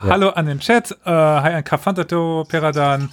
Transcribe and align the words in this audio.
Hallo 0.00 0.30
an 0.30 0.46
den 0.46 0.60
Chat. 0.60 0.92
Äh, 1.04 1.10
hi 1.10 1.52
an 1.52 1.64
Kafantato, 1.64 2.44
Peradan. 2.48 3.10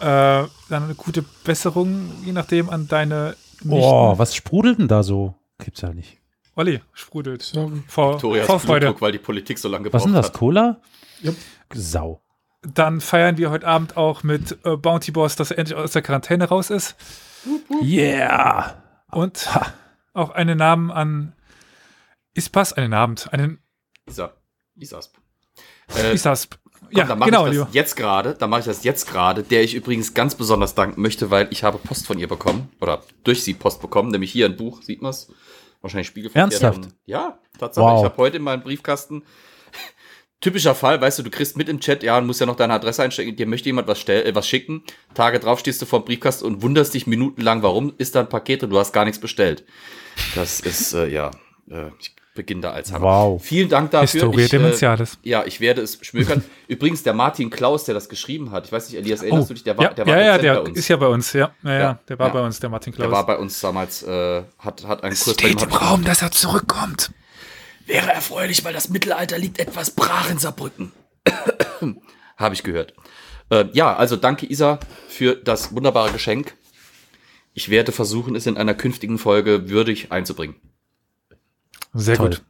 Äh, 0.00 0.04
dann 0.04 0.48
eine 0.70 0.94
gute 0.94 1.22
Besserung, 1.44 2.10
je 2.24 2.32
nachdem, 2.32 2.70
an 2.70 2.88
deine. 2.88 3.36
Oh, 3.68 4.14
was 4.16 4.34
sprudelt 4.34 4.78
denn 4.78 4.88
da 4.88 5.02
so? 5.02 5.34
Gibt's 5.58 5.82
ja 5.82 5.92
nicht. 5.92 6.18
Olli, 6.56 6.80
sprudelt. 6.92 7.42
Sorry. 7.42 7.82
Vor, 7.86 8.14
Victoria 8.14 8.44
vor 8.44 8.56
hat 8.56 8.62
Freude. 8.62 8.86
Blutdruck, 8.86 9.02
weil 9.02 9.12
die 9.12 9.18
Politik 9.18 9.58
so 9.58 9.68
lange 9.68 9.84
Was 9.92 9.92
gebraucht 9.92 10.00
ist 10.00 10.06
denn 10.06 10.14
das? 10.14 10.26
hat. 10.26 10.32
Cola? 10.34 10.80
Jupp. 11.20 11.36
Sau. 11.74 12.22
Dann 12.62 13.00
feiern 13.00 13.36
wir 13.36 13.50
heute 13.50 13.66
Abend 13.66 13.96
auch 13.96 14.22
mit 14.22 14.58
äh, 14.64 14.76
Bounty 14.76 15.10
Boss, 15.12 15.36
dass 15.36 15.50
er 15.50 15.58
endlich 15.58 15.76
aus 15.76 15.92
der 15.92 16.02
Quarantäne 16.02 16.48
raus 16.48 16.70
ist. 16.70 16.96
Yeah! 17.82 18.82
Und 19.10 19.48
auch 20.14 20.30
einen 20.30 20.58
Namen 20.58 20.90
an 20.90 21.34
Ispas, 22.34 22.72
einen 22.72 22.94
Abend, 22.94 23.32
einen 23.32 23.58
Isa. 24.06 24.32
Isasp. 24.76 25.16
Äh, 25.96 26.14
Isasp. 26.14 26.54
Komm, 26.80 26.90
Ja, 26.98 27.04
dann 27.04 27.18
mache 27.18 27.30
genau, 27.30 27.46
ich 27.46 27.52
lieber. 27.52 27.64
das 27.66 27.74
jetzt 27.74 27.96
gerade. 27.96 28.34
Dann 28.34 28.50
mache 28.50 28.60
ich 28.60 28.66
das 28.66 28.84
jetzt 28.84 29.10
gerade, 29.10 29.42
der 29.42 29.62
ich 29.62 29.74
übrigens 29.74 30.14
ganz 30.14 30.34
besonders 30.34 30.74
danken 30.74 31.00
möchte, 31.00 31.30
weil 31.30 31.48
ich 31.50 31.64
habe 31.64 31.78
Post 31.78 32.06
von 32.06 32.18
ihr 32.18 32.28
bekommen 32.28 32.70
oder 32.80 33.02
durch 33.24 33.42
sie 33.42 33.54
Post 33.54 33.80
bekommen, 33.80 34.10
nämlich 34.10 34.30
hier 34.32 34.46
ein 34.46 34.56
Buch, 34.56 34.82
sieht 34.82 35.00
man's? 35.02 35.28
Wahrscheinlich 35.80 36.06
spiegelverkehrt. 36.08 36.52
Ernsthaft? 36.62 36.86
Und- 36.86 36.94
Ja, 37.06 37.38
Tatsache. 37.58 37.84
Wow. 37.84 37.98
Ich 38.00 38.04
habe 38.04 38.16
heute 38.18 38.36
in 38.36 38.42
meinem 38.42 38.62
Briefkasten 38.62 39.22
typischer 40.40 40.74
Fall, 40.74 41.00
weißt 41.00 41.18
du, 41.20 41.22
du 41.22 41.30
kriegst 41.30 41.56
mit 41.56 41.68
im 41.68 41.80
Chat, 41.80 42.02
ja, 42.02 42.18
und 42.18 42.26
musst 42.26 42.40
ja 42.40 42.46
noch 42.46 42.56
deine 42.56 42.74
Adresse 42.74 43.02
einstecken, 43.02 43.36
dir 43.36 43.46
möchte 43.46 43.68
jemand 43.68 43.88
was, 43.88 43.98
stell, 43.98 44.26
äh, 44.26 44.34
was 44.34 44.46
schicken. 44.46 44.82
Tage 45.14 45.38
drauf 45.40 45.60
stehst 45.60 45.80
du 45.82 45.86
vor 45.86 46.00
dem 46.00 46.04
Briefkasten 46.06 46.44
und 46.46 46.62
wunderst 46.62 46.94
dich 46.94 47.06
minutenlang, 47.06 47.62
warum 47.62 47.94
ist 47.98 48.14
da 48.14 48.20
ein 48.20 48.28
Paket 48.28 48.62
und 48.64 48.70
du 48.70 48.78
hast 48.78 48.92
gar 48.92 49.04
nichts 49.04 49.20
bestellt. 49.20 49.64
Das 50.34 50.60
ist 50.60 50.92
äh, 50.94 51.06
ja, 51.08 51.30
äh, 51.70 51.90
ich 52.00 52.14
beginne 52.34 52.62
da 52.62 52.70
Alzheimer. 52.72 53.04
Wow. 53.04 53.42
Vielen 53.44 53.68
Dank 53.68 53.90
dafür. 53.90 54.20
Historia 54.20 54.46
Ich, 54.46 54.52
äh, 54.52 54.58
Dementialis. 54.58 55.18
ja, 55.22 55.44
ich 55.44 55.60
werde 55.60 55.82
es 55.82 55.98
schmökern. 56.02 56.42
Übrigens, 56.68 57.02
der 57.02 57.12
Martin 57.12 57.50
Klaus, 57.50 57.84
der 57.84 57.94
das 57.94 58.08
geschrieben 58.08 58.50
hat, 58.50 58.66
ich 58.66 58.72
weiß 58.72 58.88
nicht, 58.88 58.98
Elias, 58.98 59.22
erinnerst 59.22 59.50
du 59.50 59.54
dich? 59.54 59.64
Der 59.64 59.76
war, 59.76 59.84
Oh, 59.84 59.88
ja, 59.88 59.94
der 59.94 60.06
war 60.06 60.18
ja, 60.18 60.24
ja, 60.24 60.38
der 60.38 60.66
ist 60.74 60.88
ja 60.88 60.96
bei 60.96 61.08
uns, 61.08 61.32
ja. 61.32 61.50
Ja, 61.62 61.78
ja, 61.78 61.98
der 62.08 62.18
war 62.18 62.28
ja. 62.28 62.32
bei 62.32 62.42
uns, 62.44 62.58
der 62.60 62.70
Martin 62.70 62.92
der 62.92 63.00
Klaus. 63.06 63.12
war 63.12 63.26
bei 63.26 63.36
uns 63.36 63.60
damals, 63.60 64.02
äh, 64.02 64.42
hat, 64.58 64.86
hat 64.86 65.02
einen 65.04 65.12
es 65.12 65.24
Kurs 65.24 65.36
bei 65.36 65.48
ihm. 65.48 65.58
steht 65.58 65.68
im 65.68 65.74
Raum, 65.74 66.04
dass 66.04 66.22
er 66.22 66.30
zurückkommt. 66.30 67.12
Wäre 67.86 68.12
erfreulich, 68.12 68.64
weil 68.64 68.72
das 68.72 68.88
Mittelalter 68.88 69.38
liegt 69.38 69.58
etwas 69.58 69.90
brach 69.90 70.30
in 70.30 70.38
Saarbrücken. 70.38 70.92
Habe 72.36 72.54
ich 72.54 72.62
gehört. 72.62 72.94
Äh, 73.50 73.66
ja, 73.72 73.94
also 73.94 74.16
danke 74.16 74.50
Isa 74.50 74.78
für 75.08 75.34
das 75.34 75.74
wunderbare 75.74 76.10
Geschenk. 76.12 76.54
Ich 77.54 77.68
werde 77.68 77.92
versuchen, 77.92 78.34
es 78.34 78.46
in 78.46 78.56
einer 78.56 78.74
künftigen 78.74 79.18
Folge 79.18 79.68
würdig 79.68 80.10
einzubringen. 80.10 80.56
Sehr 81.92 82.16
Toll. 82.16 82.30
gut. 82.30 82.42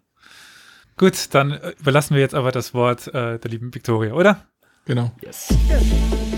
Gut, 0.96 1.34
dann 1.34 1.52
äh, 1.52 1.70
überlassen 1.80 2.14
wir 2.14 2.20
jetzt 2.20 2.34
aber 2.34 2.52
das 2.52 2.74
Wort 2.74 3.08
äh, 3.08 3.38
der 3.38 3.50
lieben 3.50 3.74
Victoria, 3.74 4.12
oder? 4.12 4.46
Genau. 4.84 5.12
Yes. 5.20 5.48
Dumela, 5.48 6.31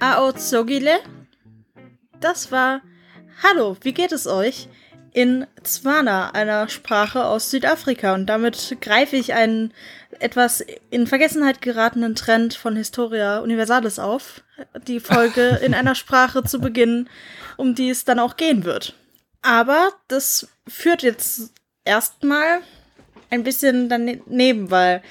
Ao 0.00 0.32
Zogile? 0.32 0.98
Das 2.20 2.50
war 2.50 2.80
Hallo, 3.42 3.76
wie 3.82 3.92
geht 3.92 4.12
es 4.12 4.26
euch? 4.26 4.66
In 5.12 5.46
Tswana, 5.62 6.30
einer 6.30 6.70
Sprache 6.70 7.26
aus 7.26 7.50
Südafrika. 7.50 8.14
Und 8.14 8.24
damit 8.26 8.78
greife 8.80 9.16
ich 9.16 9.34
einen 9.34 9.74
etwas 10.20 10.64
in 10.88 11.06
Vergessenheit 11.06 11.60
geratenen 11.60 12.14
Trend 12.14 12.54
von 12.54 12.76
Historia 12.76 13.40
Universalis 13.40 13.98
auf, 13.98 14.42
die 14.88 15.00
Folge 15.00 15.60
in 15.62 15.74
einer 15.74 15.94
Sprache 15.94 16.42
zu 16.42 16.58
beginnen, 16.58 17.10
um 17.58 17.74
die 17.74 17.90
es 17.90 18.06
dann 18.06 18.18
auch 18.18 18.36
gehen 18.36 18.64
wird. 18.64 18.94
Aber 19.42 19.90
das 20.08 20.48
führt 20.66 21.02
jetzt 21.02 21.52
erstmal 21.84 22.60
ein 23.28 23.42
bisschen 23.42 23.90
daneben, 23.90 24.70
weil 24.70 25.02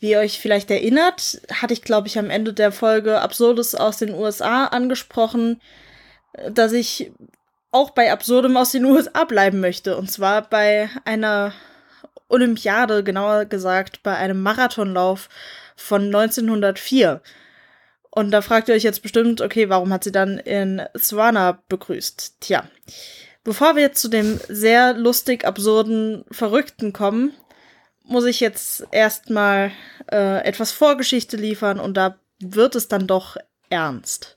wie 0.00 0.10
ihr 0.10 0.18
euch 0.18 0.40
vielleicht 0.40 0.70
erinnert, 0.70 1.40
hatte 1.52 1.74
ich, 1.74 1.82
glaube 1.82 2.08
ich, 2.08 2.18
am 2.18 2.30
Ende 2.30 2.52
der 2.52 2.72
Folge 2.72 3.20
Absurdes 3.20 3.74
aus 3.74 3.98
den 3.98 4.14
USA 4.14 4.64
angesprochen, 4.64 5.60
äh, 6.32 6.50
dass 6.50 6.72
ich 6.72 7.12
auch 7.70 7.90
bei 7.90 8.10
Absurdem 8.10 8.56
aus 8.56 8.72
den 8.72 8.84
USA 8.86 9.24
bleiben 9.24 9.60
möchte. 9.60 9.96
Und 9.96 10.10
zwar 10.10 10.42
bei 10.48 10.90
einer 11.04 11.52
Olympiade, 12.28 13.04
genauer 13.04 13.44
gesagt 13.44 14.02
bei 14.02 14.16
einem 14.16 14.42
Marathonlauf 14.42 15.28
von 15.76 16.06
1904. 16.06 17.20
Und 18.10 18.32
da 18.32 18.42
fragt 18.42 18.68
ihr 18.68 18.74
euch 18.74 18.82
jetzt 18.82 19.02
bestimmt, 19.02 19.40
okay, 19.40 19.68
warum 19.68 19.92
hat 19.92 20.02
sie 20.02 20.12
dann 20.12 20.38
in 20.38 20.82
Swana 20.98 21.62
begrüßt? 21.68 22.40
Tja, 22.40 22.64
bevor 23.44 23.76
wir 23.76 23.82
jetzt 23.82 24.00
zu 24.00 24.08
dem 24.08 24.40
sehr 24.48 24.94
lustig, 24.94 25.44
absurden, 25.44 26.24
verrückten 26.30 26.92
kommen, 26.92 27.32
muss 28.10 28.24
ich 28.26 28.40
jetzt 28.40 28.86
erstmal 28.90 29.70
äh, 30.10 30.44
etwas 30.44 30.72
Vorgeschichte 30.72 31.36
liefern 31.36 31.78
und 31.80 31.94
da 31.96 32.18
wird 32.40 32.74
es 32.74 32.88
dann 32.88 33.06
doch 33.06 33.36
ernst. 33.70 34.36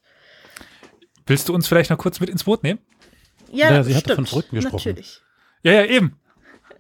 Willst 1.25 1.50
du 1.50 1.53
uns 1.53 1.67
vielleicht 1.67 1.89
noch 1.89 1.97
kurz 1.97 2.19
mit 2.19 2.29
ins 2.29 2.44
Boot 2.44 2.63
nehmen? 2.63 2.79
Ja, 3.51 3.72
Ja, 3.72 3.84
sie 3.84 3.94
stimmt. 3.95 4.16
von 4.16 4.25
Verrückten 4.25 4.56
gesprochen. 4.57 4.75
Natürlich. 4.89 5.22
Ja, 5.63 5.72
ja, 5.73 5.85
eben. 5.85 6.19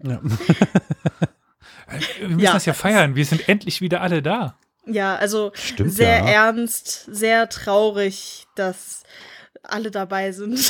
Ja. 0.03 0.21
Wir 2.19 2.27
müssen 2.27 2.39
Ja. 2.39 2.53
das 2.53 2.65
ja 2.65 2.73
feiern. 2.73 3.15
Wir 3.15 3.25
sind 3.25 3.47
endlich 3.47 3.81
wieder 3.81 4.01
alle 4.01 4.21
da. 4.21 4.57
Ja, 4.85 5.15
also 5.15 5.51
Stimmt, 5.53 5.93
sehr 5.93 6.17
ja. 6.19 6.25
ernst, 6.47 7.05
sehr 7.11 7.47
traurig, 7.49 8.45
dass 8.55 9.03
alle 9.63 9.91
dabei 9.91 10.31
sind. 10.31 10.69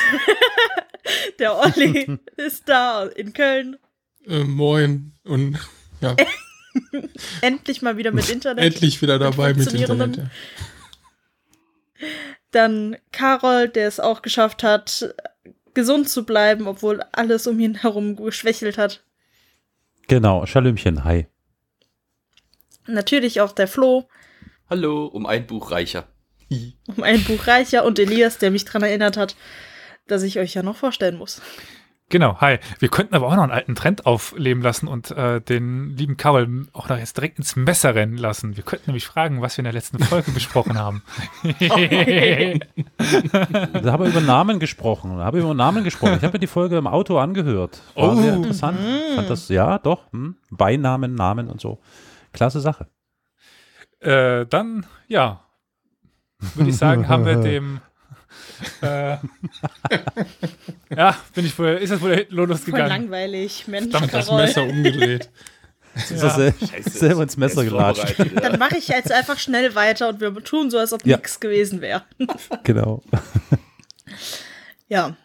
Der 1.40 1.57
Olli 1.57 2.19
ist 2.38 2.69
da 2.69 3.05
in 3.05 3.34
Köln. 3.34 3.78
Äh, 4.28 4.44
moin. 4.44 5.13
Und 5.23 5.57
ja, 6.03 6.16
Endlich 7.41 7.81
mal 7.81 7.97
wieder 7.97 8.12
mit 8.12 8.30
Internet. 8.30 8.64
endlich 8.64 9.02
wieder 9.02 9.19
dabei 9.19 9.53
mit 9.53 9.68
funktionierendem- 9.68 10.03
Internet. 10.06 10.31
Dann 12.52 12.97
Carol, 13.12 13.68
der 13.69 13.88
es 13.88 14.00
auch 14.00 14.22
geschafft 14.22 14.64
hat, 14.64 15.14
gesund 15.74 16.09
zu 16.09 16.25
bleiben, 16.25 16.68
obwohl 16.68 17.02
alles 17.12 17.47
um 17.47 17.59
ihn 17.59 17.75
herum 17.75 18.16
geschwächelt 18.16 18.78
hat. 18.78 19.03
Genau, 20.08 20.46
Schalümchen, 20.46 21.03
hi. 21.03 21.28
Natürlich 22.85 23.41
auch 23.41 23.53
der 23.53 23.68
Flo, 23.68 24.08
Hallo, 24.70 25.06
um 25.06 25.25
ein 25.25 25.46
Buch 25.47 25.72
reicher. 25.72 26.08
um 26.88 27.03
ein 27.03 27.24
Buch 27.24 27.47
reicher 27.47 27.85
und 27.85 28.00
Elias, 28.00 28.38
der 28.40 28.52
mich 28.52 28.66
daran 28.66 28.84
erinnert 28.84 29.18
hat, 29.18 29.35
dass 30.08 30.24
ich 30.24 30.40
euch 30.40 30.53
ja 30.53 30.64
noch 30.64 30.75
vorstellen 30.78 31.18
muss. 31.18 31.41
Genau, 32.13 32.40
hi. 32.41 32.59
Wir 32.78 32.90
könnten 32.90 33.16
aber 33.16 33.25
auch 33.25 33.35
noch 33.35 33.41
einen 33.41 33.51
alten 33.51 33.74
Trend 33.74 34.06
aufleben 34.06 34.62
lassen 34.62 34.88
und 34.88 35.09
äh, 35.09 35.41
den 35.41 35.97
lieben 35.97 36.16
Karol 36.16 36.68
auch 36.72 36.88
noch 36.88 37.00
jetzt 37.00 37.18
direkt 37.18 37.40
ins 37.40 37.56
Messer 37.56 37.96
rennen 37.96 38.18
lassen. 38.18 38.56
Wir 38.56 38.63
könnten 38.63 38.91
nämlich 38.91 39.07
fragen, 39.07 39.41
was 39.41 39.57
wir 39.57 39.62
in 39.62 39.63
der 39.63 39.74
letzten 39.74 39.97
Folge 39.97 40.29
besprochen 40.35 40.78
haben. 40.78 41.02
Da 43.81 43.91
habe 43.91 44.06
ich 44.07 44.12
über 44.13 44.22
Namen 44.22 44.59
gesprochen. 44.59 45.18
Da 45.18 45.23
habe 45.25 45.40
ich 45.40 45.44
über 45.44 45.56
Namen 45.56 45.84
gesprochen. 45.84 46.13
Ich 46.18 46.22
habe 46.23 46.34
mir 46.34 46.40
die 46.40 46.46
Folge 46.46 46.78
im 46.78 46.85
Auto 46.85 47.18
angehört. 47.18 47.81
War 47.96 48.12
Oh. 48.13 48.22
sehr 48.22 48.35
interessant. 48.35 48.78
Fand 49.16 49.28
das, 49.31 49.50
ja, 49.50 49.79
doch. 49.79 50.12
Hm. 50.12 50.35
Beinamen, 50.52 51.16
Namen 51.16 51.47
und 51.50 51.62
so. 51.62 51.79
Klasse 52.31 52.59
Sache. 52.59 52.85
äh, 54.02 54.46
dann, 54.46 54.85
ja, 55.07 55.41
würde 56.53 56.69
ich 56.69 56.78
sagen, 56.78 57.07
haben 57.07 57.25
wir 57.25 57.38
dem. 57.41 57.81
Äh, 58.82 59.18
ja, 60.96 61.18
bin 61.34 61.46
ich 61.46 61.58
wohl, 61.58 61.70
ist 61.82 61.91
das 61.91 62.02
wohl 62.02 62.16
hinten 62.16 62.35
Voll 62.35 62.47
losgegangen? 62.47 62.88
langweilig, 62.88 63.68
Mensch, 63.68 63.91
Verdammt, 63.91 64.14
Das. 64.14 64.32
Messer 64.32 64.64
umgedreht. 64.64 65.30
Ist 65.96 66.24
das 66.24 66.35
sel 66.38 66.53
selber 66.82 67.22
ins 67.22 67.38
Messer 67.38 67.62
Er 67.62 67.70
gelatscht. 67.70 68.18
ja. 68.18 68.26
Dann 68.26 68.58
mache 68.58 68.78
ich 68.78 68.88
jetzt 68.88 69.12
einfach 69.12 69.38
schnell 69.38 69.76
weiter 69.76 70.09
und 70.09 70.22
wir 70.22 70.34
tun 70.44 70.72
so, 70.72 70.80
als 70.80 70.91
ob 70.91 71.06
Ja. 71.06 71.18
nichts 71.18 71.40
gewesen 71.40 71.82
wäre. 71.82 72.02
Genau. 72.64 73.03
Ja. 74.88 75.16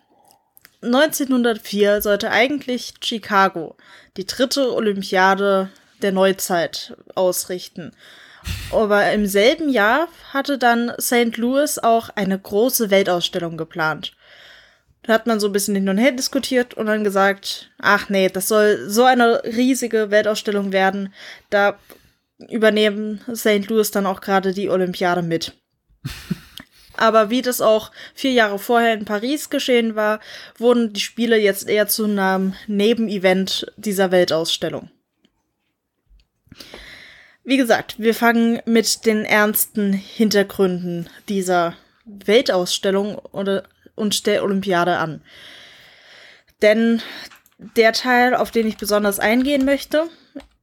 1904 0.82 2.02
sollte 2.02 2.30
eigentlich 2.30 2.94
Chicago 3.02 3.76
die 4.18 4.26
dritte 4.26 4.74
Olympiade 4.74 5.70
der 6.02 6.12
Neuzeit 6.12 6.96
ausrichten. 7.14 7.92
Aber 8.70 9.10
im 9.12 9.26
selben 9.26 9.68
Jahr 9.68 10.08
hatte 10.32 10.58
dann 10.58 10.92
St. 11.00 11.36
Louis 11.36 11.78
auch 11.78 12.10
eine 12.10 12.38
große 12.38 12.90
Weltausstellung 12.90 13.56
geplant. 13.56 14.14
Da 15.02 15.14
hat 15.14 15.26
man 15.26 15.40
so 15.40 15.46
ein 15.46 15.52
bisschen 15.52 15.74
hin 15.74 15.88
und 15.88 15.96
her 15.96 16.12
diskutiert 16.12 16.74
und 16.74 16.86
dann 16.86 17.02
gesagt, 17.02 17.70
ach 17.78 18.10
nee, 18.10 18.28
das 18.28 18.48
soll 18.48 18.90
so 18.90 19.04
eine 19.04 19.42
riesige 19.44 20.10
Weltausstellung 20.10 20.72
werden. 20.72 21.14
Da 21.48 21.78
übernehmen 22.50 23.20
St. 23.34 23.68
Louis 23.68 23.90
dann 23.90 24.06
auch 24.06 24.20
gerade 24.20 24.52
die 24.52 24.68
Olympiade 24.68 25.22
mit. 25.22 25.56
Aber 26.98 27.30
wie 27.30 27.42
das 27.42 27.60
auch 27.60 27.92
vier 28.14 28.32
Jahre 28.32 28.58
vorher 28.58 28.92
in 28.92 29.04
Paris 29.04 29.50
geschehen 29.50 29.94
war, 29.94 30.20
wurden 30.58 30.92
die 30.92 31.00
Spiele 31.00 31.38
jetzt 31.38 31.68
eher 31.68 31.86
zu 31.86 32.04
einem 32.04 32.54
Nebenevent 32.66 33.72
dieser 33.76 34.10
Weltausstellung. 34.10 34.90
Wie 37.48 37.56
gesagt, 37.56 37.98
wir 37.98 38.14
fangen 38.14 38.60
mit 38.66 39.06
den 39.06 39.24
ernsten 39.24 39.94
Hintergründen 39.94 41.08
dieser 41.30 41.74
Weltausstellung 42.04 43.14
oder, 43.16 43.62
und 43.94 44.26
der 44.26 44.42
Olympiade 44.42 44.98
an. 44.98 45.22
Denn 46.60 47.00
der 47.58 47.94
Teil, 47.94 48.34
auf 48.34 48.50
den 48.50 48.66
ich 48.66 48.76
besonders 48.76 49.18
eingehen 49.18 49.64
möchte, 49.64 50.08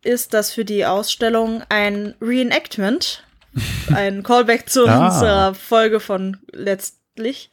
ist, 0.04 0.36
dass 0.36 0.52
für 0.52 0.64
die 0.64 0.86
Ausstellung 0.86 1.64
ein 1.70 2.14
Reenactment, 2.22 3.24
ein 3.96 4.22
Callback 4.22 4.70
zu 4.70 4.86
Ah. 4.88 5.08
unserer 5.08 5.56
Folge 5.56 6.00
von 6.00 6.38
letztlich, 6.52 7.50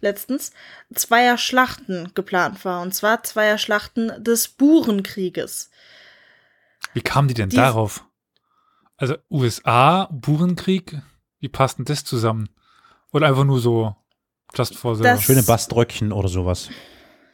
letztens, 0.00 0.50
zweier 0.92 1.38
Schlachten 1.38 2.10
geplant 2.16 2.64
war. 2.64 2.82
Und 2.82 2.96
zwar 2.96 3.22
zweier 3.22 3.58
Schlachten 3.58 4.10
des 4.24 4.48
Burenkrieges. 4.48 5.70
Wie 6.94 7.00
kamen 7.02 7.28
die 7.28 7.34
denn 7.34 7.48
Die- 7.50 7.54
darauf? 7.56 8.04
Also 9.02 9.16
USA, 9.32 10.08
Burenkrieg, 10.12 10.96
wie 11.40 11.48
passt 11.48 11.76
denn 11.78 11.84
das 11.86 12.04
zusammen? 12.04 12.48
Oder 13.12 13.26
einfach 13.26 13.42
nur 13.42 13.58
so, 13.58 13.96
just 14.54 14.76
for 14.76 14.94
the... 14.94 15.02
Das- 15.02 15.24
Schöne 15.24 15.42
Baströckchen 15.42 16.12
oder 16.12 16.28
sowas. 16.28 16.68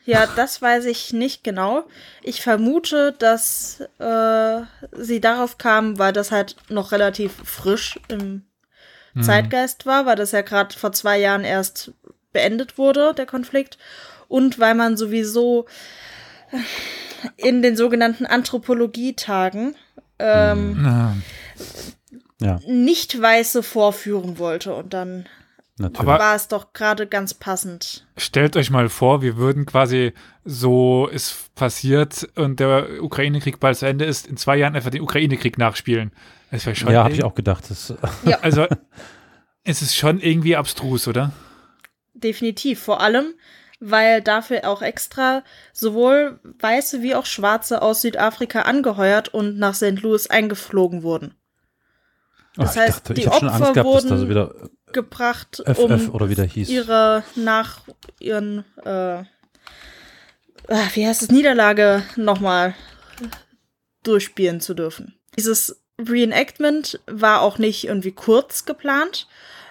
Ja, 0.06 0.26
das 0.34 0.62
weiß 0.62 0.86
ich 0.86 1.12
nicht 1.12 1.44
genau. 1.44 1.84
Ich 2.22 2.40
vermute, 2.40 3.12
dass 3.18 3.80
äh, 3.98 4.62
sie 4.92 5.20
darauf 5.20 5.58
kamen, 5.58 5.98
weil 5.98 6.14
das 6.14 6.32
halt 6.32 6.56
noch 6.70 6.90
relativ 6.92 7.32
frisch 7.44 8.00
im 8.08 8.44
Mhm. 9.12 9.22
Zeitgeist 9.22 9.84
war, 9.84 10.06
weil 10.06 10.16
das 10.16 10.32
ja 10.32 10.40
gerade 10.40 10.74
vor 10.74 10.92
zwei 10.92 11.18
Jahren 11.18 11.44
erst 11.44 11.92
beendet 12.32 12.78
wurde, 12.78 13.12
der 13.14 13.26
Konflikt. 13.26 13.76
Und 14.28 14.58
weil 14.58 14.74
man 14.74 14.96
sowieso 14.96 15.66
in 17.36 17.60
den 17.62 17.76
sogenannten 17.76 18.24
Anthropologietagen 18.26 19.76
ähm, 20.18 20.84
Ah, 20.86 21.14
Ja, 22.40 22.60
nicht 22.66 23.20
Weiße 23.20 23.62
vorführen 23.62 24.38
wollte. 24.38 24.74
Und 24.74 24.94
dann 24.94 25.26
natürlich. 25.78 26.06
War 26.06 26.34
es 26.34 26.48
doch 26.48 26.72
gerade 26.72 27.06
ganz 27.06 27.34
passend. 27.34 28.06
Stellt 28.16 28.56
euch 28.56 28.70
mal 28.70 28.88
vor, 28.88 29.22
wir 29.22 29.36
würden 29.36 29.66
quasi 29.66 30.12
so 30.44 31.08
ist 31.08 31.54
passiert 31.54 32.28
und 32.36 32.60
der 32.60 33.02
Ukraine-Krieg 33.02 33.60
bald 33.60 33.76
zu 33.76 33.86
Ende 33.86 34.04
ist, 34.04 34.26
in 34.26 34.36
zwei 34.36 34.56
Jahren 34.56 34.76
einfach 34.76 34.90
den 34.90 35.02
Ukraine-Krieg 35.02 35.58
nachspielen. 35.58 36.12
Das 36.50 36.64
wäre 36.64 36.76
schon. 36.76 36.92
ja, 36.92 37.04
habe 37.04 37.14
ich 37.14 37.24
auch 37.24 37.34
gedacht. 37.34 37.64
Das, 37.68 37.94
Also, 38.42 38.66
es 39.64 39.82
ist 39.82 39.96
schon 39.96 40.20
irgendwie 40.20 40.56
abstrus, 40.56 41.08
oder? 41.08 41.32
Definitiv. 42.14 42.80
Vor 42.80 43.00
allem, 43.00 43.34
weil 43.80 44.22
dafür 44.22 44.68
auch 44.68 44.82
extra 44.82 45.42
sowohl 45.72 46.40
Weiße 46.42 47.02
wie 47.02 47.14
auch 47.14 47.26
Schwarze 47.26 47.82
aus 47.82 48.02
Südafrika 48.02 48.62
angeheuert 48.62 49.28
und 49.28 49.58
nach 49.58 49.74
St. 49.74 50.00
Louis 50.00 50.28
eingeflogen 50.28 51.02
wurden. 51.02 51.34
Das 52.58 52.70
Oh, 52.70 52.72
ich 52.74 52.76
heißt, 52.80 52.96
dachte, 52.98 53.14
die 53.14 53.28
Opfer 53.28 53.72
gehabt, 53.72 53.76
dass 53.76 54.02
da 54.06 54.08
so 54.08 54.08
wurden 54.16 54.28
wieder 54.28 54.54
Gebracht, 54.92 55.62
FF 55.66 55.78
um 55.78 56.10
oder 56.10 56.28
wieder 56.28 56.44
hieß. 56.44 56.68
ihre 56.68 57.22
nach 57.36 57.80
ihren 58.20 58.64
äh, 58.84 58.90
ah, 58.90 59.24
wie 60.94 61.06
heißt 61.06 61.22
es 61.22 61.30
Niederlage 61.30 62.02
nochmal 62.16 62.74
durchspielen 64.02 64.60
zu 64.60 64.74
dürfen. 64.74 65.14
Dieses 65.36 65.82
Reenactment 66.00 67.00
war 67.06 67.42
auch 67.42 67.58
nicht 67.58 67.84
irgendwie 67.86 68.12
kurz 68.12 68.64
geplant, 68.64 69.28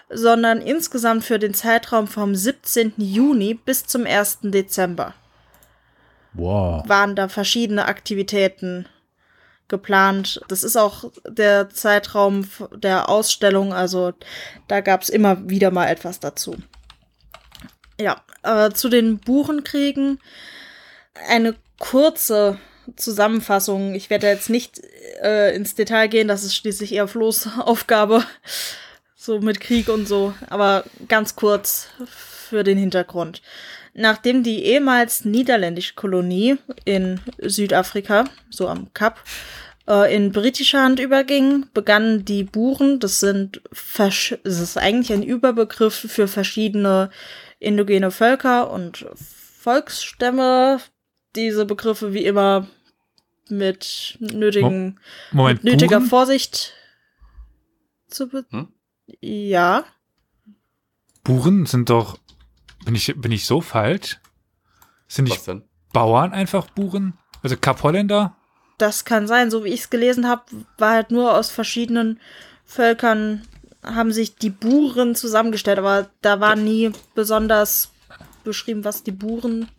sondern 0.10 0.62
insgesamt 0.62 1.24
für 1.24 1.40
den 1.40 1.54
Zeitraum 1.54 2.07
vom 2.07 2.36
17. 2.36 2.94
Juni 2.98 3.54
bis 3.54 3.86
zum 3.86 4.06
1. 4.06 4.40
Dezember 4.44 5.13
Wow. 6.33 6.88
waren 6.88 7.16
da 7.16 7.28
verschiedene 7.30 7.86
Aktivitäten 7.86 8.86
geplant. 9.68 10.42
Das 10.48 10.64
ist 10.64 10.75
auch 10.75 11.12
der 11.28 11.69
Zeitraum 11.69 12.50
der 12.74 13.10
Ausstellung, 13.10 13.74
also 13.74 14.14
da 14.68 14.81
gab 14.81 15.02
es 15.02 15.10
immer 15.10 15.50
wieder 15.50 15.72
mal 15.72 15.88
etwas 15.88 16.19
dazu. 16.19 16.56
Ja, 18.00 18.22
äh, 18.44 18.72
zu 18.72 18.90
den 18.90 19.19
Buchenkriegen 19.19 20.19
eine 21.28 21.56
kurze 21.80 22.60
Zusammenfassung. 22.96 23.96
Ich 23.96 24.10
werde 24.10 24.28
jetzt 24.28 24.50
nicht 24.50 24.81
äh, 25.22 25.54
ins 25.56 25.75
Detail 25.75 26.08
gehen, 26.08 26.28
das 26.28 26.44
ist 26.44 26.56
schließlich 26.56 26.94
eher 26.94 27.08
Flo's 27.08 27.48
Aufgabe, 27.60 28.24
so 29.16 29.40
mit 29.40 29.60
Krieg 29.60 29.90
und 29.90 30.08
so, 30.08 30.34
aber 30.50 30.86
ganz 31.08 31.36
kurz 31.36 31.88
für 32.47 32.63
den 32.63 32.77
Hintergrund. 32.77 33.41
Nachdem 33.94 34.44
die 34.44 34.63
ehemals 34.63 35.25
niederländische 35.25 35.95
Kolonie 35.95 36.57
in 36.85 37.19
Südafrika, 37.39 38.25
so 38.49 38.67
am 38.67 38.94
Kap, 38.94 39.23
äh, 39.88 40.15
in 40.15 40.31
britische 40.31 40.79
Hand 40.79 40.99
überging, 40.99 41.65
begannen 41.73 42.25
die 42.25 42.44
Buren, 42.44 42.99
das 42.99 43.19
sind, 43.19 43.61
das 43.71 44.59
ist 44.59 44.77
eigentlich 44.77 45.13
ein 45.13 45.23
Überbegriff 45.23 45.95
für 45.95 46.27
verschiedene 46.27 47.09
indogene 47.59 48.11
Völker 48.11 48.71
und 48.71 49.05
Volksstämme, 49.15 50.79
diese 51.35 51.65
Begriffe 51.65 52.13
wie 52.13 52.25
immer 52.25 52.67
mit 53.49 54.17
nötigen, 54.19 54.99
Moment, 55.31 55.63
mit 55.63 55.73
nötiger 55.73 55.97
Buren? 55.97 56.09
Vorsicht 56.09 56.73
zu 58.07 58.27
be 58.27 58.45
Hm? 58.49 58.67
Ja. 59.21 59.85
Buren 61.23 61.65
sind 61.65 61.89
doch. 61.89 62.17
Bin 62.85 62.95
ich, 62.95 63.13
bin 63.18 63.31
ich 63.31 63.45
so 63.45 63.62
falsch? 63.62 64.19
Sind 65.07 65.29
Was 65.29 65.38
nicht 65.38 65.47
denn? 65.47 65.63
Bauern 65.94 66.33
einfach 66.33 66.68
Buren? 66.69 67.13
Also 67.44 67.57
Kap 67.57 67.83
Holländer? 67.83 68.35
Das 68.77 69.06
kann 69.06 69.27
sein. 69.27 69.50
So 69.51 69.63
wie 69.63 69.69
ich 69.69 69.81
es 69.81 69.89
gelesen 69.89 70.27
habe, 70.27 70.44
war 70.77 70.91
halt 70.91 71.12
nur 71.12 71.35
aus 71.35 71.50
verschiedenen 71.50 72.19
Völkern 72.65 73.44
haben 73.83 74.12
sich 74.12 74.35
die 74.35 74.50
Buren 74.50 75.15
zusammengestellt, 75.15 75.79
aber 75.79 76.09
da 76.21 76.39
war 76.39 76.56
nie 76.56 76.91
besonders 77.15 77.91
beschrieben, 78.44 78.83
was 78.83 79.03
die 79.03 79.12
Buren, 79.12 79.69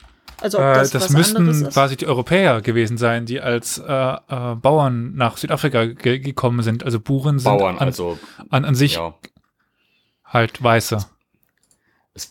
also 0.41 0.59
ob 0.59 0.65
Äh, 0.65 0.75
das, 0.75 0.91
das 0.91 1.03
was 1.03 1.15
anderes 1.15 1.47
müssten 1.47 1.67
ist. 1.67 1.75
quasi 1.75 1.97
die 1.97 2.07
Europäer 2.07 2.61
gewesen 2.61 2.97
sein, 2.97 3.27
die 3.27 3.41
als 3.41 3.79
äh, 3.79 3.83
äh, 3.85 4.55
Bauern 4.55 5.15
nach 5.15 5.37
Südafrika 5.37 5.87
ge 5.87 6.19
gekommen 6.19 6.63
sind. 6.63 6.85
Also 6.85 7.01
Buren 7.01 7.39
sind 7.39 7.59
Bauern, 7.59 7.79
an, 7.79 7.87
also 7.89 8.19
an, 8.51 8.65
an 8.65 8.75
sich 8.75 8.95
ja. 8.95 9.15
halt 10.25 10.63
Weiße. 10.63 10.99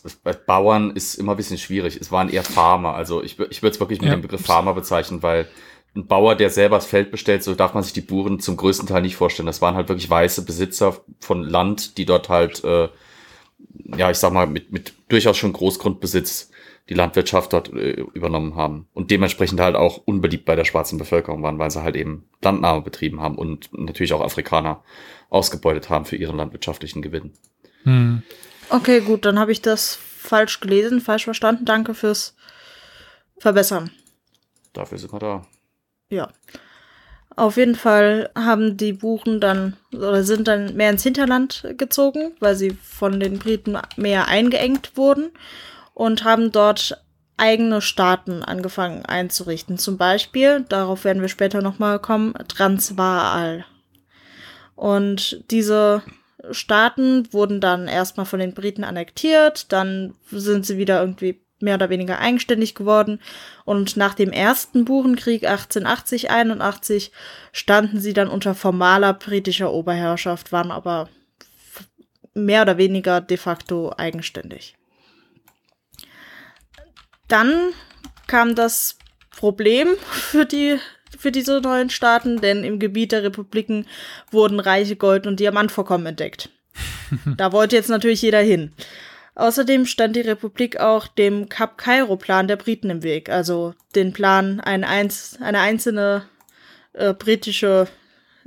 Es, 0.04 0.16
bei 0.16 0.32
Bauern 0.32 0.90
ist 0.92 1.14
immer 1.14 1.32
ein 1.32 1.36
bisschen 1.36 1.58
schwierig. 1.58 1.98
Es 2.00 2.12
waren 2.12 2.28
eher 2.28 2.44
Farmer. 2.44 2.94
Also 2.94 3.22
ich, 3.22 3.38
ich 3.50 3.62
würde 3.62 3.74
es 3.74 3.80
wirklich 3.80 4.00
mit 4.00 4.08
Ja. 4.10 4.16
dem 4.16 4.22
Begriff 4.22 4.44
Farmer 4.44 4.74
bezeichnen, 4.74 5.22
weil 5.22 5.48
ein 5.96 6.06
Bauer, 6.06 6.34
der 6.36 6.50
selber 6.50 6.76
das 6.76 6.86
Feld 6.86 7.10
bestellt, 7.10 7.42
so 7.42 7.54
darf 7.54 7.74
man 7.74 7.82
sich 7.82 7.92
die 7.92 8.00
Buren 8.02 8.40
zum 8.40 8.56
größten 8.56 8.86
Teil 8.86 9.02
nicht 9.02 9.16
vorstellen. 9.16 9.46
Das 9.46 9.62
waren 9.62 9.74
halt 9.74 9.88
wirklich 9.88 10.08
weiße 10.10 10.44
Besitzer 10.44 10.96
von 11.20 11.42
Land, 11.42 11.98
die 11.98 12.04
dort 12.04 12.28
halt, 12.28 12.62
äh, 12.62 12.88
ja, 13.96 14.10
ich 14.10 14.18
sag 14.18 14.32
mal, 14.32 14.46
mit, 14.46 14.70
mit 14.72 14.92
durchaus 15.08 15.36
schon 15.38 15.52
Großgrundbesitz 15.52 16.50
die 16.88 16.94
Landwirtschaft 16.94 17.52
dort 17.52 17.72
äh, 17.72 18.00
übernommen 18.14 18.54
haben 18.54 18.86
und 18.94 19.10
dementsprechend 19.10 19.60
halt 19.60 19.76
auch 19.76 19.98
unbeliebt 20.06 20.44
bei 20.46 20.56
der 20.56 20.64
schwarzen 20.64 20.98
Bevölkerung 20.98 21.42
waren, 21.42 21.58
weil 21.58 21.70
sie 21.70 21.82
halt 21.82 21.96
eben 21.96 22.24
Landnahme 22.42 22.80
betrieben 22.82 23.20
haben 23.20 23.36
und 23.36 23.68
natürlich 23.72 24.12
auch 24.14 24.22
Afrikaner 24.22 24.82
ausgebeutet 25.30 25.90
haben 25.90 26.06
für 26.06 26.16
ihren 26.16 26.36
landwirtschaftlichen 26.36 27.02
Gewinn. 27.02 27.32
Hm. 27.82 28.22
Okay, 28.70 29.00
gut, 29.00 29.24
dann 29.24 29.38
habe 29.38 29.52
ich 29.52 29.62
das 29.62 29.94
falsch 29.94 30.60
gelesen, 30.60 31.00
falsch 31.00 31.24
verstanden. 31.24 31.64
Danke 31.64 31.94
fürs 31.94 32.34
Verbessern. 33.38 33.90
Dafür 34.72 34.98
sind 34.98 35.12
wir 35.12 35.18
da. 35.18 35.46
Ja. 36.10 36.28
Auf 37.36 37.56
jeden 37.56 37.76
Fall 37.76 38.30
haben 38.34 38.76
die 38.76 38.92
Buchen 38.92 39.40
dann 39.40 39.76
oder 39.92 40.24
sind 40.24 40.48
dann 40.48 40.74
mehr 40.74 40.90
ins 40.90 41.04
Hinterland 41.04 41.64
gezogen, 41.78 42.32
weil 42.40 42.56
sie 42.56 42.76
von 42.82 43.20
den 43.20 43.38
Briten 43.38 43.78
mehr 43.96 44.26
eingeengt 44.26 44.96
wurden 44.96 45.30
und 45.94 46.24
haben 46.24 46.50
dort 46.50 47.00
eigene 47.36 47.80
Staaten 47.80 48.42
angefangen 48.42 49.06
einzurichten. 49.06 49.78
Zum 49.78 49.96
Beispiel, 49.96 50.64
darauf 50.68 51.04
werden 51.04 51.22
wir 51.22 51.28
später 51.28 51.62
nochmal 51.62 52.00
kommen, 52.00 52.34
Transvaal. 52.48 53.64
Und 54.74 55.44
diese 55.52 56.02
Staaten 56.50 57.32
wurden 57.32 57.60
dann 57.60 57.88
erstmal 57.88 58.26
von 58.26 58.38
den 58.38 58.54
Briten 58.54 58.84
annektiert, 58.84 59.72
dann 59.72 60.14
sind 60.30 60.66
sie 60.66 60.78
wieder 60.78 61.00
irgendwie 61.00 61.40
mehr 61.60 61.74
oder 61.74 61.90
weniger 61.90 62.20
eigenständig 62.20 62.74
geworden 62.74 63.20
und 63.64 63.96
nach 63.96 64.14
dem 64.14 64.30
ersten 64.30 64.84
Burenkrieg 64.84 65.48
1880-81 65.48 67.10
standen 67.52 68.00
sie 68.00 68.12
dann 68.12 68.28
unter 68.28 68.54
formaler 68.54 69.12
britischer 69.14 69.72
Oberherrschaft, 69.72 70.52
waren 70.52 70.70
aber 70.70 71.08
mehr 72.34 72.62
oder 72.62 72.78
weniger 72.78 73.20
de 73.20 73.36
facto 73.36 73.92
eigenständig. 73.96 74.76
Dann 77.26 77.72
kam 78.26 78.54
das 78.54 78.96
Problem 79.30 79.88
für 80.10 80.46
die 80.46 80.78
für 81.18 81.32
diese 81.32 81.60
neuen 81.60 81.90
Staaten, 81.90 82.40
denn 82.40 82.64
im 82.64 82.78
Gebiet 82.78 83.12
der 83.12 83.24
Republiken 83.24 83.86
wurden 84.30 84.60
reiche 84.60 84.96
Gold- 84.96 85.26
und 85.26 85.40
Diamantvorkommen 85.40 86.06
entdeckt. 86.06 86.50
da 87.36 87.52
wollte 87.52 87.76
jetzt 87.76 87.90
natürlich 87.90 88.22
jeder 88.22 88.40
hin. 88.40 88.72
Außerdem 89.34 89.86
stand 89.86 90.16
die 90.16 90.20
Republik 90.20 90.80
auch 90.80 91.06
dem 91.06 91.48
Kap-Kairo-Plan 91.48 92.48
der 92.48 92.56
Briten 92.56 92.90
im 92.90 93.02
Weg, 93.02 93.28
also 93.28 93.74
den 93.94 94.12
Plan, 94.12 94.60
ein 94.60 94.82
einz 94.82 95.38
eine 95.40 95.60
einzelne 95.60 96.24
äh, 96.92 97.14
britische 97.14 97.86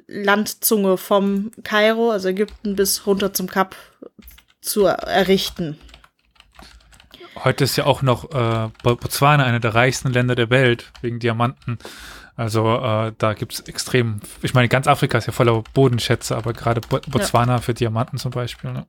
Landzunge 0.07 0.97
vom 0.97 1.51
Kairo, 1.63 2.11
also 2.11 2.27
Ägypten, 2.27 2.75
bis 2.75 3.05
runter 3.07 3.33
zum 3.33 3.47
Kap 3.47 3.75
zu 4.59 4.85
errichten. 4.85 5.77
Heute 7.43 7.63
ist 7.63 7.77
ja 7.77 7.85
auch 7.85 8.01
noch 8.01 8.29
äh, 8.31 8.69
Botswana 8.83 9.45
einer 9.45 9.61
der 9.61 9.73
reichsten 9.73 10.11
Länder 10.11 10.35
der 10.35 10.49
Welt 10.49 10.91
wegen 11.01 11.19
Diamanten. 11.19 11.79
Also 12.35 12.75
äh, 12.77 13.13
da 13.17 13.33
gibt 13.33 13.53
es 13.53 13.59
extrem, 13.61 14.21
ich 14.41 14.53
meine, 14.53 14.67
ganz 14.67 14.87
Afrika 14.87 15.17
ist 15.17 15.27
ja 15.27 15.33
voller 15.33 15.63
Bodenschätze, 15.73 16.35
aber 16.35 16.53
gerade 16.53 16.81
Bo 16.81 16.99
Botswana 17.07 17.55
ja. 17.55 17.61
für 17.61 17.73
Diamanten 17.73 18.17
zum 18.17 18.31
Beispiel. 18.31 18.71
Ne? 18.71 18.85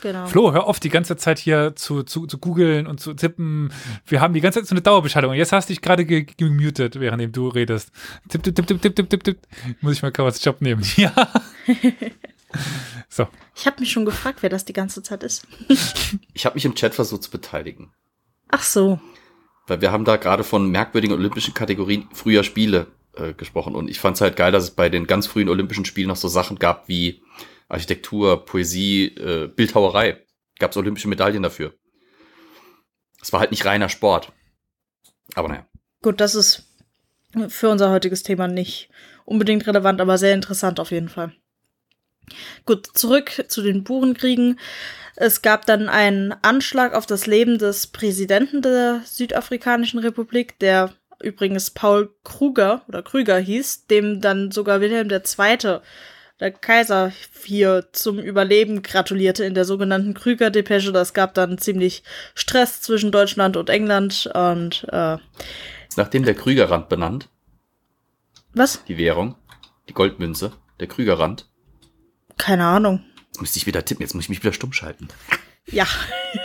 Genau. 0.00 0.26
Flo, 0.26 0.52
hör 0.52 0.66
auf, 0.66 0.78
die 0.78 0.90
ganze 0.90 1.16
Zeit 1.16 1.38
hier 1.38 1.74
zu, 1.74 2.04
zu, 2.04 2.26
zu 2.26 2.38
googeln 2.38 2.86
und 2.86 3.00
zu 3.00 3.14
tippen. 3.14 3.72
Wir 4.06 4.20
haben 4.20 4.32
die 4.32 4.40
ganze 4.40 4.60
Zeit 4.60 4.68
so 4.68 4.74
eine 4.74 4.80
Dauerbeschallung. 4.80 5.34
Jetzt 5.34 5.52
hast 5.52 5.68
du 5.68 5.72
dich 5.72 5.82
gerade 5.82 6.04
gemutet, 6.04 7.00
während 7.00 7.36
du 7.36 7.48
redest. 7.48 7.90
Tipp, 8.28 8.42
tipp, 8.42 8.54
tipp, 8.54 8.66
tipp, 8.66 8.80
tipp, 8.80 8.94
tipp, 8.94 9.10
tipp, 9.10 9.24
tipp. 9.24 9.38
Muss 9.80 9.94
ich 9.94 10.02
mal 10.02 10.12
Kawas 10.12 10.42
Job 10.44 10.60
nehmen. 10.60 10.84
Ja. 10.96 11.12
so. 13.08 13.28
Ich 13.54 13.66
habe 13.66 13.80
mich 13.80 13.92
schon 13.92 14.04
gefragt, 14.04 14.42
wer 14.42 14.50
das 14.50 14.64
die 14.64 14.72
ganze 14.72 15.02
Zeit 15.02 15.22
ist. 15.22 15.46
ich 16.32 16.46
habe 16.46 16.54
mich 16.54 16.64
im 16.64 16.74
Chat 16.74 16.94
versucht 16.94 17.24
zu 17.24 17.30
beteiligen. 17.30 17.92
Ach 18.50 18.62
so. 18.62 18.98
Weil 19.68 19.80
wir 19.80 19.92
haben 19.92 20.04
da 20.04 20.16
gerade 20.16 20.44
von 20.44 20.70
merkwürdigen 20.70 21.14
olympischen 21.14 21.54
Kategorien 21.54 22.08
früher 22.12 22.42
Spiele 22.42 22.86
äh, 23.14 23.34
gesprochen. 23.34 23.74
Und 23.74 23.88
ich 23.88 24.00
fand 24.00 24.16
es 24.16 24.20
halt 24.20 24.36
geil, 24.36 24.52
dass 24.52 24.64
es 24.64 24.70
bei 24.70 24.88
den 24.88 25.06
ganz 25.06 25.26
frühen 25.26 25.48
Olympischen 25.48 25.84
Spielen 25.84 26.08
noch 26.08 26.16
so 26.16 26.28
Sachen 26.28 26.58
gab 26.58 26.88
wie 26.88 27.22
Architektur, 27.68 28.44
Poesie, 28.44 29.06
äh, 29.16 29.48
Bildhauerei. 29.48 30.24
Gab 30.58 30.70
es 30.70 30.76
olympische 30.76 31.08
Medaillen 31.08 31.42
dafür. 31.42 31.74
Es 33.20 33.32
war 33.32 33.40
halt 33.40 33.50
nicht 33.50 33.64
reiner 33.64 33.88
Sport. 33.88 34.32
Aber 35.34 35.48
naja. 35.48 35.66
Gut, 36.02 36.20
das 36.20 36.34
ist 36.34 36.68
für 37.48 37.68
unser 37.68 37.90
heutiges 37.90 38.22
Thema 38.22 38.48
nicht 38.48 38.88
unbedingt 39.24 39.66
relevant, 39.66 40.00
aber 40.00 40.16
sehr 40.16 40.34
interessant 40.34 40.80
auf 40.80 40.90
jeden 40.90 41.08
Fall. 41.08 41.32
Gut, 42.64 42.86
zurück 42.94 43.44
zu 43.48 43.62
den 43.62 43.84
Burenkriegen. 43.84 44.58
Es 45.20 45.42
gab 45.42 45.66
dann 45.66 45.88
einen 45.88 46.32
Anschlag 46.42 46.94
auf 46.94 47.04
das 47.04 47.26
Leben 47.26 47.58
des 47.58 47.88
Präsidenten 47.88 48.62
der 48.62 49.02
Südafrikanischen 49.04 49.98
Republik, 49.98 50.60
der 50.60 50.92
übrigens 51.20 51.72
Paul 51.72 52.14
Kruger 52.22 52.82
oder 52.86 53.02
Krüger 53.02 53.36
hieß, 53.36 53.88
dem 53.88 54.20
dann 54.20 54.52
sogar 54.52 54.80
Wilhelm 54.80 55.10
II 55.10 55.80
der 56.38 56.52
Kaiser 56.52 57.10
hier 57.44 57.88
zum 57.90 58.20
Überleben 58.20 58.84
gratulierte 58.84 59.44
in 59.44 59.54
der 59.54 59.64
sogenannten 59.64 60.14
Krüger-Depesche. 60.14 60.92
Das 60.92 61.14
gab 61.14 61.34
dann 61.34 61.58
ziemlich 61.58 62.04
Stress 62.36 62.80
zwischen 62.80 63.10
Deutschland 63.10 63.56
und 63.56 63.70
England 63.70 64.30
und 64.32 64.86
äh, 64.92 65.16
Nachdem 65.96 66.22
der 66.22 66.34
Krügerrand 66.34 66.88
benannt. 66.88 67.28
Was? 68.54 68.84
Die 68.84 68.98
Währung, 68.98 69.34
die 69.88 69.94
Goldmünze, 69.94 70.52
der 70.78 70.86
Krügerrand. 70.86 71.48
Keine 72.36 72.66
Ahnung. 72.66 73.02
Jetzt 73.38 73.42
müsste 73.42 73.58
ich 73.58 73.66
wieder 73.68 73.84
tippen, 73.84 74.02
jetzt 74.02 74.14
muss 74.14 74.24
ich 74.24 74.30
mich 74.30 74.42
wieder 74.42 74.52
stumm 74.52 74.72
schalten. 74.72 75.06
Ja. 75.66 75.86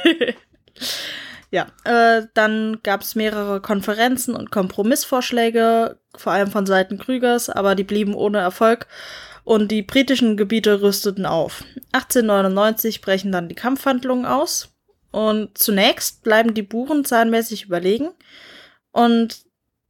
ja, 1.50 1.65
äh, 1.85 2.27
dann 2.35 2.81
gab 2.83 3.01
es 3.01 3.15
mehrere 3.15 3.62
Konferenzen 3.62 4.35
und 4.35 4.51
Kompromissvorschläge, 4.51 5.97
vor 6.15 6.33
allem 6.33 6.51
von 6.51 6.67
Seiten 6.67 7.00
Krügers, 7.00 7.50
aber 7.50 7.73
die 7.73 7.83
blieben 7.83 8.13
ohne 8.13 8.38
Erfolg 8.38 8.85
und 9.43 9.71
die 9.71 9.81
britischen 9.81 10.38
Gebiete 10.38 10.83
rüsteten 10.83 11.25
auf. 11.25 11.63
1899 11.93 13.01
brechen 13.01 13.31
dann 13.31 13.50
die 13.50 13.55
Kampfhandlungen 13.55 14.27
aus 14.27 14.69
und 15.09 15.57
zunächst 15.57 16.21
bleiben 16.21 16.53
die 16.53 16.62
Buren 16.62 17.05
zahlenmäßig 17.05 17.65
überlegen 17.65 18.09
und 18.91 19.45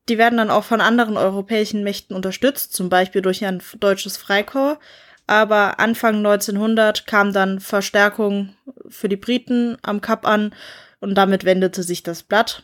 die 0.08 0.18
werden 0.18 0.38
dann 0.38 0.52
auch 0.52 0.64
von 0.64 0.80
anderen 0.80 1.18
europäischen 1.18 1.84
Mächten 1.84 2.16
unterstützt, 2.16 2.74
zum 2.74 2.88
Beispiel 2.88 3.22
durch 3.22 3.44
ein 3.44 3.62
deutsches 3.78 4.16
Freikorps. 4.16 4.80
Aber 5.28 5.80
Anfang 5.80 6.18
1900 6.18 7.08
kam 7.08 7.34
dann 7.34 7.60
Verstärkung 7.60 8.56
für 8.88 9.10
die 9.10 9.16
Briten 9.16 9.78
am 9.82 10.02
Kap 10.02 10.28
an 10.28 10.54
und 11.00 11.16
damit 11.16 11.46
wendete 11.46 11.84
sich 11.84 12.04
das 12.04 12.24
Blatt. 12.24 12.64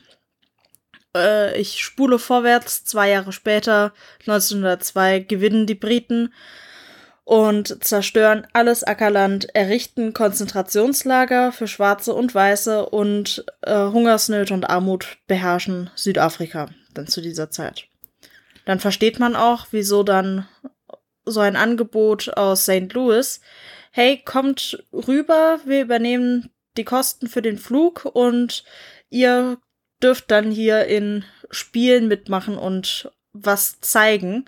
Äh, 1.15 1.59
ich 1.59 1.81
spule 1.81 2.19
vorwärts, 2.19 2.85
zwei 2.85 3.09
Jahre 3.09 3.31
später, 3.31 3.93
1902, 4.21 5.19
gewinnen 5.19 5.65
die 5.65 5.75
Briten 5.75 6.33
und 7.23 7.83
zerstören 7.83 8.47
alles 8.53 8.83
Ackerland, 8.83 9.53
errichten 9.55 10.13
Konzentrationslager 10.13 11.51
für 11.51 11.67
Schwarze 11.67 12.13
und 12.13 12.33
Weiße 12.33 12.87
und 12.87 13.45
äh, 13.61 13.75
Hungersnöte 13.75 14.53
und 14.53 14.69
Armut 14.69 15.17
beherrschen 15.27 15.91
Südafrika 15.95 16.69
dann 16.95 17.07
zu 17.07 17.21
dieser 17.21 17.51
Zeit. 17.51 17.85
Dann 18.65 18.79
versteht 18.79 19.19
man 19.19 19.35
auch, 19.35 19.67
wieso 19.71 20.03
dann 20.03 20.47
so 21.29 21.39
ein 21.39 21.55
Angebot 21.55 22.35
aus 22.37 22.63
St. 22.63 22.93
Louis, 22.93 23.41
hey, 23.91 24.21
kommt 24.23 24.83
rüber, 24.93 25.59
wir 25.65 25.81
übernehmen 25.81 26.49
die 26.77 26.85
Kosten 26.85 27.27
für 27.27 27.41
den 27.41 27.57
Flug 27.57 28.05
und 28.05 28.63
ihr 29.09 29.57
dürft 30.01 30.31
dann 30.31 30.51
hier 30.51 30.85
in 30.85 31.25
Spielen 31.49 32.07
mitmachen 32.07 32.57
und 32.57 33.11
was 33.33 33.79
zeigen 33.81 34.45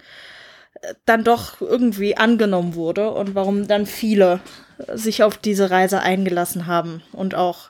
dann 1.06 1.24
doch 1.24 1.62
irgendwie 1.62 2.18
angenommen 2.18 2.76
wurde 2.76 3.12
und 3.12 3.36
warum 3.36 3.68
dann 3.68 3.86
viele 3.86 4.40
sich 4.94 5.24
auf 5.24 5.38
diese 5.38 5.70
Reise 5.70 6.02
eingelassen 6.02 6.68
haben 6.68 7.04
und 7.12 7.36
auch 7.36 7.70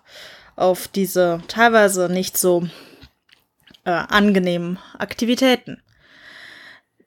auf 0.56 0.88
diese 0.88 1.42
teilweise 1.48 2.10
nicht 2.10 2.38
so 2.38 2.68
äh, 3.84 3.92
angenehmen 3.92 4.80
Aktivitäten. 4.98 5.82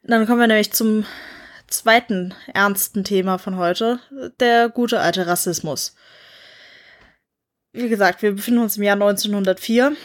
Dann 0.02 0.26
kommen 0.26 0.40
wir 0.40 0.46
nämlich 0.46 0.72
zum 0.72 1.06
zweiten 1.68 2.34
ernsten 2.52 3.04
Thema 3.04 3.38
von 3.38 3.56
heute, 3.56 4.00
der 4.40 4.68
gute 4.68 5.00
alte 5.00 5.26
Rassismus. 5.26 5.94
Wie 7.72 7.88
gesagt, 7.88 8.22
wir 8.22 8.34
befinden 8.34 8.60
uns 8.60 8.76
im 8.76 8.84
Jahr 8.84 8.94
1904. 8.94 9.96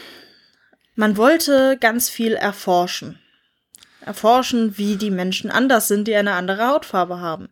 Man 0.96 1.16
wollte 1.16 1.76
ganz 1.78 2.08
viel 2.08 2.34
erforschen 2.34 3.18
erforschen, 4.04 4.78
wie 4.78 4.96
die 4.96 5.10
Menschen 5.10 5.50
anders 5.50 5.88
sind, 5.88 6.08
die 6.08 6.14
eine 6.14 6.32
andere 6.32 6.68
Hautfarbe 6.68 7.20
haben. 7.20 7.48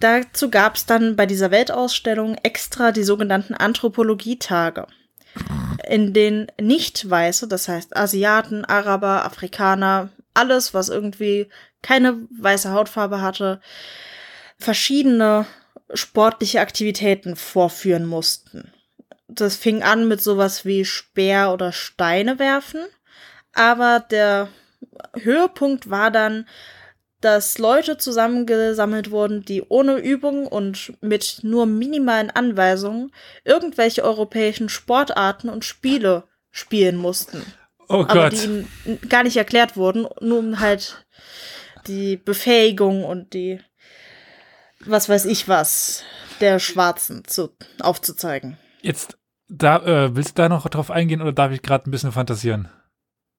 Dazu 0.00 0.50
gab 0.50 0.76
es 0.76 0.86
dann 0.86 1.16
bei 1.16 1.26
dieser 1.26 1.50
Weltausstellung 1.50 2.36
extra 2.42 2.92
die 2.92 3.02
sogenannten 3.02 3.54
Anthropologietage, 3.54 4.86
in 5.88 6.12
denen 6.12 6.46
Nicht-Weiße, 6.60 7.48
das 7.48 7.68
heißt 7.68 7.96
Asiaten, 7.96 8.64
Araber, 8.64 9.24
Afrikaner, 9.24 10.10
alles, 10.34 10.74
was 10.74 10.88
irgendwie 10.88 11.48
keine 11.82 12.26
weiße 12.38 12.72
Hautfarbe 12.72 13.20
hatte, 13.20 13.60
verschiedene 14.58 15.46
sportliche 15.94 16.60
Aktivitäten 16.60 17.36
vorführen 17.36 18.06
mussten. 18.06 18.72
Das 19.28 19.56
fing 19.56 19.82
an 19.82 20.08
mit 20.08 20.20
sowas 20.20 20.64
wie 20.64 20.84
Speer 20.84 21.52
oder 21.52 21.72
Steine 21.72 22.38
werfen, 22.38 22.80
aber 23.52 24.00
der 24.00 24.48
Höhepunkt 25.14 25.90
war 25.90 26.10
dann, 26.10 26.46
dass 27.20 27.58
Leute 27.58 27.98
zusammengesammelt 27.98 29.10
wurden, 29.10 29.44
die 29.44 29.62
ohne 29.62 29.98
Übung 29.98 30.46
und 30.46 30.92
mit 31.00 31.40
nur 31.42 31.66
minimalen 31.66 32.30
Anweisungen 32.30 33.12
irgendwelche 33.44 34.04
europäischen 34.04 34.68
Sportarten 34.68 35.48
und 35.48 35.64
Spiele 35.64 36.24
spielen 36.50 36.96
mussten. 36.96 37.44
Oh 37.88 38.04
Gott. 38.04 38.10
Aber 38.16 38.30
die 38.30 38.44
ihnen 38.44 38.68
gar 39.08 39.22
nicht 39.22 39.36
erklärt 39.36 39.76
wurden, 39.76 40.06
nur 40.20 40.38
um 40.38 40.60
halt 40.60 41.04
die 41.86 42.16
Befähigung 42.16 43.04
und 43.04 43.34
die 43.34 43.60
was 44.84 45.08
weiß 45.08 45.24
ich 45.24 45.48
was 45.48 46.04
der 46.40 46.58
Schwarzen 46.60 47.24
zu, 47.24 47.50
aufzuzeigen. 47.80 48.58
Jetzt, 48.80 49.18
da, 49.48 49.78
äh, 49.78 50.14
willst 50.14 50.30
du 50.30 50.42
da 50.42 50.48
noch 50.48 50.68
drauf 50.68 50.90
eingehen 50.90 51.20
oder 51.20 51.32
darf 51.32 51.50
ich 51.50 51.62
gerade 51.62 51.88
ein 51.88 51.90
bisschen 51.90 52.12
fantasieren? 52.12 52.70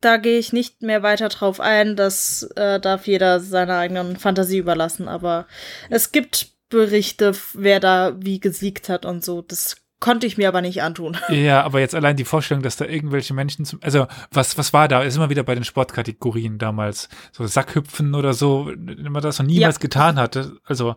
da 0.01 0.17
gehe 0.17 0.39
ich 0.39 0.53
nicht 0.53 0.81
mehr 0.81 1.03
weiter 1.03 1.29
drauf 1.29 1.59
ein. 1.59 1.95
Das 1.95 2.43
äh, 2.55 2.79
darf 2.79 3.07
jeder 3.07 3.39
seiner 3.39 3.77
eigenen 3.77 4.17
Fantasie 4.17 4.57
überlassen. 4.57 5.07
Aber 5.07 5.47
es 5.89 6.11
gibt 6.11 6.53
Berichte, 6.69 7.33
wer 7.53 7.79
da 7.79 8.15
wie 8.17 8.39
gesiegt 8.39 8.89
hat 8.89 9.05
und 9.05 9.23
so. 9.23 9.41
Das 9.41 9.77
konnte 9.99 10.27
ich 10.27 10.37
mir 10.37 10.47
aber 10.47 10.61
nicht 10.61 10.81
antun. 10.81 11.17
Ja, 11.29 11.63
aber 11.63 11.79
jetzt 11.79 11.95
allein 11.95 12.15
die 12.15 12.25
Vorstellung, 12.25 12.63
dass 12.63 12.77
da 12.77 12.85
irgendwelche 12.85 13.33
Menschen 13.33 13.65
zum, 13.65 13.79
also 13.83 14.07
was, 14.31 14.57
was 14.57 14.73
war 14.73 14.87
da? 14.87 15.03
Ist 15.03 15.15
immer 15.15 15.29
wieder 15.29 15.43
bei 15.43 15.55
den 15.55 15.63
Sportkategorien 15.63 16.57
damals. 16.57 17.09
So 17.31 17.45
Sackhüpfen 17.45 18.15
oder 18.15 18.33
so, 18.33 18.71
wenn 18.75 19.11
man 19.11 19.21
das 19.21 19.39
noch 19.39 19.45
niemals 19.45 19.75
ja. 19.75 19.81
getan 19.81 20.17
hatte. 20.19 20.57
Also, 20.65 20.95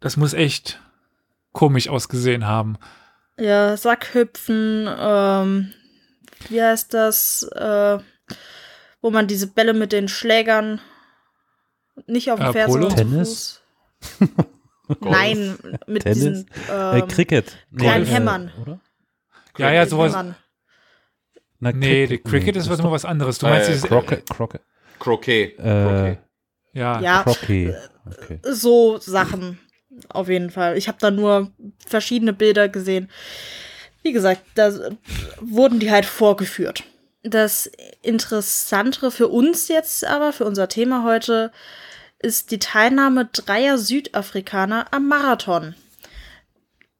das 0.00 0.16
muss 0.16 0.34
echt 0.34 0.80
komisch 1.52 1.88
ausgesehen 1.88 2.46
haben. 2.46 2.76
Ja, 3.38 3.76
Sackhüpfen, 3.76 4.88
ähm, 4.98 5.72
wie 6.48 6.62
heißt 6.62 6.92
das, 6.92 7.44
äh, 7.54 7.98
wo 9.00 9.10
man 9.10 9.26
diese 9.26 9.46
Bälle 9.46 9.74
mit 9.74 9.92
den 9.92 10.08
Schlägern 10.08 10.80
nicht 12.06 12.30
auf 12.30 12.38
dem 12.38 12.48
äh, 12.48 12.52
Pferd, 12.52 12.70
sondern 12.70 12.96
Tennis? 12.96 13.62
Nein, 15.00 15.58
mit 15.86 16.02
Tennis? 16.02 16.18
diesen 16.18 16.50
Äh, 16.70 16.98
ähm, 17.00 17.08
Cricket. 17.08 17.56
kleinen 17.76 18.04
äh, 18.06 18.08
Hämmern. 18.08 18.52
Oder? 18.60 18.80
Ja, 19.58 19.72
ja, 19.72 19.86
sowas. 19.86 20.12
Hämmern. 20.12 20.36
Na, 21.60 21.72
Nee, 21.72 22.06
der 22.06 22.18
Cricket 22.18 22.56
ist 22.56 22.68
was 22.68 22.80
immer 22.80 22.90
was 22.92 23.04
anderes. 23.04 23.38
Du 23.38 23.46
meinst 23.46 23.68
Äh, 23.68 23.72
dieses, 23.72 23.88
Croquet. 23.88 24.22
Croquet. 24.28 24.60
Croquet. 24.98 25.58
Äh, 25.58 26.16
ja, 26.72 27.00
Ja, 27.00 27.22
Croquet. 27.22 27.74
Okay. 28.06 28.40
so 28.42 28.98
Sachen. 28.98 29.58
Auf 30.08 30.28
jeden 30.28 30.50
Fall. 30.50 30.76
Ich 30.78 30.88
habe 30.88 30.98
da 31.00 31.10
nur 31.10 31.52
verschiedene 31.86 32.32
Bilder 32.32 32.68
gesehen. 32.68 33.10
Wie 34.02 34.12
gesagt, 34.12 34.42
da 34.54 34.72
wurden 35.40 35.78
die 35.78 35.90
halt 35.90 36.06
vorgeführt. 36.06 36.82
Das 37.22 37.70
Interessantere 38.02 39.12
für 39.12 39.28
uns 39.28 39.68
jetzt 39.68 40.04
aber, 40.04 40.32
für 40.32 40.44
unser 40.44 40.68
Thema 40.68 41.04
heute, 41.04 41.52
ist 42.22 42.50
die 42.50 42.58
Teilnahme 42.58 43.28
dreier 43.32 43.78
Südafrikaner 43.78 44.86
am 44.92 45.08
Marathon. 45.08 45.74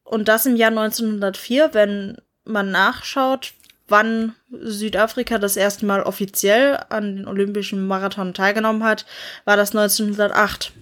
Und 0.03 0.27
das 0.27 0.45
im 0.45 0.55
Jahr 0.55 0.69
1904, 0.69 1.73
wenn 1.73 2.17
man 2.43 2.71
nachschaut, 2.71 3.53
wann 3.87 4.35
Südafrika 4.51 5.37
das 5.37 5.57
erste 5.57 5.85
Mal 5.85 6.03
offiziell 6.03 6.83
an 6.89 7.17
den 7.17 7.27
Olympischen 7.27 7.87
Marathon 7.87 8.33
teilgenommen 8.33 8.83
hat, 8.83 9.05
war 9.45 9.57
das 9.57 9.75
1908. 9.75 10.73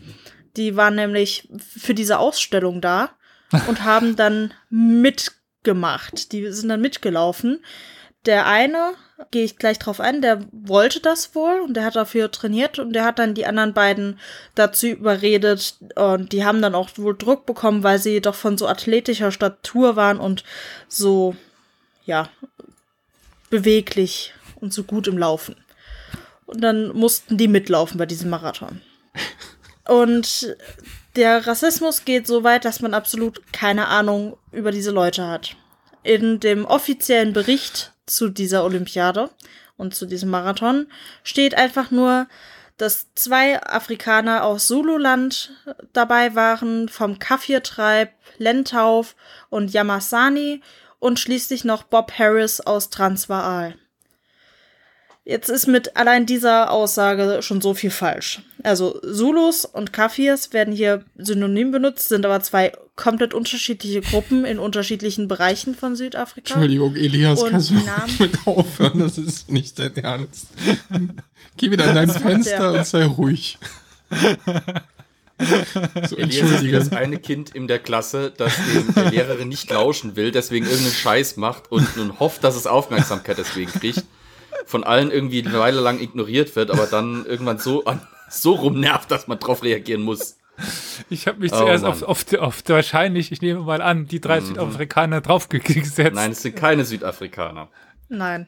Die 0.57 0.75
waren 0.75 0.95
nämlich 0.95 1.47
für 1.57 1.93
diese 1.93 2.19
Ausstellung 2.19 2.81
da 2.81 3.11
und 3.67 3.83
haben 3.83 4.15
dann 4.15 4.53
mitgemacht. 4.69 6.31
Die 6.31 6.51
sind 6.51 6.69
dann 6.69 6.81
mitgelaufen. 6.81 7.63
Der 8.25 8.45
eine, 8.45 8.93
gehe 9.31 9.43
ich 9.43 9.57
gleich 9.57 9.79
drauf 9.79 9.99
ein, 9.99 10.21
der 10.21 10.45
wollte 10.51 10.99
das 10.99 11.33
wohl 11.33 11.59
und 11.61 11.73
der 11.73 11.85
hat 11.85 11.95
dafür 11.95 12.29
trainiert 12.29 12.77
und 12.77 12.93
der 12.93 13.03
hat 13.03 13.17
dann 13.17 13.33
die 13.33 13.47
anderen 13.47 13.73
beiden 13.73 14.19
dazu 14.53 14.87
überredet 14.87 15.77
und 15.95 16.31
die 16.31 16.45
haben 16.45 16.61
dann 16.61 16.75
auch 16.75 16.89
wohl 16.97 17.17
Druck 17.17 17.47
bekommen, 17.47 17.83
weil 17.83 17.97
sie 17.97 18.21
doch 18.21 18.35
von 18.35 18.57
so 18.57 18.67
athletischer 18.67 19.31
Statur 19.31 19.95
waren 19.95 20.19
und 20.19 20.43
so, 20.87 21.35
ja, 22.05 22.29
beweglich 23.49 24.33
und 24.59 24.73
so 24.73 24.83
gut 24.83 25.07
im 25.07 25.17
Laufen. 25.17 25.55
Und 26.45 26.61
dann 26.61 26.89
mussten 26.89 27.37
die 27.37 27.47
mitlaufen 27.47 27.97
bei 27.97 28.05
diesem 28.05 28.29
Marathon. 28.29 28.81
Und 29.87 30.55
der 31.15 31.45
Rassismus 31.47 32.05
geht 32.05 32.27
so 32.27 32.43
weit, 32.43 32.65
dass 32.65 32.81
man 32.81 32.93
absolut 32.93 33.41
keine 33.51 33.87
Ahnung 33.87 34.37
über 34.51 34.71
diese 34.71 34.91
Leute 34.91 35.27
hat. 35.27 35.55
In 36.03 36.39
dem 36.39 36.65
offiziellen 36.65 37.33
Bericht 37.33 37.93
zu 38.15 38.29
dieser 38.29 38.63
Olympiade 38.63 39.29
und 39.77 39.95
zu 39.95 40.05
diesem 40.05 40.29
Marathon 40.29 40.87
steht 41.23 41.55
einfach 41.55 41.91
nur, 41.91 42.27
dass 42.77 43.13
zwei 43.13 43.61
Afrikaner 43.61 44.43
aus 44.43 44.67
Zululand 44.67 45.51
dabei 45.93 46.35
waren, 46.35 46.89
vom 46.89 47.19
Kafir-Treib, 47.19 48.11
Lentauf 48.37 49.15
und 49.49 49.71
Yamasani 49.71 50.61
und 50.99 51.19
schließlich 51.19 51.63
noch 51.63 51.83
Bob 51.83 52.11
Harris 52.17 52.59
aus 52.61 52.89
Transvaal. 52.89 53.75
Jetzt 55.23 55.49
ist 55.49 55.67
mit 55.67 55.95
allein 55.97 56.25
dieser 56.25 56.71
Aussage 56.71 57.41
schon 57.43 57.61
so 57.61 57.75
viel 57.75 57.91
falsch. 57.91 58.41
Also 58.63 58.99
Zulus 59.01 59.65
und 59.65 59.93
Kafirs 59.93 60.51
werden 60.51 60.73
hier 60.73 61.05
synonym 61.15 61.71
benutzt, 61.71 62.09
sind 62.09 62.25
aber 62.25 62.41
zwei 62.41 62.71
komplett 62.95 63.33
unterschiedliche 63.35 64.01
Gruppen 64.01 64.45
in 64.45 64.57
unterschiedlichen 64.57 65.27
Bereichen 65.27 65.75
von 65.75 65.95
Südafrika. 65.95 66.55
Entschuldigung, 66.55 66.95
Elias, 66.95 67.41
Und 67.43 67.51
kannst 67.51 67.69
du 67.69 67.75
die 67.75 67.85
Namen- 67.85 68.15
mit 68.19 68.31
aufhören? 68.45 68.99
Das 68.99 69.19
ist 69.19 69.51
nicht 69.51 69.77
dein 69.77 69.95
Ernst. 69.95 70.47
Geh 71.57 71.69
wieder 71.69 71.87
an 71.87 71.95
dein 71.95 72.09
Fenster 72.09 72.73
und 72.73 72.85
sei 72.87 73.05
ruhig. 73.05 73.59
So, 76.07 76.17
Elias 76.17 76.61
ist 76.61 76.73
das 76.73 76.91
eine 76.91 77.17
Kind 77.17 77.55
in 77.55 77.67
der 77.67 77.79
Klasse, 77.79 78.31
das 78.35 78.53
dem 78.55 78.93
der 78.93 79.11
Lehrerin 79.11 79.49
nicht 79.49 79.69
lauschen 79.69 80.15
will, 80.15 80.31
deswegen 80.31 80.65
irgendeinen 80.65 80.93
Scheiß 80.93 81.37
macht 81.37 81.71
und 81.71 81.95
nun 81.97 82.19
hofft, 82.19 82.43
dass 82.43 82.55
es 82.55 82.67
Aufmerksamkeit 82.67 83.37
deswegen 83.37 83.71
kriegt. 83.71 84.03
Von 84.65 84.83
allen 84.83 85.11
irgendwie 85.11 85.45
eine 85.45 85.59
Weile 85.59 85.81
lang 85.81 85.99
ignoriert 85.99 86.55
wird, 86.55 86.71
aber 86.71 86.85
dann 86.87 87.25
irgendwann 87.25 87.57
so, 87.57 87.85
an, 87.85 88.01
so 88.29 88.53
rumnervt, 88.53 89.09
dass 89.11 89.27
man 89.27 89.39
drauf 89.39 89.63
reagieren 89.63 90.01
muss. 90.03 90.37
ich 91.09 91.27
habe 91.27 91.39
mich 91.39 91.51
Oh, 91.53 91.57
zuerst 91.57 91.83
auf, 91.85 92.03
auf, 92.03 92.33
auf 92.33 92.63
wahrscheinlich, 92.67 93.31
ich 93.31 93.41
nehme 93.41 93.61
mal 93.61 93.81
an, 93.81 94.07
die 94.07 94.21
drei 94.21 94.41
Südafrikaner 94.41 95.21
draufgesetzt. 95.21 96.13
Nein, 96.13 96.31
es 96.31 96.41
sind 96.43 96.55
keine 96.55 96.85
Südafrikaner. 96.85 97.69
Nein. 98.09 98.47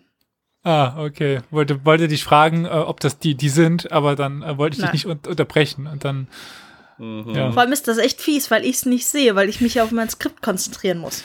Ah, 0.64 1.04
okay. 1.04 1.42
Wollte, 1.52 1.84
wollte 1.86 2.08
dich 2.08 2.24
fragen, 2.24 2.66
äh, 2.66 2.70
ob 2.70 3.00
das 3.02 3.20
die, 3.20 3.36
die 3.36 3.50
sind, 3.50 3.92
aber 3.92 4.16
dann 4.16 4.44
äh, 4.44 4.58
wollte 4.58 4.76
ich 4.76 4.78
dich 4.92 5.04
Nein. 5.06 5.12
nicht 5.18 5.26
un 5.26 5.32
unterbrechen 5.32 5.88
und 5.88 6.06
dann. 6.06 6.28
Ja. 7.00 7.52
Vor 7.52 7.62
allem 7.64 7.74
ist 7.74 7.88
das 7.88 7.98
echt 7.98 8.22
fies, 8.22 8.50
weil 8.52 8.64
ich 8.64 8.76
es 8.78 8.86
nicht 8.86 9.06
sehe, 9.08 9.36
weil 9.36 9.50
ich 9.50 9.60
mich 9.60 9.82
auf 9.82 9.92
mein 9.92 10.10
Skript 10.10 10.42
konzentrieren 10.42 11.00
muss. 11.00 11.24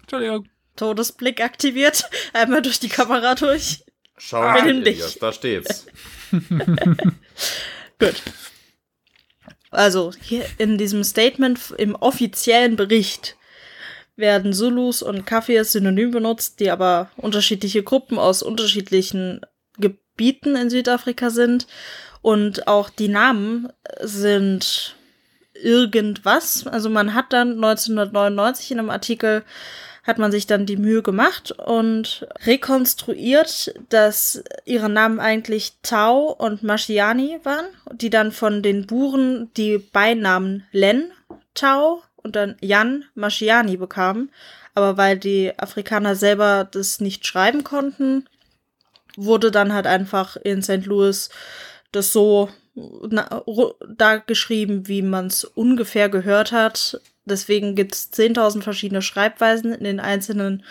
Entschuldigung. 0.00 0.46
Todesblick 0.78 1.42
aktiviert, 1.42 2.08
einmal 2.32 2.62
durch 2.62 2.80
die 2.80 2.88
Kamera 2.88 3.34
durch. 3.34 3.84
Schau 4.16 4.40
mal. 4.40 4.66
Elias, 4.66 5.18
da 5.18 5.32
steht's. 5.32 5.86
Gut. 7.98 8.22
Also, 9.70 10.12
hier 10.20 10.46
in 10.56 10.78
diesem 10.78 11.04
Statement 11.04 11.74
im 11.76 11.94
offiziellen 11.94 12.76
Bericht 12.76 13.36
werden 14.16 14.52
Zulus 14.52 15.02
und 15.02 15.26
Kafirs 15.26 15.72
synonym 15.72 16.10
benutzt, 16.10 16.58
die 16.60 16.70
aber 16.70 17.10
unterschiedliche 17.16 17.82
Gruppen 17.82 18.18
aus 18.18 18.42
unterschiedlichen 18.42 19.42
Gebieten 19.78 20.56
in 20.56 20.70
Südafrika 20.70 21.30
sind. 21.30 21.66
Und 22.20 22.66
auch 22.66 22.90
die 22.90 23.08
Namen 23.08 23.68
sind 24.00 24.96
irgendwas. 25.54 26.66
Also 26.66 26.90
man 26.90 27.14
hat 27.14 27.32
dann 27.32 27.52
1999 27.52 28.72
in 28.72 28.78
einem 28.80 28.90
Artikel 28.90 29.44
hat 30.08 30.16
man 30.16 30.32
sich 30.32 30.46
dann 30.46 30.64
die 30.64 30.78
Mühe 30.78 31.02
gemacht 31.02 31.52
und 31.52 32.26
rekonstruiert, 32.46 33.74
dass 33.90 34.42
ihre 34.64 34.88
Namen 34.88 35.20
eigentlich 35.20 35.74
Tau 35.82 36.32
und 36.32 36.62
Maschiani 36.62 37.40
waren, 37.42 37.66
die 37.92 38.08
dann 38.08 38.32
von 38.32 38.62
den 38.62 38.86
Buren 38.86 39.52
die 39.58 39.76
Beinamen 39.76 40.66
Len 40.72 41.12
Tau 41.52 42.02
und 42.16 42.36
dann 42.36 42.56
Jan 42.62 43.04
Maschiani 43.14 43.76
bekamen. 43.76 44.30
Aber 44.74 44.96
weil 44.96 45.18
die 45.18 45.52
Afrikaner 45.58 46.16
selber 46.16 46.66
das 46.70 47.00
nicht 47.00 47.26
schreiben 47.26 47.62
konnten, 47.62 48.26
wurde 49.14 49.50
dann 49.50 49.74
halt 49.74 49.86
einfach 49.86 50.36
in 50.36 50.62
St. 50.62 50.86
Louis 50.86 51.28
das 51.92 52.12
so 52.12 52.48
da 52.74 54.16
geschrieben, 54.16 54.88
wie 54.88 55.02
man 55.02 55.26
es 55.26 55.44
ungefähr 55.44 56.08
gehört 56.08 56.52
hat. 56.52 56.98
Deswegen 57.28 57.74
gibt 57.74 57.94
es 57.94 58.12
10.000 58.12 58.62
verschiedene 58.62 59.02
Schreibweisen 59.02 59.72
in 59.72 59.84
den 59.84 60.00
einzelnen 60.00 60.64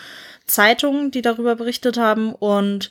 Zeitungen, 0.46 1.10
die 1.10 1.22
darüber 1.22 1.56
berichtet 1.56 1.96
haben. 1.96 2.34
Und 2.34 2.90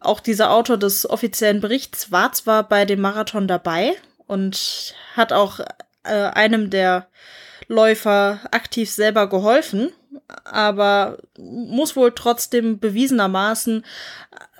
auch 0.00 0.20
dieser 0.20 0.50
Autor 0.52 0.76
des 0.76 1.08
offiziellen 1.08 1.60
Berichts 1.60 2.10
war 2.12 2.32
zwar 2.32 2.68
bei 2.68 2.84
dem 2.84 3.00
Marathon 3.00 3.48
dabei 3.48 3.94
und 4.26 4.94
hat 5.14 5.32
auch 5.32 5.60
äh, 6.04 6.12
einem 6.12 6.70
der 6.70 7.08
Läufer 7.66 8.40
aktiv 8.50 8.90
selber 8.90 9.28
geholfen, 9.28 9.90
aber 10.44 11.18
muss 11.36 11.96
wohl 11.96 12.12
trotzdem 12.12 12.78
bewiesenermaßen 12.78 13.84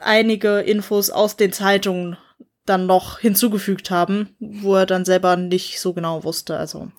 einige 0.00 0.60
Infos 0.60 1.10
aus 1.10 1.36
den 1.36 1.52
Zeitungen 1.52 2.16
dann 2.66 2.86
noch 2.86 3.18
hinzugefügt 3.18 3.90
haben, 3.90 4.34
wo 4.40 4.76
er 4.76 4.86
dann 4.86 5.04
selber 5.04 5.36
nicht 5.36 5.80
so 5.80 5.94
genau 5.94 6.24
wusste. 6.24 6.56
Also 6.56 6.90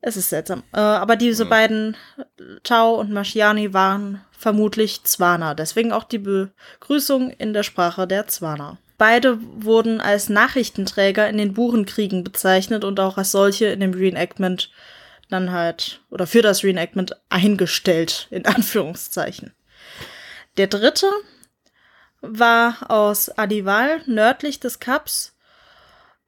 es 0.00 0.16
ist 0.16 0.30
seltsam. 0.30 0.62
Äh, 0.72 0.80
aber 0.80 1.16
diese 1.16 1.44
beiden, 1.44 1.96
Tau 2.62 2.94
und 2.94 3.12
Maschiani, 3.12 3.74
waren 3.74 4.22
vermutlich 4.32 5.04
Zwaner. 5.04 5.54
Deswegen 5.54 5.92
auch 5.92 6.04
die 6.04 6.18
Begrüßung 6.18 7.30
in 7.30 7.52
der 7.52 7.62
Sprache 7.62 8.06
der 8.06 8.26
Zwaner. 8.26 8.78
Beide 8.96 9.38
wurden 9.40 10.00
als 10.00 10.28
Nachrichtenträger 10.28 11.28
in 11.28 11.38
den 11.38 11.54
Burenkriegen 11.54 12.24
bezeichnet 12.24 12.84
und 12.84 13.00
auch 13.00 13.18
als 13.18 13.30
solche 13.30 13.66
in 13.66 13.80
dem 13.80 13.94
Reenactment 13.94 14.70
dann 15.30 15.52
halt, 15.52 16.00
oder 16.10 16.26
für 16.26 16.42
das 16.42 16.64
Reenactment 16.64 17.16
eingestellt, 17.28 18.26
in 18.30 18.46
Anführungszeichen. 18.46 19.52
Der 20.56 20.66
dritte 20.66 21.06
war 22.20 22.90
aus 22.90 23.30
Adival, 23.30 24.02
nördlich 24.06 24.60
des 24.60 24.80
Kaps. 24.80 25.36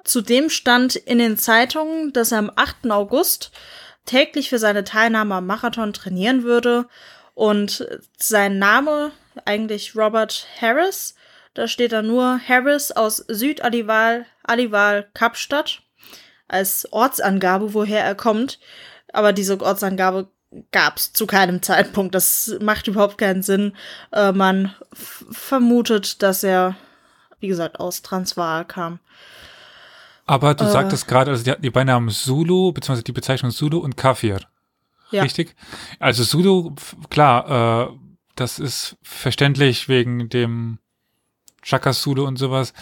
Zudem 0.05 0.51
stand 0.51 0.97
in 0.97 1.19
den 1.19 1.37
Zeitungen, 1.37 2.12
dass 2.12 2.33
er 2.33 2.38
am 2.38 2.53
8. 2.55 2.91
August 2.91 3.53
täglich 4.05 4.49
für 4.49 4.59
seine 4.59 4.85
Teilnahme 4.85 5.37
am 5.37 5.47
Marathon 5.47 5.93
trainieren 5.93 6.43
würde. 6.43 6.87
Und 7.35 7.87
sein 8.17 8.59
Name, 8.59 9.12
eigentlich 9.45 9.97
Robert 9.97 10.47
Harris, 10.61 11.15
da 11.55 11.69
steht 11.69 11.93
da 11.93 12.03
nur 12.03 12.41
Harris 12.47 12.93
aus 12.93 13.19
Südadival, 13.29 14.27
Adival, 14.43 15.09
Kapstadt, 15.15 15.83
als 16.49 16.91
Ortsangabe, 16.93 17.75
woher 17.75 18.05
er 18.05 18.15
kommt. 18.15 18.59
Aber 19.12 19.33
diese 19.33 19.61
Ortsangabe 19.61 20.29
gab 20.71 20.97
es 20.97 21.12
zu 21.12 21.27
keinem 21.27 21.62
Zeitpunkt. 21.62 22.15
Das 22.15 22.57
macht 22.61 22.88
überhaupt 22.88 23.19
keinen 23.19 23.43
Sinn. 23.43 23.75
Äh, 24.12 24.33
man 24.33 24.75
vermutet, 24.93 26.23
dass 26.23 26.43
er, 26.43 26.77
wie 27.41 27.49
gesagt, 27.49 27.81
aus 27.81 28.03
Transvaal 28.03 28.65
kam. 28.65 29.01
Aber 30.27 30.55
du 30.55 30.65
Äh. 30.65 30.71
sagtest 30.71 31.09
gerade, 31.09 31.31
also 31.31 31.43
die 31.45 31.61
die 31.61 31.71
Beinamen 31.71 32.09
Zulu, 32.11 32.73
beziehungsweise 32.73 33.05
die 33.05 33.13
Bezeichnung 33.13 33.51
Zulu 33.53 33.79
und 33.79 33.97
Kafir. 33.97 34.41
Ja. 35.11 35.23
Richtig? 35.23 35.55
Also 35.99 36.25
Zulu, 36.25 36.75
klar, 37.11 37.91
äh, 37.91 37.97
das 38.35 38.59
ist 38.59 38.97
verständlich 39.03 39.89
wegen 39.89 40.29
dem 40.31 40.79
Chaka 41.63 41.93
Zulu 41.93 42.25
und 42.27 42.39
sowas. 42.39 42.73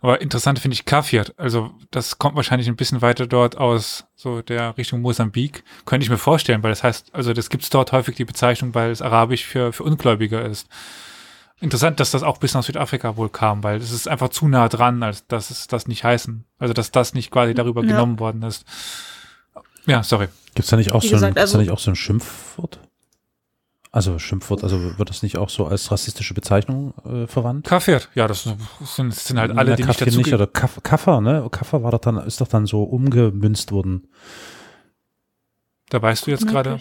Aber 0.00 0.20
interessant 0.22 0.58
finde 0.60 0.74
ich 0.74 0.84
Kafir. 0.86 1.26
Also 1.36 1.72
das 1.90 2.18
kommt 2.18 2.36
wahrscheinlich 2.36 2.68
ein 2.68 2.76
bisschen 2.76 3.02
weiter 3.02 3.26
dort 3.26 3.58
aus, 3.58 4.06
so 4.14 4.40
der 4.40 4.78
Richtung 4.78 5.02
Mosambik. 5.02 5.62
Könnte 5.84 6.04
ich 6.04 6.10
mir 6.10 6.16
vorstellen, 6.16 6.62
weil 6.62 6.70
das 6.70 6.82
heißt, 6.82 7.14
also 7.14 7.32
das 7.34 7.50
gibt's 7.50 7.70
dort 7.70 7.92
häufig 7.92 8.14
die 8.16 8.24
Bezeichnung, 8.24 8.74
weil 8.74 8.90
es 8.92 9.02
Arabisch 9.02 9.44
für, 9.44 9.72
für 9.72 9.82
Ungläubiger 9.82 10.42
ist. 10.44 10.68
Interessant, 11.60 12.00
dass 12.00 12.10
das 12.10 12.22
auch 12.22 12.38
bis 12.38 12.54
nach 12.54 12.62
Südafrika 12.62 13.16
wohl 13.16 13.28
kam, 13.28 13.62
weil 13.62 13.76
es 13.76 13.90
ist 13.92 14.08
einfach 14.08 14.30
zu 14.30 14.48
nah 14.48 14.68
dran, 14.68 15.02
als 15.02 15.26
dass 15.26 15.50
es 15.50 15.66
das 15.66 15.86
nicht 15.88 16.04
heißen. 16.04 16.44
Also 16.58 16.72
dass 16.74 16.90
das 16.90 17.12
nicht 17.14 17.30
quasi 17.30 17.52
darüber 17.54 17.82
Ja. 17.82 17.88
genommen 17.88 18.18
worden 18.18 18.42
ist. 18.42 18.64
Ja, 19.86 20.02
sorry. 20.02 20.28
Gibt 20.54 20.60
es 20.64 20.66
da 20.70 20.76
nicht 20.76 20.92
auch 20.92 21.02
so 21.02 21.14
ein, 21.16 21.20
gibt's 21.22 21.34
da 21.34 21.40
also- 21.42 21.58
nicht 21.58 21.70
auch 21.70 21.78
so 21.78 21.90
ein 21.90 21.96
Schimpfwort? 21.96 22.80
Also 23.92 24.20
Schimpfwort, 24.20 24.62
also 24.62 24.98
wird 24.98 25.10
das 25.10 25.22
nicht 25.24 25.36
auch 25.36 25.48
so 25.48 25.66
als 25.66 25.90
rassistische 25.90 26.32
Bezeichnung 26.32 26.94
äh, 27.04 27.26
verwandt? 27.26 27.66
Kafir, 27.66 28.00
ja, 28.14 28.28
das 28.28 28.44
sind, 28.44 28.58
das 28.80 29.26
sind 29.26 29.36
halt 29.38 29.50
alle, 29.50 29.70
Na, 29.70 29.76
die 29.76 29.82
nicht 29.82 29.98
Kaffee 29.98 30.04
dazu 30.04 30.18
nicht, 30.18 30.32
oder 30.32 30.46
Kaff, 30.46 30.80
Kaffer, 30.84 31.20
ne? 31.20 31.46
Kaffer 31.50 31.82
war 31.82 31.90
doch 31.90 31.98
dann, 31.98 32.16
ist 32.18 32.40
doch 32.40 32.46
dann 32.46 32.66
so 32.66 32.84
umgemünzt 32.84 33.72
worden. 33.72 34.06
Da 35.88 36.00
weißt 36.00 36.24
du 36.26 36.30
jetzt 36.30 36.46
gerade 36.46 36.78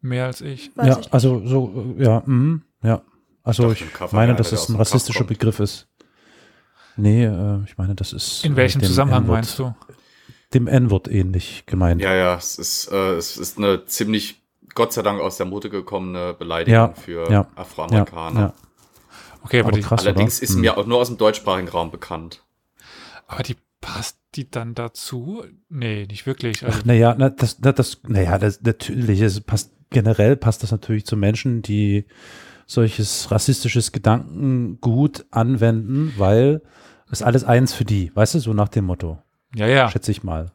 mehr 0.00 0.26
als 0.26 0.40
ich. 0.42 0.70
Weiß 0.76 0.86
ja, 0.86 0.92
ich 0.92 0.98
nicht. 0.98 1.12
also 1.14 1.42
so, 1.44 1.94
äh, 1.98 2.04
ja, 2.04 2.22
mhm, 2.24 2.62
ja. 2.84 3.02
Also 3.44 3.70
Ich 3.70 3.82
ich, 3.82 4.12
meine, 4.12 4.34
dass 4.34 4.50
es 4.52 4.68
ein 4.68 4.76
rassistischer. 4.76 5.24
Begriff 5.24 5.60
ist. 5.60 5.86
Nee, 6.96 7.24
äh, 7.24 7.60
ich 7.66 7.76
meine, 7.76 7.94
das 7.94 8.12
ist 8.12 8.44
In 8.44 8.54
äh, 8.54 8.56
welchem 8.56 8.80
dem 8.80 8.86
Zusammenhang 8.88 9.22
N-Wort- 9.24 9.36
meinst 9.36 9.58
du? 9.58 9.74
Dem 10.54 10.66
N-Wort 10.68 11.08
ähnlich 11.08 11.64
gemeint. 11.66 12.00
Ja, 12.00 12.14
ja, 12.14 12.34
es 12.36 12.58
ist, 12.58 12.90
äh, 12.90 13.12
es 13.16 13.36
ist 13.36 13.58
eine 13.58 13.84
ziemlich, 13.86 14.40
Gott 14.74 14.92
sei 14.92 15.02
Dank, 15.02 15.20
aus 15.20 15.36
der 15.36 15.46
Mode 15.46 15.68
gekommene 15.68 16.32
Beleidigung 16.34 16.74
Ja, 16.74 16.92
für 16.94 17.30
ja, 17.30 17.46
Afroamerikaner. 17.56 18.40
ja. 18.40 18.54
Okay, 19.42 19.60
aber, 19.60 19.68
Aber 19.68 19.76
die, 19.76 19.82
krass, 19.82 20.00
Allerdings 20.00 20.38
oder? 20.38 20.44
ist 20.44 20.54
Hm. 20.54 20.60
mir 20.60 20.78
auch 20.78 20.86
nur 20.86 20.98
aus 20.98 21.08
dem 21.08 21.18
deutschsprachigen 21.18 21.68
Raum 21.68 21.90
bekannt. 21.90 22.42
aber 23.26 23.42
die 23.42 23.56
passt 23.80 24.16
die 24.36 24.50
dann 24.50 24.74
dazu? 24.74 25.44
Nee, 25.68 26.06
nicht 26.06 26.24
wirklich. 26.26 26.64
Also, 26.64 26.78
Ach, 26.80 26.84
naja, 26.86 27.14
na, 27.18 27.28
das, 27.30 27.58
na, 27.60 27.72
das, 27.72 28.00
naja, 28.06 28.38
das, 28.38 28.62
natürlich, 28.62 29.20
es 29.20 29.40
passt, 29.40 29.70
generell 29.90 30.36
passt 30.36 30.62
das 30.62 30.70
natürlich 30.70 31.04
zu 31.04 31.16
Menschen, 31.16 31.60
die 31.62 32.06
solches 32.66 33.30
rassistisches 33.30 33.92
Gedankengut 33.92 35.26
anwenden, 35.30 36.12
weil 36.16 36.62
es 37.10 37.22
alles 37.22 37.44
eins 37.44 37.72
für 37.74 37.84
die, 37.84 38.10
weißt 38.14 38.34
du, 38.34 38.38
so 38.40 38.52
nach 38.52 38.68
dem 38.68 38.86
Motto, 38.86 39.18
ja, 39.54 39.66
ja. 39.66 39.90
schätze 39.90 40.10
ich 40.10 40.22
mal. 40.22 40.50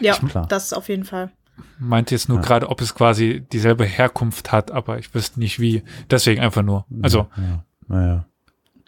Ja, 0.00 0.14
klar. 0.16 0.46
das 0.48 0.72
auf 0.72 0.88
jeden 0.88 1.04
Fall. 1.04 1.30
Meinte 1.78 2.14
jetzt 2.14 2.28
nur 2.28 2.38
Ja. 2.38 2.44
gerade, 2.44 2.68
ob 2.68 2.80
es 2.80 2.94
quasi 2.94 3.44
dieselbe 3.52 3.84
Herkunft 3.84 4.52
hat, 4.52 4.70
aber 4.70 4.98
ich 4.98 5.14
wüsste 5.14 5.40
nicht 5.40 5.58
wie. 5.58 5.82
Deswegen 6.10 6.40
einfach 6.42 6.62
nur. 6.62 6.84
Also, 7.02 7.28
ja, 7.36 7.64
naja. 7.88 8.26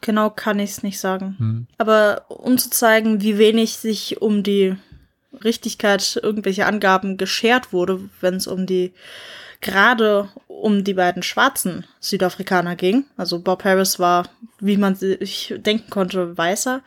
Genau 0.00 0.30
kann 0.30 0.58
ich 0.60 0.70
es 0.70 0.82
nicht 0.82 1.00
sagen. 1.00 1.34
hm. 1.38 1.66
Aber 1.78 2.22
um 2.28 2.56
zu 2.58 2.70
zeigen, 2.70 3.20
wie 3.22 3.36
wenig 3.38 3.78
sich 3.78 4.20
um 4.22 4.42
die 4.42 4.76
Richtigkeit 5.44 6.20
irgendwelcher 6.22 6.66
Angaben 6.66 7.16
geschert 7.16 7.72
wurde, 7.72 8.00
wenn 8.20 8.34
es 8.34 8.46
um 8.46 8.66
die 8.66 8.92
gerade 9.60 10.28
um 10.46 10.84
die 10.84 10.94
beiden 10.94 11.22
schwarzen 11.22 11.84
Südafrikaner 12.00 12.76
ging. 12.76 13.04
Also 13.16 13.40
Bob 13.40 13.64
Harris 13.64 13.98
war, 13.98 14.28
wie 14.60 14.76
man 14.76 14.94
sich 14.94 15.54
denken 15.58 15.90
konnte, 15.90 16.36
weißer. 16.36 16.82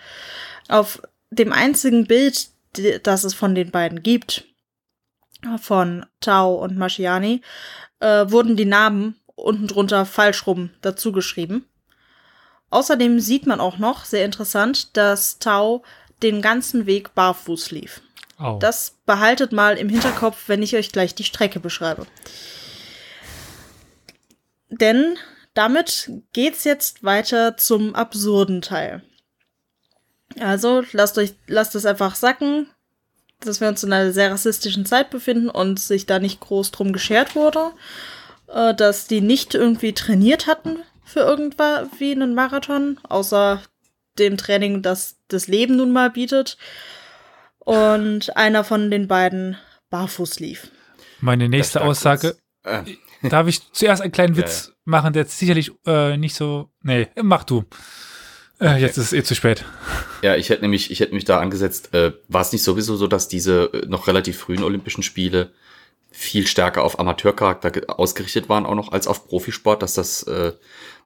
Auf 0.67 1.01
dem 1.29 1.53
einzigen 1.53 2.05
Bild, 2.05 2.49
das 3.03 3.23
es 3.23 3.33
von 3.33 3.55
den 3.55 3.71
beiden 3.71 4.03
gibt, 4.03 4.45
von 5.59 6.05
Tau 6.19 6.55
und 6.55 6.77
Maschiani, 6.77 7.41
äh, 7.99 8.25
wurden 8.29 8.55
die 8.55 8.65
Namen 8.65 9.15
unten 9.35 9.67
drunter 9.67 10.05
falsch 10.05 10.45
rum 10.45 10.69
dazu 10.81 11.11
geschrieben. 11.11 11.65
Außerdem 12.69 13.19
sieht 13.19 13.47
man 13.47 13.59
auch 13.59 13.77
noch, 13.77 14.05
sehr 14.05 14.23
interessant, 14.23 14.95
dass 14.95 15.39
Tau 15.39 15.83
den 16.23 16.41
ganzen 16.41 16.85
Weg 16.85 17.13
barfuß 17.15 17.71
lief. 17.71 18.01
Au. 18.37 18.57
Das 18.59 18.97
behaltet 19.05 19.51
mal 19.51 19.77
im 19.77 19.89
Hinterkopf, 19.89 20.47
wenn 20.47 20.63
ich 20.63 20.75
euch 20.75 20.91
gleich 20.91 21.13
die 21.13 21.23
Strecke 21.23 21.59
beschreibe. 21.59 22.07
Denn 24.71 25.17
damit 25.53 26.09
geht's 26.33 26.63
jetzt 26.63 27.03
weiter 27.03 27.57
zum 27.57 27.93
absurden 27.93 28.61
Teil. 28.61 29.03
Also 30.39 30.83
lasst 30.93 31.17
euch, 31.17 31.33
lasst 31.47 31.75
es 31.75 31.85
einfach 31.85 32.15
sacken, 32.15 32.67
dass 33.41 33.59
wir 33.59 33.67
uns 33.67 33.83
in 33.83 33.91
einer 33.91 34.13
sehr 34.13 34.31
rassistischen 34.31 34.85
Zeit 34.85 35.09
befinden 35.09 35.49
und 35.49 35.79
sich 35.79 36.05
da 36.05 36.19
nicht 36.19 36.39
groß 36.39 36.71
drum 36.71 36.93
geschert 36.93 37.35
wurde, 37.35 37.71
äh, 38.47 38.73
dass 38.73 39.07
die 39.07 39.19
nicht 39.19 39.53
irgendwie 39.53 39.93
trainiert 39.93 40.47
hatten 40.47 40.77
für 41.03 41.19
irgendwas 41.19 41.89
wie 41.99 42.13
einen 42.13 42.33
Marathon, 42.33 42.97
außer 43.03 43.61
dem 44.19 44.37
Training, 44.37 44.81
das 44.81 45.17
das 45.27 45.47
Leben 45.47 45.75
nun 45.75 45.91
mal 45.91 46.09
bietet. 46.09 46.57
Und 47.59 48.35
einer 48.37 48.63
von 48.63 48.89
den 48.89 49.07
beiden 49.07 49.57
barfuß 49.89 50.39
lief. 50.39 50.71
Meine 51.19 51.47
nächste 51.49 51.81
Aussage, 51.81 52.37
kurz. 52.63 52.87
Äh, 52.87 52.95
darf 53.29 53.47
ich 53.47 53.71
zuerst 53.71 54.01
einen 54.01 54.11
kleinen 54.11 54.35
Ja, 54.35 54.41
Witz 54.43 54.73
machen, 54.85 55.13
der 55.13 55.23
jetzt 55.23 55.37
sicherlich 55.37 55.71
äh, 55.85 56.17
nicht 56.17 56.35
so. 56.35 56.69
Nee, 56.81 57.07
mach 57.21 57.43
du. 57.43 57.63
Äh, 58.59 58.77
Jetzt 58.79 58.97
ist 58.97 59.05
es 59.05 59.13
eh 59.13 59.23
zu 59.23 59.33
spät. 59.35 59.65
Ja, 60.21 60.35
ich 60.35 60.49
hätte 60.49 60.61
nämlich, 60.61 60.91
ich 60.91 60.99
hätte 60.99 61.15
mich 61.15 61.25
da 61.25 61.39
angesetzt, 61.39 61.93
äh, 61.95 62.13
war 62.27 62.41
es 62.41 62.51
nicht 62.51 62.63
sowieso 62.63 62.95
so, 62.95 63.07
dass 63.07 63.27
diese 63.27 63.71
äh, 63.73 63.85
noch 63.87 64.07
relativ 64.07 64.37
frühen 64.37 64.63
Olympischen 64.63 65.01
Spiele 65.03 65.51
viel 66.11 66.45
stärker 66.45 66.83
auf 66.83 66.99
Amateurcharakter 66.99 67.71
ge- 67.71 67.87
ausgerichtet 67.87 68.49
waren, 68.49 68.65
auch 68.67 68.75
noch 68.75 68.91
als 68.91 69.07
auf 69.07 69.27
Profisport, 69.27 69.81
dass 69.81 69.93
das, 69.95 70.23
äh, 70.23 70.51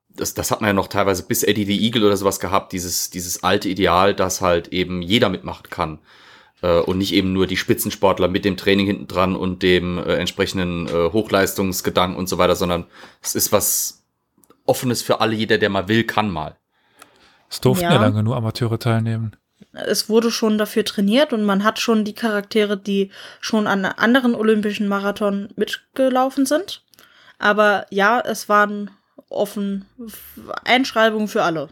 das, 0.09 0.33
das 0.33 0.51
hat 0.51 0.59
man 0.61 0.69
ja 0.69 0.73
noch 0.73 0.87
teilweise 0.87 1.23
bis 1.23 1.43
Eddie 1.43 1.63
the 1.65 1.79
Eagle 1.85 2.03
oder 2.05 2.17
sowas 2.17 2.39
gehabt, 2.41 2.73
dieses, 2.73 3.09
dieses 3.09 3.43
alte 3.43 3.69
Ideal, 3.69 4.13
dass 4.13 4.41
halt 4.41 4.69
eben 4.69 5.01
jeder 5.01 5.29
mitmachen 5.29 5.69
kann. 5.69 5.99
Äh, 6.65 6.79
und 6.79 6.97
nicht 6.97 7.13
eben 7.13 7.31
nur 7.31 7.45
die 7.45 7.57
Spitzensportler 7.57 8.27
mit 8.27 8.43
dem 8.43 8.57
Training 8.57 8.87
hinten 8.87 9.07
dran 9.07 9.35
und 9.35 9.61
dem 9.61 9.99
äh, 9.99 10.15
entsprechenden 10.15 10.87
äh, 10.87 11.11
Hochleistungsgedanken 11.11 12.17
und 12.17 12.27
so 12.27 12.39
weiter, 12.39 12.55
sondern 12.55 12.85
es 13.21 13.35
ist 13.35 13.51
was 13.51 14.03
Offenes 14.65 15.03
für 15.03 15.21
alle, 15.21 15.35
jeder, 15.35 15.59
der 15.59 15.69
mal 15.69 15.87
will, 15.87 16.05
kann 16.05 16.29
mal. 16.29 16.55
Es 17.51 17.61
durften 17.61 17.83
ja. 17.83 17.93
Ja. 17.93 18.01
lange 18.01 18.23
nur 18.23 18.35
Amateure 18.35 18.79
teilnehmen. 18.79 19.35
Es 19.73 20.09
wurde 20.09 20.31
schon 20.31 20.57
dafür 20.57 20.83
trainiert 20.83 21.33
und 21.33 21.43
man 21.43 21.63
hat 21.63 21.79
schon 21.79 22.03
die 22.03 22.15
Charaktere, 22.15 22.77
die 22.77 23.11
schon 23.41 23.67
an 23.67 23.85
anderen 23.85 24.33
olympischen 24.33 24.87
Marathon 24.87 25.49
mitgelaufen 25.55 26.47
sind. 26.47 26.83
Aber 27.37 27.85
ja, 27.91 28.19
es 28.19 28.49
waren 28.49 28.89
offen 29.29 29.85
Einschreibungen 30.63 31.27
für 31.27 31.43
alle. 31.43 31.69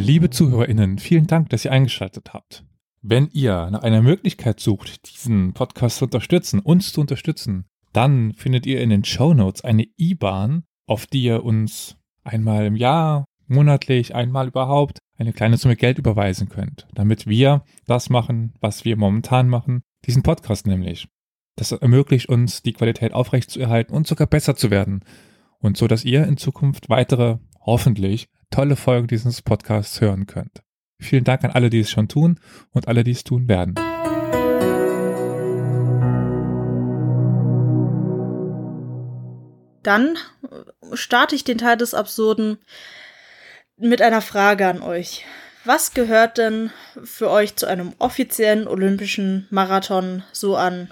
Liebe 0.00 0.30
ZuhörerInnen, 0.30 0.98
vielen 0.98 1.26
Dank, 1.26 1.50
dass 1.50 1.64
ihr 1.64 1.72
eingeschaltet 1.72 2.32
habt. 2.32 2.64
Wenn 3.02 3.28
ihr 3.32 3.68
nach 3.70 3.82
einer 3.82 4.00
Möglichkeit 4.00 4.60
sucht, 4.60 5.12
diesen 5.12 5.52
Podcast 5.54 5.98
zu 5.98 6.04
unterstützen, 6.04 6.60
uns 6.60 6.92
zu 6.92 7.00
unterstützen, 7.00 7.66
dann 7.92 8.32
findet 8.32 8.64
ihr 8.64 8.80
in 8.80 8.90
den 8.90 9.04
Show 9.04 9.34
Notes 9.34 9.64
eine 9.64 9.86
IBAN, 9.98 10.62
auf 10.86 11.06
die 11.06 11.24
ihr 11.24 11.44
uns 11.44 11.96
einmal 12.22 12.64
im 12.64 12.76
Jahr, 12.76 13.24
monatlich, 13.48 14.14
einmal 14.14 14.48
überhaupt 14.48 14.98
eine 15.18 15.32
kleine 15.32 15.56
Summe 15.56 15.76
Geld 15.76 15.98
überweisen 15.98 16.48
könnt, 16.48 16.86
damit 16.94 17.26
wir 17.26 17.64
das 17.86 18.08
machen, 18.08 18.54
was 18.60 18.84
wir 18.84 18.96
momentan 18.96 19.48
machen, 19.48 19.82
diesen 20.06 20.22
Podcast 20.22 20.66
nämlich. 20.66 21.08
Das 21.56 21.72
ermöglicht 21.72 22.28
uns, 22.28 22.62
die 22.62 22.72
Qualität 22.72 23.12
aufrechtzuerhalten 23.12 23.94
und 23.94 24.06
sogar 24.06 24.28
besser 24.28 24.54
zu 24.54 24.70
werden. 24.70 25.04
Und 25.58 25.76
so, 25.76 25.88
dass 25.88 26.04
ihr 26.04 26.24
in 26.24 26.36
Zukunft 26.36 26.88
weitere, 26.88 27.38
hoffentlich, 27.60 28.28
tolle 28.50 28.76
Folgen 28.76 29.06
dieses 29.06 29.42
Podcasts 29.42 30.00
hören 30.00 30.26
könnt. 30.26 30.62
Vielen 31.00 31.24
Dank 31.24 31.44
an 31.44 31.52
alle, 31.52 31.70
die 31.70 31.80
es 31.80 31.90
schon 31.90 32.08
tun 32.08 32.40
und 32.72 32.88
alle, 32.88 33.04
die 33.04 33.12
es 33.12 33.24
tun 33.24 33.48
werden. 33.48 33.74
Dann 39.82 40.18
starte 40.92 41.34
ich 41.34 41.44
den 41.44 41.58
Teil 41.58 41.76
des 41.76 41.94
Absurden 41.94 42.58
mit 43.76 44.02
einer 44.02 44.20
Frage 44.20 44.66
an 44.66 44.82
euch. 44.82 45.24
Was 45.64 45.94
gehört 45.94 46.38
denn 46.38 46.70
für 47.04 47.30
euch 47.30 47.56
zu 47.56 47.66
einem 47.66 47.94
offiziellen 47.98 48.66
olympischen 48.66 49.46
Marathon 49.50 50.24
so 50.32 50.56
an 50.56 50.90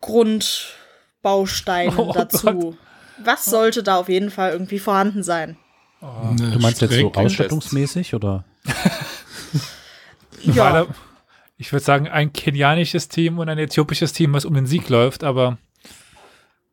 Grundbausteinen 0.00 1.98
Oh 1.98 2.12
dazu? 2.12 2.46
Gott. 2.46 2.76
Was 3.18 3.44
sollte 3.44 3.82
da 3.82 3.96
auf 3.96 4.08
jeden 4.08 4.30
Fall 4.30 4.52
irgendwie 4.52 4.78
vorhanden 4.78 5.22
sein? 5.22 5.56
Eine 6.02 6.50
Du 6.50 6.58
meinst 6.58 6.80
jetzt 6.80 6.94
so 6.98 7.12
ausstattungsmäßig 7.12 8.14
oder? 8.14 8.44
Ja, 10.42 10.64
Alle- 10.72 10.88
Ich 11.56 11.72
würde 11.72 11.84
sagen, 11.84 12.08
ein 12.08 12.32
kenianisches 12.32 13.08
Team 13.08 13.38
und 13.38 13.48
ein 13.48 13.58
äthiopisches 13.58 14.12
Team, 14.12 14.32
was 14.32 14.44
um 14.44 14.54
den 14.54 14.66
Sieg 14.66 14.88
läuft, 14.88 15.22
aber 15.22 15.58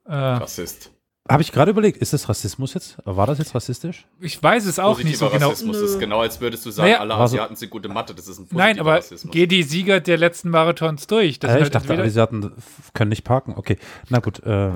äh, 0.05 0.15
Rassist. 0.15 0.91
Habe 1.29 1.43
ich 1.43 1.51
gerade 1.51 1.69
überlegt, 1.69 1.97
ist 1.97 2.11
das 2.11 2.27
Rassismus 2.27 2.73
jetzt? 2.73 2.97
War 3.05 3.27
das 3.27 3.37
jetzt 3.37 3.53
rassistisch? 3.53 4.07
Ich 4.19 4.41
weiß 4.41 4.65
es 4.65 4.79
auch 4.79 4.97
nicht 4.97 5.17
so 5.17 5.25
Positiver 5.25 5.37
genau. 5.37 5.49
Rassismus 5.51 5.77
Nö. 5.77 5.83
ist 5.85 5.99
genau, 5.99 6.21
als 6.21 6.41
würdest 6.41 6.65
du 6.65 6.71
sagen, 6.71 6.89
Naja, 6.89 7.01
alle 7.01 7.13
so- 7.13 7.19
Asiaten 7.19 7.55
sind 7.55 7.69
gute 7.69 7.87
Mathe. 7.87 8.15
Das 8.15 8.27
ist 8.27 8.39
ein 8.39 8.45
positiver 8.47 8.57
Nein, 8.63 8.79
aber 8.79 8.95
Rassismus. 8.95 9.31
geh 9.31 9.45
die 9.45 9.61
Sieger 9.61 9.99
der 9.99 10.17
letzten 10.17 10.49
Marathons 10.49 11.05
durch. 11.05 11.37
Das 11.37 11.51
Äh, 11.51 11.57
ich 11.57 11.61
halt 11.65 11.75
dachte, 11.75 11.87
entweder- 11.89 12.07
Asiaten 12.07 12.51
können 12.95 13.09
nicht 13.09 13.23
parken. 13.23 13.53
Okay, 13.55 13.77
na 14.09 14.17
gut. 14.17 14.39
Äh, 14.43 14.71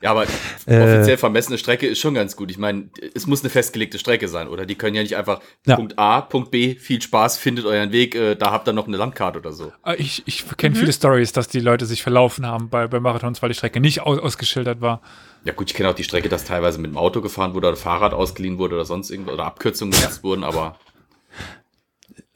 Ja, 0.00 0.12
aber 0.12 0.24
Äh. 0.66 0.80
offiziell 0.80 1.16
vermessene 1.18 1.58
Strecke 1.58 1.86
ist 1.88 1.98
schon 1.98 2.14
ganz 2.14 2.36
gut. 2.36 2.52
Ich 2.52 2.58
meine, 2.58 2.88
es 3.14 3.26
muss 3.26 3.40
eine 3.42 3.50
festgelegte 3.50 3.98
Strecke 3.98 4.28
sein, 4.28 4.46
oder? 4.46 4.64
Die 4.64 4.76
können 4.76 4.94
ja 4.94 5.02
nicht 5.02 5.16
einfach 5.16 5.40
Ja. 5.66 5.74
Punkt 5.74 5.98
A, 5.98 6.20
Punkt 6.20 6.52
B, 6.52 6.76
viel 6.76 7.02
Spaß, 7.02 7.36
findet 7.36 7.64
euren 7.64 7.90
Weg, 7.90 8.14
äh, 8.14 8.36
da 8.36 8.52
habt 8.52 8.68
ihr 8.68 8.72
noch 8.72 8.86
eine 8.86 8.96
Landkarte 8.96 9.40
oder 9.40 9.50
so. 9.52 9.72
Ah, 9.82 9.94
Ich, 9.98 10.22
ich 10.26 10.44
kenne 10.56 10.76
viele 10.76 10.92
Stories, 10.92 11.32
dass 11.32 11.48
die 11.48 11.58
Leute 11.58 11.84
sich 11.84 12.02
verlaufen 12.04 12.46
haben 12.46 12.68
bei, 12.68 12.86
bei 12.86 13.00
Marathons, 13.00 13.42
weil 13.42 13.48
die 13.48 13.56
Strecke 13.56 13.80
nicht 13.80 14.00
aus, 14.02 14.20
ausgeschildert 14.20 14.80
war. 14.80 15.00
Ja 15.44 15.52
gut, 15.52 15.68
ich 15.70 15.74
kenne 15.76 15.88
auch 15.88 15.94
die 15.94 16.04
Strecke, 16.04 16.28
dass 16.28 16.44
teilweise 16.44 16.78
mit 16.78 16.92
dem 16.92 16.96
Auto 16.96 17.20
gefahren 17.20 17.54
wurde 17.54 17.66
oder 17.68 17.76
Fahrrad 17.76 18.14
ausgeliehen 18.14 18.58
wurde 18.58 18.76
oder 18.76 18.84
sonst 18.84 19.10
irgendwas 19.10 19.34
oder 19.34 19.46
Abkürzungen 19.46 19.92
genutzt 19.98 20.22
wurden, 20.22 20.44
aber 20.44 20.78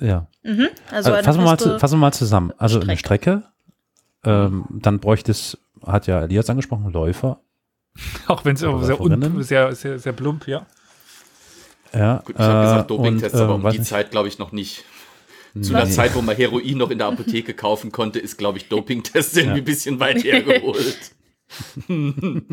ja. 0.01 0.27
Also 0.45 0.71
Also 0.91 1.13
eine 1.13 1.23
fassen, 1.23 1.39
wir 1.41 1.45
mal 1.45 1.59
zu, 1.59 1.79
fassen 1.79 1.95
wir 1.95 1.99
mal 2.01 2.13
zusammen. 2.13 2.53
Also 2.59 2.81
eine 2.81 2.97
Strecke, 2.97 3.45
ähm, 4.25 4.65
dann 4.71 4.99
bräuchte 4.99 5.31
es, 5.31 5.59
hat 5.87 6.09
ja 6.09 6.23
Elias 6.23 6.51
angesprochen, 6.51 6.91
Läufer. 6.93 7.39
Auch 8.27 8.45
wenn 8.45 8.55
es 8.55 8.61
sehr, 8.61 9.01
un, 9.01 9.43
sehr, 9.43 9.75
sehr, 9.75 9.99
sehr 9.99 10.13
plump, 10.13 10.47
ja. 10.49 10.67
Ja, 11.95 12.23
gut, 12.25 12.37
ich 12.37 12.41
habe 12.41 12.63
gesagt 12.63 12.85
äh, 12.91 12.95
Dopingtests, 12.97 13.35
und, 13.35 13.41
aber 13.43 13.53
äh, 13.53 13.57
um 13.67 13.71
die 13.71 13.79
nicht. 13.81 13.89
Zeit 13.89 14.11
glaube 14.11 14.29
ich 14.29 14.39
noch 14.39 14.53
nicht. 14.53 14.85
Zu 15.61 15.73
Nee. 15.73 15.81
einer 15.81 15.91
Zeit, 15.91 16.15
wo 16.15 16.23
man 16.23 16.35
Heroin 16.35 16.79
noch 16.79 16.91
in 16.91 16.97
der 16.97 17.09
Apotheke 17.09 17.53
kaufen 17.53 17.93
konnte, 17.93 18.19
ist 18.19 18.39
glaube 18.39 18.57
ich 18.57 18.69
Dopingtest 18.71 19.37
irgendwie 19.37 19.59
ein 19.59 19.65
bisschen 19.65 20.01
weit 20.01 20.25
hergeholt. 20.25 21.13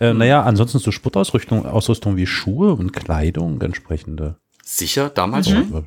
Äh, 0.00 0.14
naja, 0.14 0.42
ansonsten 0.42 0.80
so 0.80 0.90
Sportausrüstung 0.90 1.64
Ausrüstung 1.64 2.16
wie 2.16 2.26
Schuhe 2.26 2.72
und 2.74 2.92
Kleidung, 2.92 3.60
entsprechende. 3.62 4.36
Sicher, 4.64 5.10
damals 5.10 5.48
Mhm. 5.48 5.52
schon 5.70 5.86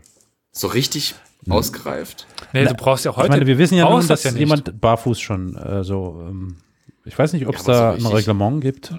so 0.53 0.67
richtig 0.67 1.15
ausgereift. 1.49 2.25
Nee, 2.53 2.63
du 2.65 2.73
brauchst 2.75 3.03
ja 3.03 3.11
auch 3.11 3.17
heute. 3.17 3.25
ich 3.27 3.31
meine, 3.31 3.45
wir 3.47 3.57
wissen 3.57 3.75
ja 3.77 3.89
nun, 3.89 4.07
dass 4.07 4.21
das 4.21 4.23
ja 4.23 4.39
jemand 4.39 4.79
barfuß 4.79 5.19
schon 5.19 5.57
äh, 5.57 5.83
so, 5.83 6.25
ähm, 6.29 6.55
ich 7.05 7.17
weiß 7.17 7.33
nicht, 7.33 7.45
ob 7.47 7.53
Ja, 7.53 7.59
es 7.59 7.65
so 7.65 7.71
da 7.71 7.89
ein 7.89 7.95
richtig- 7.95 8.13
Reglement 8.13 8.61
gibt. 8.61 8.93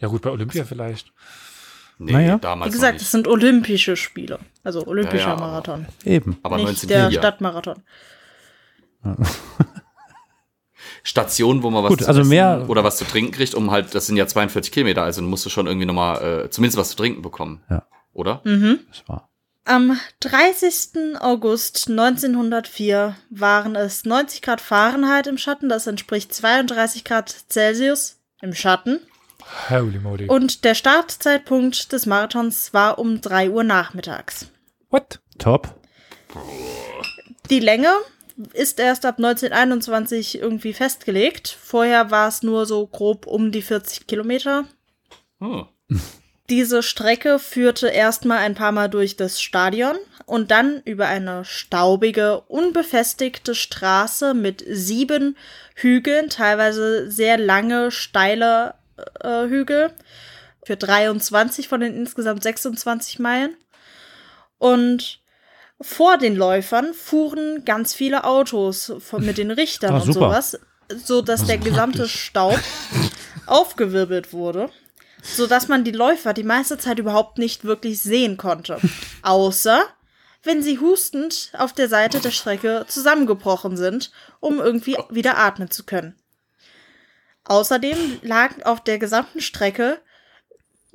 Ja, 0.00 0.08
gut, 0.08 0.22
bei 0.22 0.30
Olympia 0.30 0.64
vielleicht. 0.64 1.12
Nee, 1.98 2.12
Naja. 2.12 2.38
damals 2.38 2.70
Wie 2.70 2.74
gesagt, 2.74 3.00
es 3.00 3.10
sind 3.12 3.28
olympische 3.28 3.96
Spiele. 3.96 4.40
Also 4.64 4.84
olympischer 4.86 5.18
Ja, 5.18 5.26
ja, 5.28 5.32
aber- 5.34 5.46
Marathon. 5.46 5.86
Eben. 6.04 6.38
Aber 6.42 6.56
nicht 6.56 6.66
19 6.66 6.88
der. 6.88 7.10
Stadtmarathon. 7.12 7.82
Stationen, 11.02 11.62
wo 11.62 11.70
man 11.70 11.84
was 11.84 11.90
Gut, 11.90 12.00
zu 12.02 12.08
also 12.08 12.20
essen 12.22 12.30
mehr- 12.30 12.64
oder 12.68 12.82
was 12.82 12.96
zu 12.96 13.04
trinken 13.04 13.32
kriegt, 13.32 13.54
um 13.54 13.70
halt, 13.70 13.94
das 13.94 14.06
sind 14.06 14.16
ja 14.16 14.26
42 14.26 14.72
Kilometer, 14.72 15.02
also 15.02 15.22
musst 15.22 15.44
du 15.46 15.50
schon 15.50 15.66
irgendwie 15.66 15.86
nochmal 15.86 16.44
äh, 16.46 16.50
zumindest 16.50 16.78
was 16.78 16.90
zu 16.90 16.96
trinken 16.96 17.22
bekommen. 17.22 17.60
Ja. 17.70 17.86
Oder? 18.12 18.40
Das 18.44 19.08
war. 19.08 19.28
Am 19.66 19.98
30. 20.20 21.18
August 21.20 21.88
1904 21.88 23.16
waren 23.30 23.76
es 23.76 24.04
90 24.04 24.42
Grad 24.42 24.60
Fahrenheit 24.60 25.26
im 25.26 25.38
Schatten, 25.38 25.70
das 25.70 25.86
entspricht 25.86 26.34
32 26.34 27.02
Grad 27.02 27.34
Celsius 27.48 28.20
im 28.42 28.54
Schatten. 28.54 29.00
Holy 29.70 29.98
moly. 29.98 30.28
Und 30.28 30.64
der 30.64 30.74
Startzeitpunkt 30.74 31.92
des 31.92 32.04
Marathons 32.04 32.74
war 32.74 32.98
um 32.98 33.22
3 33.22 33.50
Uhr 33.50 33.64
nachmittags. 33.64 34.48
What? 34.90 35.20
Top. 35.38 35.74
Die 37.48 37.60
Länge 37.60 37.90
ist 38.52 38.78
erst 38.78 39.06
ab 39.06 39.16
1921 39.16 40.40
irgendwie 40.40 40.74
festgelegt. 40.74 41.48
Vorher 41.48 42.10
war 42.10 42.28
es 42.28 42.42
nur 42.42 42.66
so 42.66 42.86
grob 42.86 43.26
um 43.26 43.50
die 43.50 43.62
40 43.62 44.06
Kilometer. 44.06 44.66
Hm. 45.40 45.66
Diese 46.50 46.82
Strecke 46.82 47.38
führte 47.38 47.88
erstmal 47.88 48.38
ein 48.38 48.54
paar 48.54 48.72
Mal 48.72 48.88
durch 48.88 49.16
das 49.16 49.40
Stadion 49.40 49.96
und 50.26 50.50
dann 50.50 50.82
über 50.84 51.06
eine 51.06 51.44
staubige, 51.46 52.40
unbefestigte 52.48 53.54
Straße 53.54 54.34
mit 54.34 54.62
sieben 54.68 55.36
Hügeln, 55.74 56.28
teilweise 56.28 57.10
sehr 57.10 57.38
lange, 57.38 57.90
steile 57.90 58.74
äh, 59.20 59.44
Hügel, 59.46 59.90
für 60.66 60.76
23 60.76 61.66
von 61.68 61.80
den 61.80 61.94
insgesamt 61.94 62.42
26 62.42 63.18
Meilen. 63.20 63.56
Und 64.58 65.20
vor 65.80 66.18
den 66.18 66.36
Läufern 66.36 66.92
fuhren 66.94 67.64
ganz 67.64 67.94
viele 67.94 68.24
Autos 68.24 68.92
von, 68.98 69.24
mit 69.24 69.38
den 69.38 69.50
Richtern 69.50 69.94
Ah, 69.94 69.96
und 70.00 70.12
super. 70.12 70.26
sowas, 70.28 70.58
so 71.04 71.22
dass 71.22 71.44
der 71.46 71.58
gesamte 71.58 72.06
Staub 72.08 72.58
aufgewirbelt 73.46 74.32
wurde, 74.32 74.70
so 75.24 75.46
dass 75.46 75.68
man 75.68 75.84
die 75.84 75.92
Läufer 75.92 76.32
die 76.34 76.44
meiste 76.44 76.78
Zeit 76.78 76.98
überhaupt 76.98 77.38
nicht 77.38 77.64
wirklich 77.64 78.00
sehen 78.00 78.36
konnte, 78.36 78.78
außer 79.22 79.82
wenn 80.42 80.62
sie 80.62 80.78
hustend 80.78 81.50
auf 81.54 81.72
der 81.72 81.88
Seite 81.88 82.20
der 82.20 82.30
Strecke 82.30 82.84
zusammengebrochen 82.86 83.76
sind, 83.76 84.12
um 84.40 84.58
irgendwie 84.58 84.96
wieder 85.08 85.38
atmen 85.38 85.70
zu 85.70 85.84
können. 85.84 86.14
Außerdem 87.44 87.96
lagen 88.22 88.62
auf 88.62 88.82
der 88.82 88.98
gesamten 88.98 89.40
Strecke 89.40 90.00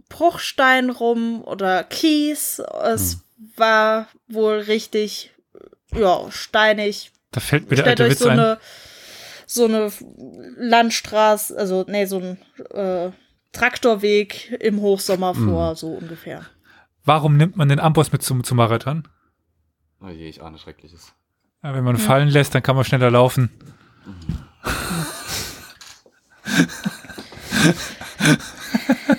Bruchstein 0.08 0.90
rum 0.90 1.44
oder 1.44 1.84
Kies. 1.84 2.62
Es 2.84 3.20
war 3.56 4.08
wohl 4.28 4.58
richtig, 4.58 5.32
ja, 5.94 6.30
steinig. 6.32 7.12
Da 7.32 7.40
fällt 7.40 7.70
mir 7.70 7.78
der 7.78 7.86
alte 7.86 8.10
Witz 8.10 8.20
so 8.20 8.30
ein. 8.30 8.40
eine, 8.40 8.60
so 9.46 9.66
eine 9.66 9.92
Landstraße, 10.58 11.56
also, 11.56 11.86
nee, 11.88 12.06
so 12.06 12.18
ein 12.18 12.40
äh, 12.72 13.12
Traktorweg 13.52 14.58
im 14.60 14.82
Hochsommer 14.82 15.34
vor, 15.36 15.76
so 15.76 15.94
ungefähr. 15.94 16.46
Warum 17.04 17.38
nimmt 17.38 17.58
man 17.58 17.70
den 17.70 17.80
Amboss 17.80 18.12
mit 18.12 18.22
zum, 18.22 18.44
zum 18.44 18.58
Marathon? 18.58 19.08
Oh 20.02 20.10
je, 20.10 20.30
ich 20.30 20.42
ahne 20.42 20.58
Schreckliches. 20.58 21.14
Ja, 21.64 21.74
wenn 21.74 21.84
man 21.84 21.98
fallen 21.98 22.30
lässt, 22.30 22.56
dann 22.56 22.64
kann 22.64 22.76
man 22.76 22.86
schneller 22.86 23.12
laufen. 23.12 23.50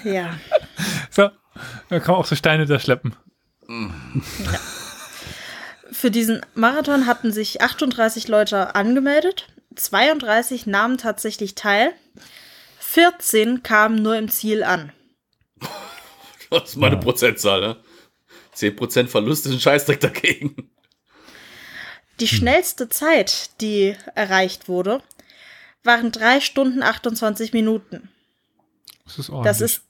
Ja. 0.04 0.34
So, 1.10 1.30
dann 1.88 2.00
kann 2.02 2.12
man 2.12 2.20
auch 2.20 2.26
so 2.26 2.34
Steine 2.36 2.66
da 2.66 2.78
schleppen. 2.78 3.14
Für 5.92 6.10
diesen 6.10 6.40
Marathon 6.54 7.06
hatten 7.06 7.32
sich 7.32 7.60
38 7.60 8.28
Leute 8.28 8.74
angemeldet. 8.74 9.48
32 9.76 10.66
nahmen 10.66 10.98
tatsächlich 10.98 11.54
teil. 11.54 11.92
14 12.92 13.62
kamen 13.62 14.02
nur 14.02 14.16
im 14.16 14.28
Ziel 14.28 14.62
an. 14.62 14.92
Das 16.50 16.70
ist 16.70 16.76
meine 16.76 16.96
Prozentzahl, 16.96 17.60
ne? 17.60 17.76
10% 18.56 19.06
Verlust 19.06 19.46
ist 19.46 19.52
ein 19.52 19.60
Scheißdreck 19.60 20.00
dagegen. 20.00 20.68
Die 22.18 22.26
schnellste 22.26 22.88
Zeit, 22.88 23.60
die 23.60 23.94
erreicht 24.16 24.68
wurde, 24.68 25.00
waren 25.84 26.10
3 26.10 26.40
Stunden 26.40 26.82
28 26.82 27.52
Minuten. 27.52 28.08
Das 29.04 29.20
ist 29.20 29.30
ordentlich. 29.30 29.48
Das 29.48 29.60
ist 29.60 29.82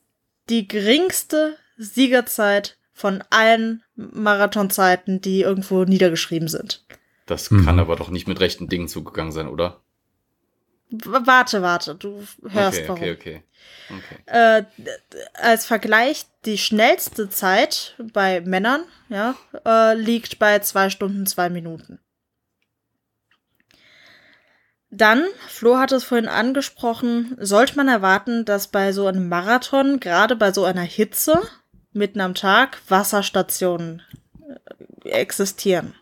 die 0.50 0.68
geringste 0.68 1.56
Siegerzeit 1.78 2.76
von 2.92 3.24
allen 3.30 3.82
Marathonzeiten, 3.96 5.22
die 5.22 5.40
irgendwo 5.40 5.84
niedergeschrieben 5.84 6.48
sind. 6.48 6.84
Das 7.24 7.48
kann 7.48 7.78
aber 7.78 7.96
doch 7.96 8.10
nicht 8.10 8.28
mit 8.28 8.38
rechten 8.40 8.68
Dingen 8.68 8.88
zugegangen 8.88 9.32
sein, 9.32 9.48
oder? 9.48 9.80
Warte, 10.90 11.62
warte, 11.62 11.94
du 11.94 12.26
hörst 12.48 12.78
okay, 12.80 12.88
warum. 12.88 13.02
okay, 13.02 13.12
okay, 13.12 13.42
okay. 13.90 14.16
Äh, 14.26 14.64
als 15.34 15.64
Vergleich, 15.64 16.26
die 16.44 16.58
schnellste 16.58 17.30
Zeit 17.30 17.94
bei 18.12 18.40
Männern 18.40 18.82
ja, 19.08 19.36
äh, 19.64 19.94
liegt 19.94 20.38
bei 20.38 20.58
2 20.58 20.90
Stunden 20.90 21.26
2 21.26 21.48
Minuten. 21.50 22.00
Dann, 24.90 25.24
Flo 25.46 25.78
hat 25.78 25.92
es 25.92 26.02
vorhin 26.02 26.28
angesprochen, 26.28 27.36
sollte 27.38 27.76
man 27.76 27.86
erwarten, 27.86 28.44
dass 28.44 28.66
bei 28.66 28.92
so 28.92 29.06
einem 29.06 29.28
Marathon, 29.28 30.00
gerade 30.00 30.34
bei 30.34 30.52
so 30.52 30.64
einer 30.64 30.82
Hitze, 30.82 31.40
mitten 31.92 32.20
am 32.20 32.34
Tag, 32.34 32.78
Wasserstationen 32.88 34.02
äh, 35.04 35.10
existieren. 35.10 35.94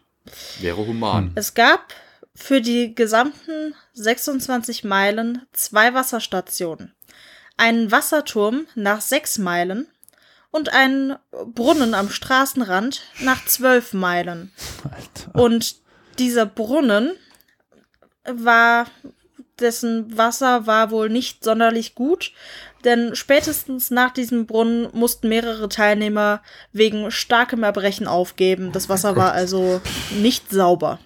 Wäre 0.60 0.86
human. 0.86 1.32
Es 1.34 1.52
gab 1.52 1.92
für 2.38 2.60
die 2.60 2.94
gesamten 2.94 3.74
26 3.94 4.84
Meilen 4.84 5.42
zwei 5.52 5.92
Wasserstationen. 5.92 6.94
Einen 7.56 7.90
Wasserturm 7.90 8.66
nach 8.76 9.00
sechs 9.00 9.38
Meilen 9.38 9.88
und 10.50 10.72
einen 10.72 11.16
Brunnen 11.30 11.94
am 11.94 12.10
Straßenrand 12.10 13.02
nach 13.20 13.44
zwölf 13.44 13.92
Meilen. 13.92 14.52
Alter. 14.84 15.38
Und 15.38 15.76
dieser 16.18 16.46
Brunnen 16.46 17.12
war, 18.24 18.86
dessen 19.58 20.16
Wasser 20.16 20.66
war 20.66 20.92
wohl 20.92 21.10
nicht 21.10 21.42
sonderlich 21.42 21.96
gut, 21.96 22.32
denn 22.84 23.16
spätestens 23.16 23.90
nach 23.90 24.12
diesem 24.12 24.46
Brunnen 24.46 24.88
mussten 24.92 25.28
mehrere 25.28 25.68
Teilnehmer 25.68 26.40
wegen 26.72 27.10
starkem 27.10 27.64
Erbrechen 27.64 28.06
aufgeben. 28.06 28.70
Das 28.70 28.88
Wasser 28.88 29.16
war 29.16 29.32
also 29.32 29.80
nicht 30.20 30.50
sauber. 30.50 31.00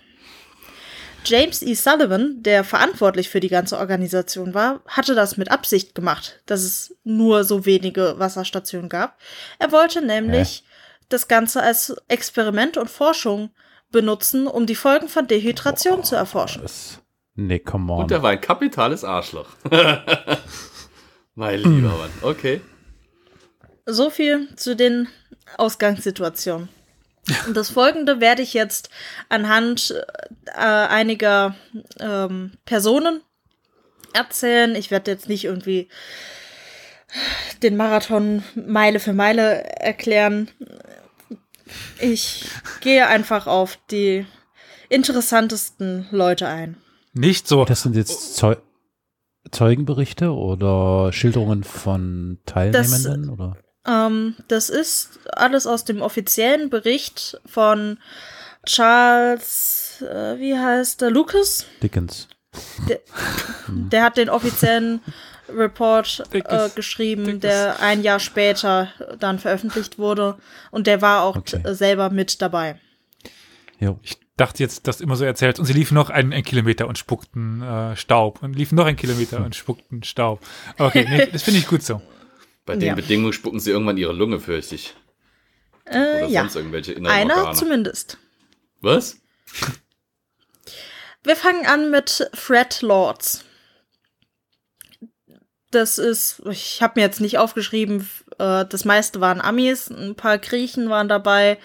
James 1.25 1.63
E. 1.63 1.75
Sullivan, 1.75 2.43
der 2.43 2.65
verantwortlich 2.65 3.29
für 3.29 3.41
die 3.41 3.49
ganze 3.49 3.79
Organisation 3.79 4.55
war, 4.55 4.81
hatte 4.87 5.15
das 5.15 5.37
mit 5.37 5.51
Absicht 5.51 5.95
gemacht, 5.95 6.41
dass 6.47 6.63
es 6.63 6.97
nur 7.05 7.45
so 7.45 7.65
wenige 7.65 8.19
Wasserstationen 8.19 8.89
gab. 8.89 9.19
Er 9.59 9.73
wollte 9.73 10.05
nämlich 10.05 10.65
das 11.09 11.29
Ganze 11.29 11.63
als 11.63 11.95
Experiment 12.09 12.77
und 12.77 12.91
Forschung 12.91 13.51
benutzen, 13.91 14.47
um 14.47 14.67
die 14.67 14.75
Folgen 14.75 15.09
von 15.09 15.27
Dehydration 15.27 16.03
zu 16.03 16.17
erforschen. 16.17 16.63
Das, 16.63 17.01
nee, 17.35 17.59
come 17.59 17.93
on. 17.93 18.01
Und 18.01 18.11
er 18.11 18.23
war 18.23 18.31
ein 18.31 18.41
kapitales 18.41 19.05
Arschloch. 19.05 19.49
mein 21.35 21.59
lieber 21.59 21.89
Mann. 21.89 22.11
Okay. 22.23 22.61
So 23.87 24.11
viel 24.11 24.55
zu 24.57 24.75
den 24.75 25.09
Ausgangssituationen. 25.59 26.69
Und 27.47 27.57
das 27.57 27.71
folgende 27.71 28.21
werde 28.21 28.43
ich 28.43 28.53
jetzt 28.53 28.91
anhand 29.29 29.95
äh, 30.47 30.59
einiger 30.59 31.55
ähm, 32.01 32.53
Personen 32.65 33.21
erzählen. 34.13 34.75
Ich 34.75 34.91
werde 34.91 35.11
jetzt 35.11 35.29
nicht 35.29 35.45
irgendwie 35.45 35.89
den 37.63 37.77
Marathon 37.77 38.43
Meile 38.55 38.99
für 38.99 39.13
Meile 39.13 39.65
erklären. 39.65 40.49
Ich 42.01 42.47
gehe 42.81 43.07
einfach 43.07 43.47
auf 43.47 43.79
die 43.91 44.27
interessantesten 44.89 46.07
Leute 46.11 46.49
ein. 46.49 46.77
Nicht 47.15 47.47
so. 47.47 47.65
das 47.65 47.83
sind 47.83 47.97
jetzt 47.97 48.37
Zeu 48.37 48.57
Zeugenberichte 49.51 50.33
oder 50.33 51.13
Schilderungen 51.13 51.65
von 51.65 52.39
Teilnehmenden? 52.47 53.29
oder? 53.29 53.57
Ähm, 53.87 54.37
das 54.49 54.71
ist 54.71 55.19
alles 55.33 55.67
aus 55.67 55.85
dem 55.85 56.03
offiziellen 56.03 56.71
Bericht 56.71 57.41
von 57.47 57.99
Charles, 58.65 60.03
äh, 60.03 60.39
wie 60.39 60.57
heißt 60.57 61.01
der, 61.01 61.11
Lucas? 61.11 61.67
Dickens. 61.83 62.29
Der 63.69 64.03
hat 64.05 64.17
den 64.17 64.29
offiziellen 64.29 65.01
Report 65.49 66.21
äh, 66.31 66.33
Dickes, 66.35 66.75
geschrieben, 66.75 67.25
dickes. 67.25 67.41
der 67.41 67.81
ein 67.81 68.03
Jahr 68.03 68.21
später 68.21 68.89
dann 69.19 69.39
veröffentlicht 69.39 69.99
wurde. 69.99 70.37
Und 70.71 70.87
der 70.87 71.01
war 71.03 71.23
auch 71.23 71.37
Okay. 71.37 71.63
selber 71.75 72.11
mit 72.11 72.41
dabei. 72.43 72.79
Jo. 73.81 73.99
Ich 74.03 74.19
dachte 74.37 74.63
jetzt, 74.63 74.87
dass 74.87 74.99
du 74.99 75.05
immer 75.05 75.17
so 75.17 75.25
erzählt. 75.25 75.59
Und 75.59 75.65
sie 75.67 75.73
liefen 75.73 75.95
noch 75.95 76.11
einen, 76.11 76.33
einen 76.33 76.45
Kilometer 76.45 76.87
und 76.87 76.99
spuckten 76.99 77.63
äh, 77.63 77.97
Staub. 77.97 78.43
Und 78.43 78.55
liefen 78.55 78.77
noch 78.77 78.87
einen 78.87 78.97
Kilometer 78.97 79.45
und 79.45 79.57
spuckten 79.57 80.03
Staub. 80.03 80.41
Okay, 80.79 81.07
nee, 81.09 81.27
das 81.33 81.43
finde 81.43 81.59
ich 81.59 81.67
gut 81.67 81.83
so. 81.83 82.01
Bei 82.65 82.75
den 82.77 82.89
Ja. 82.89 82.95
Bedingungen 82.95 83.33
spucken 83.33 83.61
sie 83.61 83.71
irgendwann 83.71 83.97
ihre 83.97 84.13
Lunge, 84.13 84.39
fürchte 84.41 84.75
ich. 84.77 84.95
Äh, 85.85 85.99
Oder 85.99 86.27
ja, 86.29 86.41
sonst 86.43 86.57
irgendwelche 86.57 86.93
inneren 86.93 87.15
einer 87.15 87.37
Organe. 87.39 87.57
zumindest. 87.57 88.19
Was? 88.81 89.17
Wir 91.25 91.37
fangen 91.37 91.67
an 91.67 91.91
mit 91.91 92.29
Fred 92.35 92.83
Lords. 92.83 93.45
Das 95.71 95.99
ist, 95.99 96.43
ich 96.51 96.83
habe 96.83 96.95
mir 97.01 97.07
jetzt 97.07 97.21
nicht 97.21 97.39
aufgeschrieben, 97.39 98.09
äh, 98.39 98.65
das 98.67 98.85
meiste 98.85 99.21
waren 99.21 99.41
Amis, 99.41 99.89
ein 99.89 100.15
paar 100.15 100.39
Griechen 100.39 100.91
waren 100.91 101.09
dabei. 101.09 101.59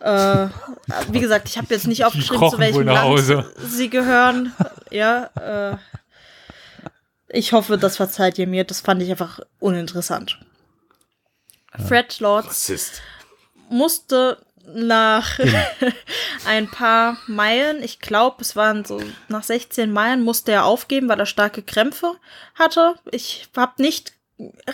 Äh, 0.00 0.48
wie 1.12 1.20
gesagt, 1.20 1.48
ich 1.48 1.56
habe 1.58 1.72
jetzt 1.72 1.86
nicht 1.86 2.04
aufgeschrieben, 2.04 2.50
zu 2.50 2.58
welchem 2.58 2.82
Land 2.86 3.00
Hause. 3.00 3.52
sie 3.58 3.90
gehören. 3.90 4.52
Ja, 4.90 5.30
äh, 5.36 5.76
ich 7.28 7.52
hoffe, 7.52 7.78
das 7.78 7.96
verzeiht 7.96 8.38
ihr 8.38 8.46
mir. 8.46 8.64
Das 8.64 8.80
fand 8.80 9.02
ich 9.02 9.10
einfach 9.10 9.40
uninteressant. 9.60 10.38
Fred 11.86 12.18
Lords 12.20 12.48
Rassist. 12.48 13.02
musste 13.68 14.38
nach 14.74 15.38
ein 16.46 16.68
paar 16.70 17.18
Meilen, 17.26 17.82
ich 17.82 18.00
glaube, 18.00 18.36
es 18.40 18.56
waren 18.56 18.84
so 18.84 19.00
nach 19.28 19.42
16 19.42 19.90
Meilen, 19.90 20.22
musste 20.22 20.52
er 20.52 20.64
aufgeben, 20.64 21.08
weil 21.08 21.20
er 21.20 21.26
starke 21.26 21.62
Krämpfe 21.62 22.14
hatte. 22.54 22.96
Ich 23.10 23.48
habe 23.56 23.80
nicht 23.82 24.12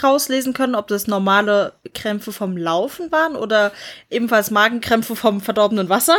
rauslesen 0.03 0.53
können, 0.53 0.75
ob 0.75 0.89
das 0.89 1.07
normale 1.07 1.73
Krämpfe 1.95 2.33
vom 2.33 2.57
Laufen 2.57 3.11
waren 3.13 3.35
oder 3.35 3.73
ebenfalls 4.11 4.51
Magenkrämpfe 4.51 5.17
vom 5.17 5.41
verdorbenen 5.41 5.89
Wasser. 5.89 6.19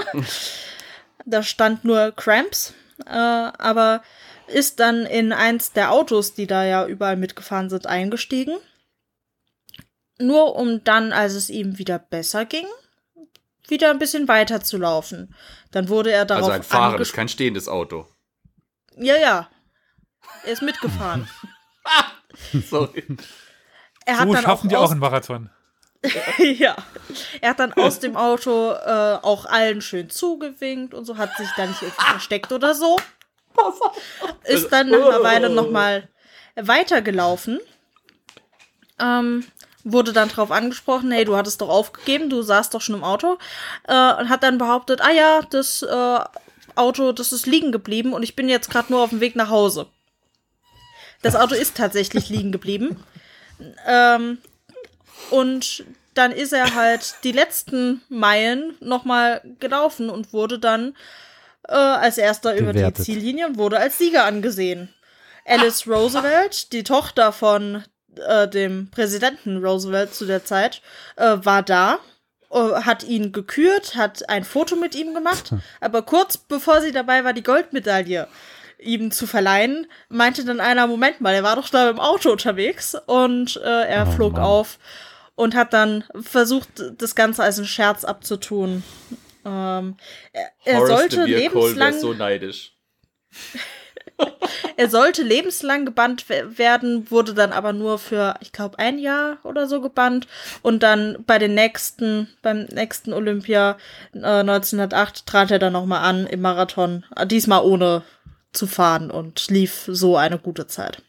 da 1.26 1.44
stand 1.44 1.84
nur 1.84 2.12
Cramps, 2.12 2.74
äh, 3.06 3.10
aber 3.10 4.02
ist 4.48 4.80
dann 4.80 5.06
in 5.06 5.34
eins 5.34 5.72
der 5.72 5.92
Autos, 5.92 6.34
die 6.34 6.48
da 6.48 6.64
ja 6.66 6.86
überall 6.86 7.18
mitgefahren 7.18 7.70
sind, 7.70 7.88
eingestiegen. 7.88 8.56
Nur 10.18 10.56
um 10.56 10.84
dann, 10.84 11.12
als 11.12 11.34
es 11.34 11.50
ihm 11.50 11.78
wieder 11.78 12.00
besser 12.00 12.46
ging, 12.46 12.66
wieder 13.68 13.90
ein 13.92 14.00
bisschen 14.00 14.28
weiter 14.28 14.62
zu 14.62 14.78
laufen. 14.78 15.36
Dann 15.72 15.90
wurde 15.90 16.12
er 16.12 16.26
darauf 16.26 16.44
Also 16.46 16.56
ein 16.56 16.64
fahrendes, 16.64 17.10
anges- 17.10 17.14
kein 17.16 17.28
stehendes 17.30 17.68
Auto. 17.68 18.08
Ja, 18.98 19.18
ja. 19.18 19.50
Er 20.46 20.52
ist 20.54 20.62
mitgefahren. 20.62 21.28
Sorry. 22.70 23.04
Er 24.06 24.20
hat 24.20 24.28
So 24.28 24.34
dann 24.34 24.44
schaffen 24.44 24.68
auch 24.68 24.70
die 24.70 24.76
auch 24.78 24.92
einen 24.92 25.00
Marathon. 25.00 25.50
ja. 26.38 26.76
Er 27.42 27.50
hat 27.52 27.60
dann 27.60 27.74
aus 27.74 28.00
dem 28.00 28.16
Auto 28.16 28.72
äh, 28.72 29.18
auch 29.22 29.46
allen 29.46 29.82
schön 29.82 30.10
zugewinkt 30.10 30.94
und 30.94 31.06
so, 31.06 31.18
hat 31.18 31.36
sich 31.38 31.50
da 31.58 31.66
nicht 31.66 31.82
irgendwie 31.82 32.06
versteckt 32.06 32.52
oder 32.52 32.74
so. 32.74 32.98
Ist 34.44 34.72
dann 34.72 34.90
nach 34.90 35.08
einer 35.08 35.24
Weile 35.24 35.50
nochmal 35.50 36.10
weitergelaufen. 36.56 37.60
Ähm, 39.00 39.46
wurde 39.84 40.14
dann 40.14 40.30
drauf 40.30 40.52
angesprochen, 40.52 41.12
hey, 41.12 41.26
du 41.26 41.36
hattest 41.36 41.62
doch 41.62 41.70
aufgegeben, 41.70 42.30
du 42.30 42.42
saßt 42.42 42.74
doch 42.74 42.82
schon 42.82 42.96
im 42.96 43.04
Auto. 43.04 43.38
Äh, 43.88 44.14
und 44.16 44.30
hat 44.30 44.44
dann 44.44 44.58
behauptet, 44.58 45.02
ah 45.02 45.12
ja, 45.12 45.42
das 45.50 45.84
äh, 45.84 46.20
Auto, 46.76 47.12
das 47.12 47.32
ist 47.32 47.46
liegen 47.46 47.72
geblieben 47.72 48.14
und 48.14 48.24
ich 48.24 48.36
bin 48.36 48.50
jetzt 48.50 48.70
gerade 48.70 48.92
nur 48.92 49.02
auf 49.02 49.12
dem 49.12 49.22
Weg 49.22 49.36
nach 49.36 49.50
Hause. 49.50 49.88
Das 51.22 51.36
Auto 51.36 51.56
ist 51.56 51.78
tatsächlich 51.78 52.30
liegen 52.30 52.52
geblieben. 52.52 53.04
Ähm, 53.88 54.40
und 55.32 55.84
dann 56.14 56.32
ist 56.32 56.54
er 56.54 56.76
halt 56.76 57.16
die 57.24 57.32
letzten 57.34 58.02
Meilen 58.10 58.76
nochmal 58.80 59.42
gelaufen 59.60 60.10
und 60.10 60.32
wurde 60.34 60.60
dann 60.60 60.96
äh, 61.68 61.74
als 61.74 62.18
erster 62.18 62.56
über 62.56 62.74
die. 62.74 62.94
Ziellinie 62.94 63.48
und 63.48 63.58
wurde 63.58 63.80
als 63.80 63.98
Sieger 63.98 64.24
angesehen. 64.26 64.94
Alice 65.46 65.88
Roosevelt, 65.88 66.72
die 66.72 66.84
Tochter 66.84 67.32
von 67.32 67.84
äh, 68.28 68.48
dem 68.48 68.90
Präsidenten 68.92 69.58
Roosevelt 69.64 70.14
zu 70.16 70.26
der 70.26 70.46
Zeit, 70.46 70.82
äh, 71.18 71.36
war 71.42 71.64
da, 71.64 72.00
äh, 72.52 72.58
hat 72.58 73.04
ihn 73.04 73.32
gekürt, 73.32 73.96
hat 73.96 74.28
ein 74.30 74.44
Foto 74.46 74.76
mit 74.76 74.96
ihm 74.96 75.14
gemacht, 75.14 75.52
aber 75.82 76.02
kurz 76.02 76.38
bevor 76.38 76.82
sie 76.82 76.92
dabei 76.94 77.24
war, 77.26 77.34
die 77.34 77.44
Goldmedaille 77.44 78.28
ihm 78.80 79.12
zu 79.12 79.26
verleihen, 79.28 79.88
meinte 80.10 80.46
dann 80.46 80.60
einer, 80.60 80.88
Moment 80.88 81.22
mal, 81.22 81.34
er 81.34 81.44
war 81.44 81.56
doch 81.58 81.70
da 81.70 81.90
im 81.90 82.00
Auto 82.00 82.32
unterwegs 82.32 82.96
und 83.06 83.58
äh, 83.58 83.84
er 83.88 84.08
Oh, 84.08 84.12
flog 84.12 84.34
Mann. 84.34 84.42
auf 84.44 84.80
und 85.36 85.56
hat 85.56 85.74
dann 85.74 86.04
versucht, 86.20 86.70
das 86.98 87.16
Ganze 87.16 87.44
als 87.44 87.58
einen 87.58 87.68
Scherz 87.68 88.04
abzutun. 88.04 88.84
Ähm, 89.46 89.96
er, 90.34 90.52
er 90.64 90.80
sollte 90.88 91.16
lebenslang, 91.26 92.00
so 92.00 92.14
neidisch. 92.14 92.74
er 94.78 94.90
sollte 94.90 95.24
lebenslang 95.24 95.86
gebannt 95.86 96.30
we- 96.30 96.58
werden, 96.58 97.12
wurde 97.12 97.34
dann 97.34 97.52
aber 97.52 97.74
nur 97.74 98.00
für, 98.00 98.36
ich 98.40 98.52
glaube, 98.52 98.80
ein 98.80 98.98
Jahr 98.98 99.38
oder 99.44 99.68
so 99.68 99.82
gebannt 99.82 100.28
und 100.62 100.84
dann 100.84 101.18
bei 101.28 101.38
den 101.38 101.54
nächsten, 101.54 102.30
beim 102.42 102.64
nächsten 102.66 103.14
Olympia 103.14 103.78
äh, 104.14 104.20
1908 104.20 105.26
trat 105.26 105.52
er 105.52 105.60
dann 105.60 105.74
nochmal 105.74 106.04
an 106.04 106.28
im 106.28 106.42
Marathon, 106.42 107.04
diesmal 107.26 107.64
ohne 107.64 108.04
zu 108.54 108.68
fahren 108.68 109.12
und 109.12 109.50
lief 109.50 109.84
so 109.88 110.16
eine 110.16 110.40
gute 110.40 110.66
Zeit. 110.68 111.02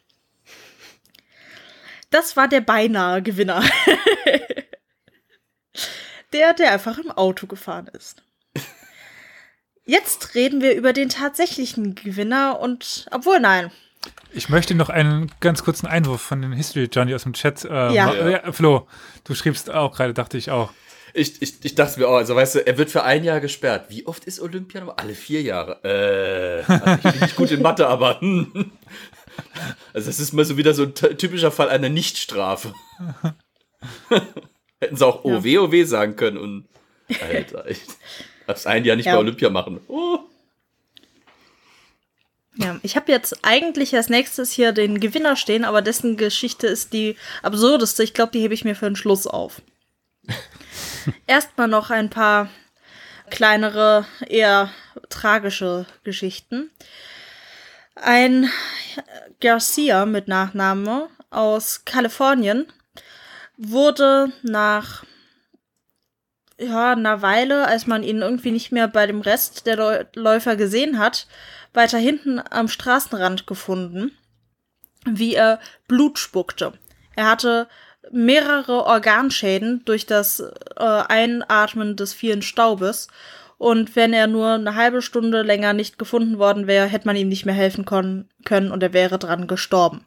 Das 2.16 2.34
war 2.34 2.48
der 2.48 2.62
beinahe 2.62 3.20
Gewinner. 3.20 3.62
der, 6.32 6.54
der 6.54 6.72
einfach 6.72 6.96
im 6.96 7.10
Auto 7.10 7.46
gefahren 7.46 7.90
ist. 7.92 8.22
Jetzt 9.84 10.34
reden 10.34 10.62
wir 10.62 10.74
über 10.74 10.94
den 10.94 11.10
tatsächlichen 11.10 11.94
Gewinner 11.94 12.58
und, 12.58 13.06
obwohl 13.10 13.38
nein, 13.38 13.70
Ich 14.32 14.48
möchte 14.48 14.74
noch 14.74 14.88
einen 14.88 15.30
ganz 15.40 15.62
kurzen 15.62 15.86
Einwurf 15.86 16.22
von 16.22 16.40
den 16.40 16.54
History 16.54 16.88
Johnny 16.90 17.14
aus 17.14 17.24
dem 17.24 17.34
Chat. 17.34 17.66
Äh, 17.66 17.92
Ja. 17.92 18.14
ja. 18.28 18.50
Flo, 18.50 18.88
du 19.24 19.34
schriebst 19.34 19.70
auch 19.70 19.94
gerade, 19.94 20.14
dachte 20.14 20.38
ich 20.38 20.50
auch. 20.50 20.72
Ich, 21.12 21.42
ich, 21.42 21.62
ich 21.66 21.74
dachte 21.74 22.00
mir 22.00 22.08
auch, 22.08 22.16
also 22.16 22.34
weißt 22.34 22.54
du, 22.54 22.66
er 22.66 22.78
wird 22.78 22.90
für 22.90 23.02
ein 23.02 23.24
Jahr 23.24 23.40
gesperrt. 23.40 23.90
Wie 23.90 24.06
oft 24.06 24.24
ist 24.24 24.40
Olympia? 24.40 24.88
Alle 24.96 25.14
vier 25.14 25.42
Jahre. 25.42 25.80
Äh, 25.84 26.60
ich 26.96 27.02
bin 27.12 27.20
nicht 27.20 27.36
gut 27.36 27.50
in 27.50 27.60
Mathe, 27.60 27.86
aber. 27.86 28.22
hm. 28.22 28.72
Also, 29.92 30.06
das 30.08 30.20
ist 30.20 30.32
mal 30.32 30.44
so 30.44 30.56
wieder 30.56 30.74
so 30.74 30.84
ein 30.84 30.94
ty- 30.94 31.14
typischer 31.16 31.50
Fall 31.50 31.68
einer 31.68 31.88
Nichtstrafe. 31.88 32.74
Hätten 34.80 34.96
sie 34.96 35.06
auch 35.06 35.24
Ja. 35.24 35.36
OWOW 35.38 35.86
sagen 35.86 36.16
können 36.16 36.36
und. 36.38 36.68
Alter, 37.20 37.68
ich 37.70 37.80
darf's 38.46 38.66
ein 38.66 38.84
Jahr 38.84 38.96
nicht 38.96 39.06
Ja. 39.06 39.14
bei 39.14 39.18
Olympia 39.20 39.48
machen. 39.50 39.80
Oh. 39.88 40.18
Ja, 42.58 42.78
ich 42.82 42.96
habe 42.96 43.12
jetzt 43.12 43.40
eigentlich 43.44 43.94
als 43.94 44.08
nächstes 44.08 44.50
hier 44.50 44.72
den 44.72 44.98
Gewinner 44.98 45.36
stehen, 45.36 45.64
aber 45.64 45.82
dessen 45.82 46.16
Geschichte 46.16 46.66
ist 46.66 46.92
die 46.94 47.16
absurdeste. 47.42 48.02
Ich 48.02 48.14
glaube, 48.14 48.32
die 48.32 48.40
hebe 48.40 48.54
ich 48.54 48.64
mir 48.64 48.74
für 48.74 48.86
den 48.86 48.96
Schluss 48.96 49.26
auf. 49.26 49.60
Erstmal 51.26 51.68
noch 51.68 51.90
ein 51.90 52.08
paar 52.10 52.48
kleinere, 53.30 54.06
eher 54.26 54.70
tragische 55.10 55.86
Geschichten. 56.02 56.70
Ein 57.96 58.50
Garcia 59.40 60.04
mit 60.04 60.28
Nachname 60.28 61.08
aus 61.30 61.84
Kalifornien 61.86 62.66
wurde 63.56 64.32
nach 64.42 65.04
ja, 66.58 66.92
einer 66.92 67.22
Weile, 67.22 67.66
als 67.66 67.86
man 67.86 68.02
ihn 68.02 68.20
irgendwie 68.20 68.50
nicht 68.50 68.70
mehr 68.70 68.86
bei 68.88 69.06
dem 69.06 69.22
Rest 69.22 69.66
der 69.66 69.76
Läu- 69.76 70.06
Läufer 70.14 70.56
gesehen 70.56 70.98
hat, 70.98 71.26
weiter 71.72 71.98
hinten 71.98 72.38
am 72.50 72.68
Straßenrand 72.68 73.46
gefunden, 73.46 74.16
wie 75.06 75.34
er 75.34 75.58
Blut 75.88 76.18
spuckte. 76.18 76.74
Er 77.14 77.30
hatte 77.30 77.68
mehrere 78.10 78.84
Organschäden 78.84 79.84
durch 79.84 80.06
das 80.06 80.40
äh, 80.40 80.50
Einatmen 80.84 81.96
des 81.96 82.12
vielen 82.12 82.42
Staubes. 82.42 83.08
Und 83.58 83.96
wenn 83.96 84.12
er 84.12 84.26
nur 84.26 84.50
eine 84.50 84.74
halbe 84.74 85.00
Stunde 85.00 85.42
länger 85.42 85.72
nicht 85.72 85.98
gefunden 85.98 86.38
worden 86.38 86.66
wäre, 86.66 86.86
hätte 86.86 87.06
man 87.06 87.16
ihm 87.16 87.28
nicht 87.28 87.46
mehr 87.46 87.54
helfen 87.54 87.84
können 87.86 88.70
und 88.70 88.82
er 88.82 88.92
wäre 88.92 89.18
dran 89.18 89.46
gestorben. 89.46 90.06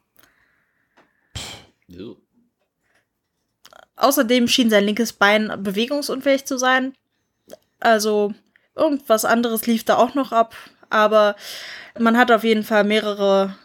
So. 1.87 2.21
Außerdem 3.95 4.47
schien 4.47 4.69
sein 4.69 4.85
linkes 4.85 5.13
Bein 5.13 5.51
bewegungsunfähig 5.63 6.45
zu 6.45 6.57
sein. 6.57 6.93
Also 7.79 8.33
irgendwas 8.75 9.25
anderes 9.25 9.65
lief 9.65 9.83
da 9.83 9.97
auch 9.97 10.13
noch 10.13 10.31
ab. 10.31 10.55
Aber 10.89 11.35
man 11.97 12.17
hat 12.17 12.31
auf 12.31 12.43
jeden 12.43 12.63
Fall 12.63 12.83
mehrere 12.83 13.55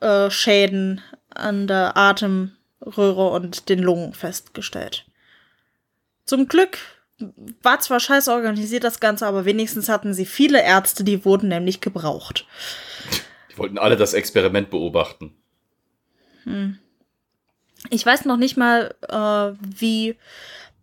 äh, 0.00 0.30
Schäden 0.30 1.00
an 1.30 1.66
der 1.66 1.96
Atemröhre 1.96 3.30
und 3.30 3.68
den 3.68 3.80
Lungen 3.80 4.14
festgestellt. 4.14 5.04
Zum 6.24 6.48
Glück 6.48 6.78
war 7.62 7.80
zwar 7.80 8.00
scheiße 8.00 8.32
organisiert 8.32 8.84
das 8.84 9.00
Ganze, 9.00 9.26
aber 9.26 9.44
wenigstens 9.44 9.88
hatten 9.88 10.14
sie 10.14 10.26
viele 10.26 10.62
Ärzte, 10.62 11.04
die 11.04 11.24
wurden 11.24 11.48
nämlich 11.48 11.80
gebraucht. 11.80 12.46
Die 13.50 13.58
wollten 13.58 13.78
alle 13.78 13.96
das 13.96 14.14
Experiment 14.14 14.70
beobachten. 14.70 15.34
Ich 17.90 18.06
weiß 18.06 18.24
noch 18.24 18.36
nicht 18.36 18.56
mal, 18.56 18.94
äh, 19.08 19.56
wie 19.78 20.16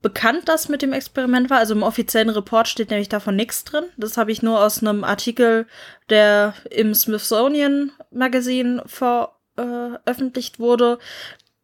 bekannt 0.02 0.48
das 0.48 0.70
mit 0.70 0.82
dem 0.82 0.94
Experiment 0.94 1.50
war. 1.50 1.58
Also 1.60 1.74
im 1.74 1.84
offiziellen 1.84 2.30
Report 2.30 2.68
steht 2.68 2.90
nämlich 2.90 3.10
davon 3.10 3.36
nichts 3.36 3.64
drin. 3.64 3.86
Das 3.98 4.18
habe 4.18 4.32
ich 4.32 4.42
nur 4.42 4.64
aus 4.64 4.82
einem 4.82 5.04
Artikel, 5.04 5.68
der 6.10 6.54
im 6.70 6.94
Smithsonian 6.94 7.92
Magazine 8.12 8.84
veröffentlicht 8.86 10.60
wurde. 10.60 11.00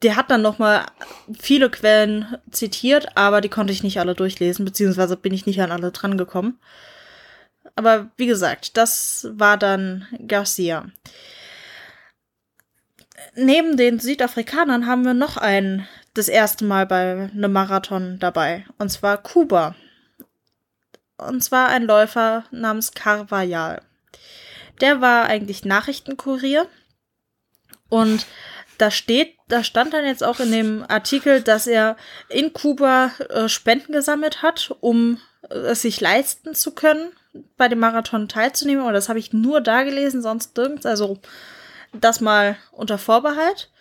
Der 0.01 0.15
hat 0.15 0.29
dann 0.29 0.41
noch 0.41 0.59
mal 0.59 0.85
viele 1.39 1.69
Quellen 1.69 2.37
zitiert, 2.51 3.17
aber 3.17 3.41
die 3.41 3.49
konnte 3.49 3.73
ich 3.73 3.83
nicht 3.83 3.99
alle 3.99 4.13
durchlesen, 4.13 4.65
beziehungsweise 4.65 5.17
bin 5.17 5.33
ich 5.33 5.45
nicht 5.45 5.61
an 5.61 5.71
alle 5.71 5.91
drangekommen. 5.91 6.59
Aber 7.75 8.11
wie 8.17 8.27
gesagt, 8.27 8.77
das 8.77 9.27
war 9.31 9.57
dann 9.57 10.05
Garcia 10.27 10.85
neben 13.35 13.77
den 13.77 13.99
Südafrikanern 13.99 14.87
haben 14.87 15.05
wir 15.05 15.13
noch 15.13 15.37
einen 15.37 15.87
das 16.13 16.27
erste 16.27 16.65
Mal 16.65 16.85
bei 16.85 17.29
einem 17.33 17.51
Marathon 17.51 18.19
dabei. 18.19 18.65
Und 18.77 18.89
zwar 18.89 19.17
Kuba. 19.17 19.75
Und 21.17 21.43
zwar 21.43 21.69
ein 21.69 21.83
Läufer 21.83 22.45
namens 22.51 22.93
Carvajal. 22.93 23.81
Der 24.81 25.01
war 25.01 25.25
eigentlich 25.25 25.65
Nachrichtenkurier. 25.65 26.67
Und 27.89 28.25
da 28.77 28.91
steht, 28.91 29.35
da 29.47 29.63
stand 29.63 29.93
dann 29.93 30.05
jetzt 30.05 30.23
auch 30.23 30.39
in 30.39 30.51
dem 30.51 30.85
Artikel, 30.87 31.41
dass 31.41 31.67
er 31.67 31.97
in 32.29 32.53
Kuba 32.53 33.11
äh, 33.29 33.47
Spenden 33.49 33.93
gesammelt 33.93 34.41
hat, 34.41 34.75
um 34.81 35.19
äh, 35.49 35.55
es 35.55 35.81
sich 35.81 36.01
leisten 36.01 36.55
zu 36.55 36.71
können, 36.71 37.11
bei 37.57 37.67
dem 37.67 37.79
Marathon 37.79 38.27
teilzunehmen. 38.27 38.85
Und 38.85 38.93
das 38.93 39.09
habe 39.09 39.19
ich 39.19 39.33
nur 39.33 39.61
da 39.61 39.83
gelesen, 39.83 40.21
sonst 40.21 40.55
nirgends. 40.57 40.85
Also 40.85 41.19
das 41.93 42.21
mal 42.21 42.57
unter 42.71 42.97
Vorbehalt. 42.97 43.71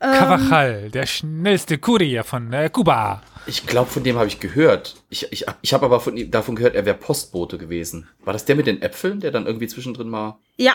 Ähm, 0.00 0.12
Cavajal, 0.12 0.90
der 0.90 1.06
schnellste 1.06 1.78
Kurier 1.78 2.24
von 2.24 2.52
äh, 2.52 2.68
Kuba. 2.68 3.22
Ich 3.46 3.66
glaube, 3.66 3.90
von 3.90 4.02
dem 4.02 4.16
habe 4.16 4.26
ich 4.26 4.40
gehört. 4.40 4.96
Ich, 5.08 5.32
ich, 5.32 5.46
ich 5.62 5.72
habe 5.72 5.86
aber 5.86 6.00
von 6.00 6.16
ihm, 6.16 6.30
davon 6.30 6.56
gehört, 6.56 6.74
er 6.74 6.84
wäre 6.84 6.96
Postbote 6.96 7.58
gewesen. 7.58 8.08
War 8.24 8.32
das 8.32 8.44
der 8.44 8.56
mit 8.56 8.66
den 8.66 8.82
Äpfeln, 8.82 9.20
der 9.20 9.30
dann 9.30 9.46
irgendwie 9.46 9.68
zwischendrin 9.68 10.08
mal. 10.08 10.38
Ja, 10.56 10.74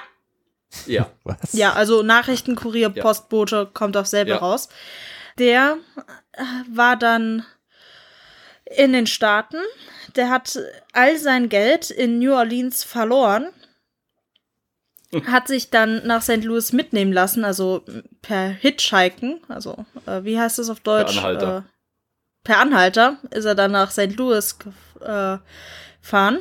Ja. 0.86 1.10
Was? 1.24 1.54
ja, 1.54 1.74
also 1.74 2.04
Nachrichtenkurier, 2.04 2.92
Ja. 2.96 3.02
Postbote 3.04 3.70
kommt 3.74 3.98
auf 3.98 4.08
selbe 4.08 4.32
Ja. 4.32 4.38
raus. 4.38 4.70
Der 5.38 5.78
äh, 6.34 6.44
war 6.74 6.98
dann 6.98 7.46
in 8.66 8.94
den 8.94 9.08
Staaten. 9.08 9.58
Der 10.16 10.30
hat 10.30 10.58
all 10.94 11.18
sein 11.18 11.50
Geld 11.50 11.90
in 11.90 12.20
New 12.20 12.34
Orleans 12.34 12.84
verloren. 12.84 13.50
Hat 15.26 15.50
sich 15.50 15.70
dann 15.70 16.08
nach 16.08 16.22
St. 16.22 16.44
Louis 16.46 16.72
mitnehmen 16.72 17.12
lassen, 17.12 17.44
also 17.44 17.84
per 18.22 18.48
Hitchhiken, 18.48 19.42
also 19.50 19.86
äh, 20.06 20.24
wie 20.24 20.40
heißt 20.40 20.58
das 20.58 20.70
auf 20.70 20.80
Deutsch? 20.80 21.18
Anhalter. 21.18 21.58
Äh, 21.68 21.72
per 22.46 22.60
Anhalter 22.60 23.18
ist 23.32 23.44
er 23.44 23.56
dann 23.56 23.72
nach 23.74 23.92
St. 23.92 24.16
Louis 24.16 24.56
gef- 24.58 25.36
äh, 25.36 25.40
gefahren. 26.02 26.40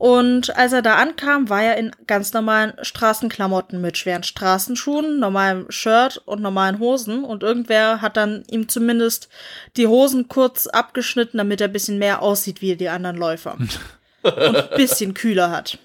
Und 0.00 0.56
als 0.56 0.72
er 0.72 0.80
da 0.80 0.94
ankam, 0.94 1.50
war 1.50 1.62
er 1.62 1.76
in 1.76 1.90
ganz 2.06 2.32
normalen 2.32 2.72
Straßenklamotten 2.80 3.82
mit 3.82 3.98
schweren 3.98 4.22
Straßenschuhen, 4.22 5.18
normalem 5.20 5.70
Shirt 5.70 6.22
und 6.24 6.40
normalen 6.40 6.78
Hosen. 6.78 7.22
Und 7.22 7.42
irgendwer 7.42 8.00
hat 8.00 8.16
dann 8.16 8.42
ihm 8.50 8.66
zumindest 8.66 9.28
die 9.76 9.86
Hosen 9.86 10.28
kurz 10.28 10.66
abgeschnitten, 10.66 11.36
damit 11.36 11.60
er 11.60 11.68
ein 11.68 11.74
bisschen 11.74 11.98
mehr 11.98 12.22
aussieht 12.22 12.62
wie 12.62 12.76
die 12.76 12.88
anderen 12.88 13.18
Läufer. 13.18 13.58
und 14.22 14.56
ein 14.56 14.68
bisschen 14.74 15.12
kühler 15.12 15.50
hat. 15.50 15.76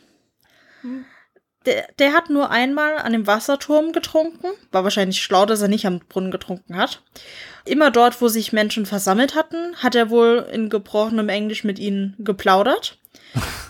Der, 1.66 1.86
der 2.00 2.14
hat 2.14 2.30
nur 2.30 2.52
einmal 2.52 3.00
an 3.00 3.12
dem 3.12 3.28
Wasserturm 3.28 3.92
getrunken. 3.92 4.48
War 4.72 4.86
wahrscheinlich 4.86 5.22
schlau, 5.22 5.46
dass 5.46 5.62
er 5.62 5.68
nicht 5.68 5.86
am 5.86 6.00
Brunnen 6.00 6.32
getrunken 6.32 6.78
hat. 6.78 7.04
Immer 7.66 7.92
dort, 7.92 8.22
wo 8.22 8.30
sich 8.30 8.54
Menschen 8.54 8.86
versammelt 8.86 9.36
hatten, 9.36 9.76
hat 9.76 9.94
er 9.94 10.10
wohl 10.10 10.48
in 10.54 10.70
gebrochenem 10.70 11.28
Englisch 11.28 11.66
mit 11.66 11.80
ihnen 11.80 12.16
geplaudert. 12.20 12.98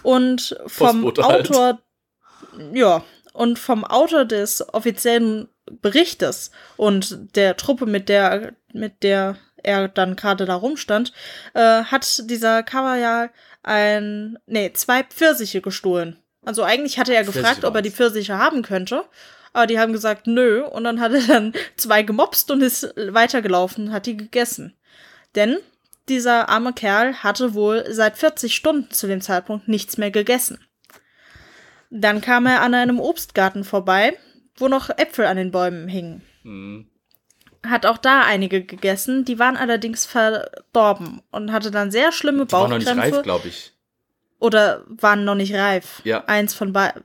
Und 0.03 0.57
vom 0.67 1.01
Postbote 1.01 1.23
halt. 1.23 1.49
Autor, 1.49 1.79
ja, 2.73 3.03
und 3.33 3.59
vom 3.59 3.83
Autor 3.83 4.25
des 4.25 4.73
offiziellen 4.73 5.49
Berichtes 5.81 6.51
und 6.77 7.35
der 7.35 7.57
Truppe, 7.57 7.85
mit 7.85 8.07
der, 8.07 8.53
mit 8.71 9.03
der 9.03 9.37
er 9.63 9.87
dann 9.87 10.15
gerade 10.15 10.45
da 10.45 10.55
rumstand, 10.55 11.11
äh, 11.53 11.83
hat 11.83 12.29
dieser 12.29 12.63
Kavajal 12.63 13.31
ein, 13.63 14.37
nee, 14.45 14.71
zwei 14.73 15.03
Pfirsiche 15.03 15.61
gestohlen. 15.61 16.17
Also 16.45 16.63
eigentlich 16.63 16.99
hatte 16.99 17.15
er 17.15 17.23
gefragt, 17.23 17.45
Pfirsiche 17.45 17.67
ob 17.67 17.75
er 17.75 17.81
die. 17.81 17.91
Pfirsiche 17.91 18.37
haben 18.37 18.61
könnte. 18.61 19.03
Aber 19.51 19.67
die 19.67 19.79
haben 19.79 19.93
gesagt, 19.93 20.27
nö. 20.27 20.63
Und 20.63 20.83
dann 20.83 20.99
hat 20.99 21.13
er 21.13 21.21
dann 21.21 21.53
zwei 21.75 22.03
gemopst 22.03 22.51
und 22.51 22.61
ist 22.61 22.93
weitergelaufen, 22.95 23.91
hat 23.91 24.05
die 24.05 24.17
gegessen. 24.17 24.75
Denn 25.33 25.57
dieser 26.09 26.49
arme 26.49 26.73
Kerl 26.73 27.15
hatte 27.23 27.53
wohl 27.53 27.85
seit 27.89 28.17
40 28.17 28.55
Stunden 28.55 28.91
zu 28.91 29.07
dem 29.07 29.21
Zeitpunkt 29.21 29.67
nichts 29.67 29.97
mehr 29.97 30.11
gegessen. 30.11 30.59
Dann 31.89 32.21
kam 32.21 32.45
er 32.45 32.61
an 32.61 32.73
einem 32.73 32.99
Obstgarten 32.99 33.63
vorbei, 33.63 34.17
wo 34.57 34.67
noch 34.67 34.89
Äpfel 34.89 35.25
an 35.25 35.37
den 35.37 35.51
Bäumen 35.51 35.87
hingen. 35.87 36.21
Hm. 36.43 36.87
Hat 37.65 37.85
auch 37.85 37.97
da 37.97 38.21
einige 38.21 38.63
gegessen, 38.63 39.25
die 39.25 39.39
waren 39.39 39.57
allerdings 39.57 40.05
verdorben 40.05 41.21
und 41.31 41.51
hatte 41.51 41.71
dann 41.71 41.89
sehr 41.91 42.11
schlimme 42.11 42.45
Die 42.45 42.51
war 42.51 42.67
noch 42.67 42.77
nicht 42.77 42.85
Bauchkrämpfe. 42.85 43.17
reif, 43.17 43.23
glaube 43.23 43.47
ich. 43.47 43.73
Oder 44.39 44.83
waren 44.87 45.25
noch 45.25 45.35
nicht 45.35 45.53
reif. 45.55 46.01
Ja. 46.03 46.25
Eins 46.25 46.53
von 46.53 46.73
beiden. 46.73 47.03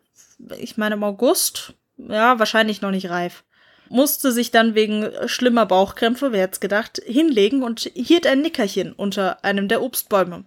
Ich 0.58 0.76
meine 0.76 0.96
im 0.96 1.04
August. 1.04 1.74
Ja, 1.96 2.38
wahrscheinlich 2.38 2.82
noch 2.82 2.90
nicht 2.90 3.08
reif. 3.08 3.44
Musste 3.92 4.30
sich 4.30 4.52
dann 4.52 4.76
wegen 4.76 5.10
schlimmer 5.26 5.66
Bauchkrämpfe, 5.66 6.30
wer 6.30 6.42
hätte 6.42 6.60
gedacht, 6.60 7.02
hinlegen 7.04 7.64
und 7.64 7.80
hielt 7.94 8.24
ein 8.24 8.40
Nickerchen 8.40 8.92
unter 8.92 9.44
einem 9.44 9.66
der 9.66 9.82
Obstbäume. 9.82 10.44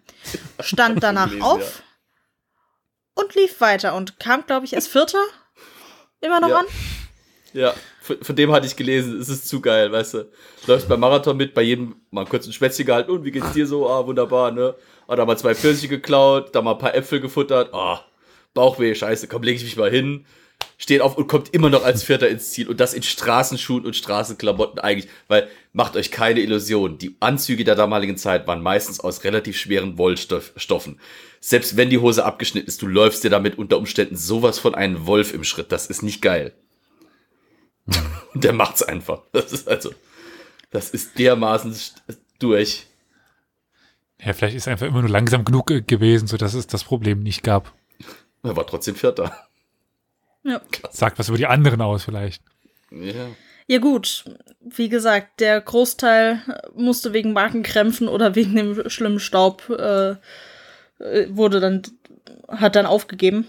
Stand 0.61 1.03
danach 1.03 1.25
Gelesen, 1.27 1.43
auf 1.45 1.83
und 3.15 3.35
lief 3.35 3.59
weiter 3.59 3.95
und 3.95 4.17
kam, 4.17 4.45
glaube 4.45 4.65
ich, 4.65 4.75
als 4.75 4.87
Vierter 4.87 5.21
immer 6.21 6.39
noch 6.39 6.49
Ja. 6.49 6.59
an. 6.59 6.65
Ja, 7.51 7.73
von, 8.01 8.23
von 8.23 8.35
dem 8.35 8.51
hatte 8.53 8.65
ich 8.65 8.77
gelesen, 8.77 9.19
es 9.19 9.27
ist 9.27 9.47
zu 9.49 9.59
geil, 9.61 9.91
weißt 9.91 10.13
du. 10.15 10.31
Läufst 10.65 10.87
beim 10.87 11.01
Marathon 11.01 11.35
mit, 11.35 11.53
bei 11.53 11.61
jedem 11.63 11.97
mal 12.11 12.25
kurz 12.25 12.47
ein 12.47 12.53
Schwätzchen 12.53 12.85
gehalten 12.85 13.11
und 13.11 13.25
wie 13.25 13.31
geht's 13.31 13.51
dir 13.51 13.67
so? 13.67 13.87
Ah, 13.89 14.07
wunderbar, 14.07 14.51
ne? 14.51 14.73
Hat 15.07 15.19
da 15.19 15.25
mal 15.25 15.37
zwei 15.37 15.53
Pfirsiche 15.53 15.89
geklaut, 15.89 16.55
da 16.55 16.61
mal 16.61 16.71
ein 16.71 16.77
paar 16.79 16.95
Äpfel 16.95 17.19
gefuttert. 17.19 17.73
Ah, 17.73 18.05
Bauchweh, 18.53 18.95
scheiße, 18.95 19.27
komm, 19.27 19.43
leg 19.43 19.57
ich 19.57 19.63
mich 19.65 19.75
mal 19.75 19.91
hin. 19.91 20.25
Steht 20.77 21.01
auf 21.01 21.17
und 21.17 21.27
kommt 21.27 21.53
immer 21.53 21.69
noch 21.69 21.83
als 21.83 22.03
Vierter 22.03 22.27
ins 22.29 22.51
Ziel 22.51 22.67
und 22.67 22.79
das 22.79 22.93
in 22.93 23.03
Straßenschuhen 23.03 23.85
und 23.85 23.95
Straßenklamotten 23.95 24.79
eigentlich, 24.79 25.09
weil 25.27 25.47
macht 25.71 25.95
euch 25.95 26.11
keine 26.11 26.41
Illusion, 26.41 26.97
die 26.97 27.15
Anzüge 27.19 27.63
der 27.63 27.75
damaligen 27.75 28.17
Zeit 28.17 28.47
waren 28.47 28.61
meistens 28.61 28.99
aus 28.99 29.23
relativ 29.23 29.57
schweren 29.57 29.97
Wollstoffen. 29.97 30.99
Selbst 31.39 31.77
wenn 31.77 31.89
die 31.89 31.99
Hose 31.99 32.25
abgeschnitten 32.25 32.67
ist, 32.67 32.81
du 32.81 32.87
läufst 32.87 33.23
dir 33.23 33.29
damit 33.29 33.57
unter 33.57 33.77
Umständen 33.77 34.15
sowas 34.15 34.59
von 34.59 34.75
einem 34.75 35.05
Wolf 35.05 35.33
im 35.33 35.43
Schritt, 35.43 35.71
das 35.71 35.87
ist 35.87 36.03
nicht 36.03 36.21
geil. 36.21 36.53
Und 38.33 38.43
der 38.43 38.53
macht's 38.53 38.83
einfach. 38.83 39.23
Das 39.31 39.51
ist 39.51 39.67
also, 39.67 39.91
das 40.71 40.89
ist 40.89 41.19
dermaßen 41.19 41.75
durch. 42.39 42.87
Ja, 44.23 44.33
vielleicht 44.33 44.55
ist 44.55 44.67
er 44.67 44.73
einfach 44.73 44.87
immer 44.87 45.01
nur 45.01 45.09
langsam 45.09 45.43
genug 45.43 45.69
äh, 45.71 45.81
gewesen, 45.81 46.27
sodass 46.27 46.53
es 46.53 46.67
das 46.67 46.83
Problem 46.83 47.19
nicht 47.19 47.43
gab. 47.43 47.73
Er 48.43 48.55
war 48.55 48.65
trotzdem 48.65 48.95
Vierter. 48.95 49.47
Ja. 50.43 50.61
Sagt 50.91 51.19
was 51.19 51.29
über 51.29 51.37
die 51.37 51.47
anderen 51.47 51.81
aus 51.81 52.03
vielleicht. 52.03 52.43
Ja. 52.91 53.27
Ja 53.65 53.79
gut, 53.79 54.25
wie 54.59 54.89
gesagt, 54.89 55.39
der 55.39 55.61
Großteil 55.61 56.41
musste 56.75 57.13
wegen 57.13 57.31
Markenkrämpfen 57.31 58.09
oder 58.09 58.35
wegen 58.35 58.55
dem 58.55 58.89
schlimmen 58.89 59.21
Staub 59.21 59.69
äh, 59.69 60.15
äh, 60.99 61.27
wurde 61.29 61.59
dann 61.59 61.81
hat 62.49 62.75
dann 62.75 62.85
aufgegeben, 62.85 63.47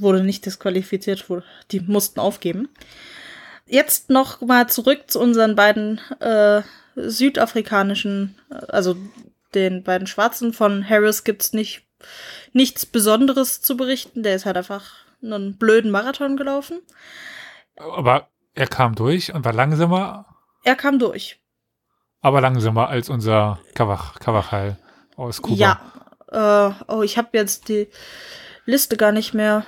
wurde 0.00 0.22
nicht 0.22 0.46
disqualifiziert, 0.46 1.28
wurde, 1.28 1.44
die 1.70 1.80
mussten 1.80 2.18
aufgeben. 2.18 2.68
Jetzt 3.66 4.10
noch 4.10 4.40
mal 4.40 4.68
zurück 4.68 5.02
zu 5.08 5.20
unseren 5.20 5.54
beiden 5.54 6.00
äh, 6.20 6.62
südafrikanischen, 6.94 8.36
also 8.68 8.96
den 9.54 9.82
beiden 9.82 10.06
Schwarzen 10.06 10.52
von 10.52 10.88
Harris 10.88 11.24
gibt's 11.24 11.52
nicht 11.52 11.82
nichts 12.52 12.86
Besonderes 12.86 13.60
zu 13.60 13.76
berichten. 13.76 14.22
Der 14.22 14.36
ist 14.36 14.46
halt 14.46 14.56
einfach 14.56 15.05
einen 15.32 15.58
blöden 15.58 15.90
Marathon 15.90 16.36
gelaufen. 16.36 16.80
Aber 17.76 18.28
er 18.54 18.66
kam 18.66 18.94
durch 18.94 19.34
und 19.34 19.44
war 19.44 19.52
langsamer, 19.52 20.26
Er 20.64 20.76
kam 20.76 20.98
durch. 20.98 21.40
aber 22.22 22.40
langsamer 22.40 22.88
als 22.88 23.08
unser 23.10 23.58
Kawach, 23.74 24.18
Kawachal 24.18 24.78
aus 25.16 25.42
Kuba. 25.42 25.80
Ja. 26.32 26.68
Äh, 26.68 26.74
oh, 26.88 27.02
ich 27.02 27.18
habe 27.18 27.28
jetzt 27.32 27.68
die 27.68 27.88
Liste 28.64 28.96
gar 28.96 29.12
nicht 29.12 29.34
mehr 29.34 29.64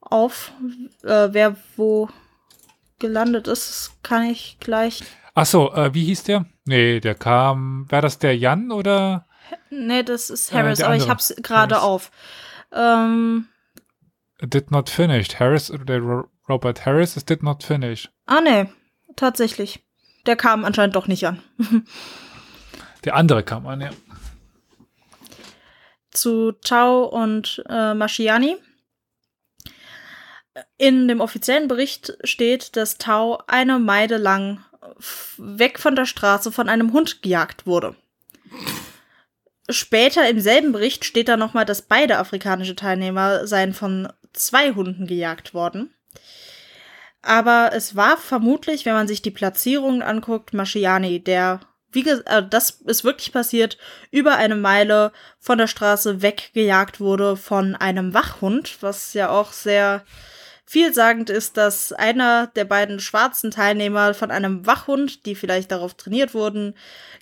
auf, 0.00 0.52
äh, 1.02 1.28
wer 1.32 1.56
wo 1.76 2.08
gelandet 2.98 3.46
ist. 3.48 3.68
Das 3.70 3.96
kann 4.02 4.24
ich 4.24 4.58
gleich. 4.60 5.02
Ach 5.34 5.46
so, 5.46 5.72
äh, 5.72 5.92
wie 5.94 6.04
hieß 6.04 6.24
der? 6.24 6.46
Nee, 6.64 7.00
der 7.00 7.14
kam, 7.14 7.86
war 7.90 8.02
das 8.02 8.18
der 8.18 8.36
Jan 8.36 8.72
oder? 8.72 9.26
Nee, 9.70 10.02
das 10.02 10.30
ist 10.30 10.52
Äh, 10.52 10.56
Harris, 10.56 10.80
aber 10.82 10.94
ich 10.96 11.02
andere. 11.02 11.10
hab's 11.12 11.34
gerade 11.42 11.80
auf. 11.80 12.10
Ähm, 12.72 13.46
Did 14.42 14.70
not 14.70 14.90
finish. 14.90 15.34
Harris, 15.40 15.72
der 15.86 16.00
Ro- 16.00 16.28
Robert 16.48 16.84
Harris, 16.84 17.16
es 17.16 17.24
did 17.24 17.42
not 17.42 17.62
finish. 17.62 18.08
ah, 18.26 18.40
nee, 18.40 18.66
tatsächlich. 19.16 19.84
Der 20.26 20.36
kam 20.36 20.64
anscheinend 20.64 20.96
doch 20.96 21.06
nicht 21.06 21.26
an. 21.26 21.40
Der 23.04 23.14
andere 23.14 23.44
kam 23.44 23.66
an, 23.68 23.80
ja. 23.80 23.90
zu 26.10 26.52
Tau 26.52 27.04
und 27.04 27.62
äh, 27.68 27.94
Maschiani. 27.94 28.56
In 30.78 31.06
dem 31.06 31.20
offiziellen 31.20 31.68
Bericht 31.68 32.16
steht, 32.24 32.74
dass 32.76 32.98
Tau 32.98 33.38
eine 33.46 33.78
Meile 33.78 34.16
lang 34.16 34.64
weg 35.36 35.78
von 35.78 35.94
der 35.94 36.06
Straße 36.06 36.50
von 36.50 36.68
einem 36.68 36.92
Hund 36.92 37.22
gejagt 37.22 37.66
wurde. 37.66 37.94
Später 39.68 40.28
im 40.28 40.40
selben 40.40 40.72
Bericht 40.72 41.04
steht 41.04 41.28
da 41.28 41.36
nochmal, 41.36 41.64
dass 41.64 41.82
beide 41.82 42.18
afrikanische 42.18 42.74
Teilnehmer 42.76 43.46
seien 43.46 43.74
von 43.74 44.12
zwei 44.38 44.72
Hunden 44.72 45.06
gejagt 45.06 45.54
worden. 45.54 45.94
Aber 47.22 47.70
es 47.74 47.96
war 47.96 48.16
vermutlich, 48.16 48.86
wenn 48.86 48.94
man 48.94 49.08
sich 49.08 49.20
die 49.20 49.32
Platzierungen 49.32 50.00
anguckt, 50.00 50.54
Maschiani, 50.54 51.22
der, 51.22 51.60
wie 51.90 52.04
gesagt, 52.04 52.28
äh, 52.28 52.46
das 52.48 52.70
ist 52.70 53.02
wirklich 53.02 53.32
passiert, 53.32 53.78
über 54.12 54.36
eine 54.36 54.54
Meile 54.54 55.12
von 55.40 55.58
der 55.58 55.66
Straße 55.66 56.22
weggejagt 56.22 57.00
wurde 57.00 57.36
von 57.36 57.74
einem 57.74 58.14
Wachhund, 58.14 58.78
was 58.80 59.12
ja 59.12 59.28
auch 59.30 59.52
sehr 59.52 60.04
vielsagend 60.66 61.30
ist, 61.30 61.56
dass 61.56 61.92
einer 61.92 62.48
der 62.48 62.64
beiden 62.64 63.00
schwarzen 63.00 63.50
Teilnehmer 63.50 64.14
von 64.14 64.30
einem 64.30 64.66
Wachhund, 64.66 65.26
die 65.26 65.34
vielleicht 65.34 65.72
darauf 65.72 65.94
trainiert 65.94 66.34
wurden, 66.34 66.74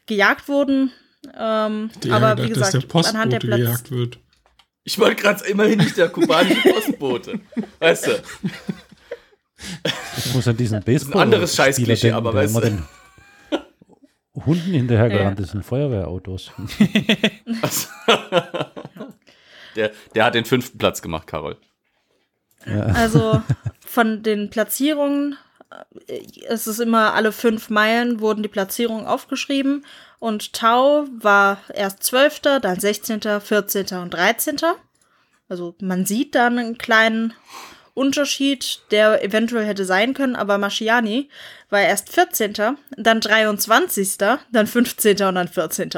gejagt 0.07 0.49
wurden. 0.49 0.93
Ähm, 1.35 1.91
aber 2.11 2.43
wie 2.43 2.49
gesagt, 2.49 2.95
anhand 2.95 3.33
der 3.33 3.39
Platz. 3.39 3.61
gejagt 3.61 3.91
wird. 3.91 4.19
Ich 4.85 4.99
wollte 4.99 5.23
gerade 5.23 5.45
immerhin 5.47 5.79
nicht 5.79 5.97
der 5.97 6.09
kubanische 6.11 6.69
Postbote. 6.73 7.41
Weißt 7.79 8.07
du? 8.07 8.23
Ich 10.19 10.35
muss 10.35 10.47
an 10.47 10.57
diesen 10.57 10.83
Baseball. 10.83 11.23
anderes 11.23 11.57
Scheißklischee, 11.57 12.13
aber 12.13 12.35
weißt 12.35 12.57
du. 12.57 12.61
den 12.61 12.83
Hunden 14.35 14.73
hinterhergerannt 14.73 15.41
ist 15.41 15.55
in 15.55 15.63
Feuerwehrautos. 15.63 16.53
Der, 19.77 19.91
der 20.15 20.25
hat 20.25 20.37
den 20.37 20.45
fünften 20.45 20.79
Platz 20.79 21.03
gemacht, 21.03 21.27
Carol. 21.27 21.57
Also 22.65 23.43
von 23.85 24.23
den 24.23 24.49
Platzierungen, 24.49 25.37
es 26.49 26.67
ist 26.67 26.81
immer 26.81 27.15
alle 27.15 27.33
fünf 27.33 27.71
Meilen 27.71 28.21
wurden 28.21 28.43
die 28.43 28.49
Platzierungen 28.49 29.07
aufgeschrieben 29.07 29.85
und 30.19 30.53
Tau 30.53 31.07
war 31.19 31.59
erst 31.73 32.03
12., 32.05 32.41
dann 32.63 32.79
16., 32.81 33.21
14. 33.41 33.99
und 33.99 34.15
13. 34.15 34.57
Also 35.49 35.75
man 35.81 36.07
sieht 36.07 36.35
dann 36.35 36.59
einen 36.59 36.79
kleinen 36.79 37.35
Unterschied, 37.95 38.81
der 38.91 39.23
eventuell 39.23 39.65
hätte 39.65 39.85
sein 39.85 40.15
können, 40.15 40.35
aber 40.37 40.59
Maschiani 40.59 41.29
war 41.71 41.81
erst 41.81 42.11
14., 42.13 42.77
dann 42.97 43.21
23., 43.21 44.17
dann 44.19 44.67
15. 44.67 45.23
und 45.23 45.35
dann 45.37 45.49
14. 45.49 45.91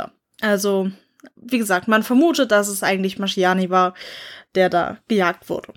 Also, 0.43 0.91
wie 1.37 1.59
gesagt, 1.59 1.89
man 1.89 2.03
vermutet, 2.03 2.51
dass 2.51 2.69
es 2.69 2.83
eigentlich 2.83 3.19
Maschiani 3.19 3.71
war, 3.71 3.95
der 4.55 4.69
da 4.69 4.99
gejagt 5.09 5.49
wurde. 5.49 5.73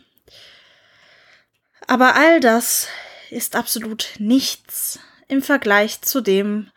Aber 1.88 2.16
all 2.16 2.40
das 2.40 2.88
ist 3.32 3.56
absolut 3.56 4.10
nichts 4.20 5.00
im 5.28 5.42
Vergleich 5.42 6.02
zu 6.02 6.22
dem, 6.22 6.70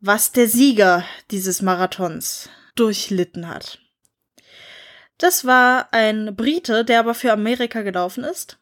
was 0.00 0.32
der 0.32 0.48
Sieger 0.48 1.04
dieses 1.30 1.62
Marathons 1.62 2.48
durchlitten 2.74 3.48
hat. 3.48 3.78
Das 5.18 5.44
war 5.44 5.92
ein 5.92 6.34
Brite, 6.34 6.84
der 6.84 6.98
aber 6.98 7.14
für 7.14 7.32
Amerika 7.32 7.82
gelaufen 7.82 8.24
ist. 8.24 8.58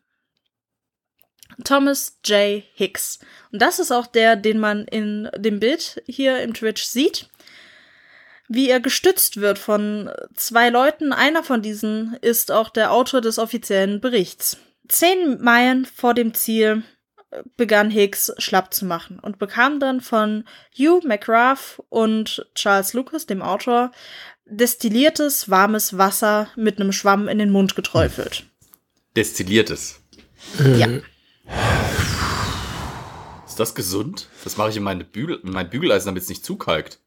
Thomas 1.65 2.19
J. 2.25 2.63
Hicks. 2.75 3.19
Und 3.51 3.63
das 3.63 3.79
ist 3.79 3.91
auch 3.91 4.07
der, 4.07 4.37
den 4.37 4.59
man 4.59 4.85
in 4.85 5.29
dem 5.37 5.61
Bild 5.61 6.03
hier 6.07 6.43
im 6.43 6.55
Twitch 6.55 6.85
sieht. 6.85 7.29
Wie 8.49 8.69
er 8.69 8.81
gestützt 8.81 9.41
wird 9.41 9.59
von 9.59 10.11
zwei 10.35 10.71
Leuten. 10.71 11.13
Einer 11.13 11.43
von 11.43 11.63
diesen 11.63 12.15
ist 12.21 12.51
auch 12.51 12.69
der 12.69 12.93
Autor 12.93 13.21
des 13.21 13.39
offiziellen 13.39 14.01
Berichts. 14.01 14.59
Zehn 14.89 15.41
Meilen 15.41 15.87
vor 15.87 16.15
dem 16.15 16.35
Ziel 16.35 16.83
begann 17.57 17.91
Hicks 17.91 18.33
schlapp 18.39 18.75
zu 18.75 18.85
machen 18.85 19.19
und 19.21 19.39
bekam 19.39 19.79
dann 19.81 20.01
von 20.01 20.45
Hugh 20.77 21.07
McGrath 21.07 21.81
und 21.89 22.47
Charles 22.55 22.93
Lucas, 22.93 23.27
dem 23.27 23.43
Autor, 23.43 23.93
destilliertes 24.47 25.49
warmes 25.49 25.97
Wasser 25.97 26.49
mit 26.57 26.81
einem 26.81 26.93
Schwamm 26.93 27.29
in 27.29 27.39
den 27.39 27.51
Mund 27.51 27.77
geträufelt. 27.77 28.45
Destilliertes. 29.17 30.01
Ja. 30.77 30.89
Ist 33.47 33.59
das 33.61 33.75
gesund? 33.75 34.29
Das 34.45 34.57
mache 34.57 34.71
ich 34.71 34.77
in, 34.77 34.83
meine 34.83 35.05
Bügel, 35.05 35.41
in 35.45 35.51
mein 35.53 35.71
Bügeleisen, 35.71 36.07
damit 36.07 36.23
es 36.23 36.29
nicht 36.29 36.45
zukalkt. 36.45 37.01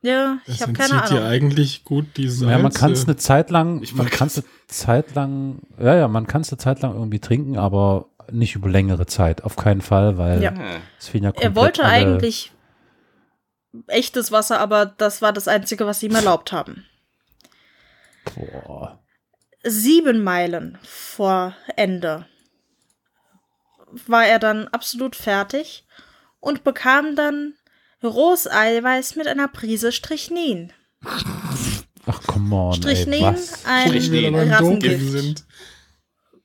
Ja, 0.00 0.38
Das 0.46 0.56
ich 0.56 0.62
habe 0.62 0.72
keine 0.74 1.00
dir 1.08 1.16
Ahnung. 1.18 1.22
eigentlich 1.24 1.84
gut 1.84 2.06
die 2.16 2.28
Salze. 2.28 2.52
Ja, 2.52 2.58
man 2.58 2.72
kann 2.72 2.92
es 2.92 3.04
eine 3.04 3.16
Zeit 3.16 3.50
lang, 3.50 3.82
Ich 3.82 3.94
man 3.94 4.08
kann 4.08 4.28
es 4.28 4.36
eine 4.38 4.44
Zeit 4.68 5.14
lang, 5.14 5.58
ja, 5.78 5.96
ja, 5.96 6.08
man 6.08 6.26
kann 6.26 6.42
es 6.42 6.50
eine 6.50 6.58
Zeit 6.58 6.82
lang 6.82 6.94
irgendwie 6.94 7.18
trinken, 7.18 7.58
aber 7.58 8.06
nicht 8.30 8.54
über 8.54 8.68
längere 8.68 9.06
Zeit, 9.06 9.44
auf 9.44 9.56
keinen 9.56 9.80
Fall, 9.80 10.18
weil 10.18 10.42
Ja. 10.42 10.52
Es 10.98 11.08
fehlen 11.08 11.24
ja 11.24 11.32
Er 11.40 11.54
wollte 11.54 11.82
alle, 11.84 11.92
eigentlich 11.92 12.52
echtes 13.86 14.32
Wasser, 14.32 14.60
aber 14.60 14.86
das 14.86 15.22
war 15.22 15.32
das 15.32 15.48
Einzige, 15.48 15.86
was 15.86 16.00
sie 16.00 16.06
ihm 16.06 16.14
erlaubt 16.14 16.52
haben. 16.52 16.86
Boah. 18.34 19.02
sieben 19.64 20.22
Meilen 20.22 20.78
vor 20.82 21.54
Ende 21.76 22.26
war 24.06 24.26
er 24.26 24.38
dann 24.38 24.68
absolut 24.68 25.16
fertig 25.16 25.86
und 26.40 26.62
bekam 26.64 27.16
dann 27.16 27.54
rohes 28.02 28.46
Eiweiß 28.50 29.16
mit 29.16 29.26
einer 29.26 29.48
Prise 29.48 29.92
Strychnin. 29.92 30.72
Ach, 32.06 32.22
come 32.26 32.54
on, 32.54 32.72
ey, 32.72 32.76
Strychnin, 32.76 33.22
was? 33.22 33.64
ein 33.64 33.92
Doping 33.92 34.50
Rassengift. 34.50 35.10
sind. 35.10 35.44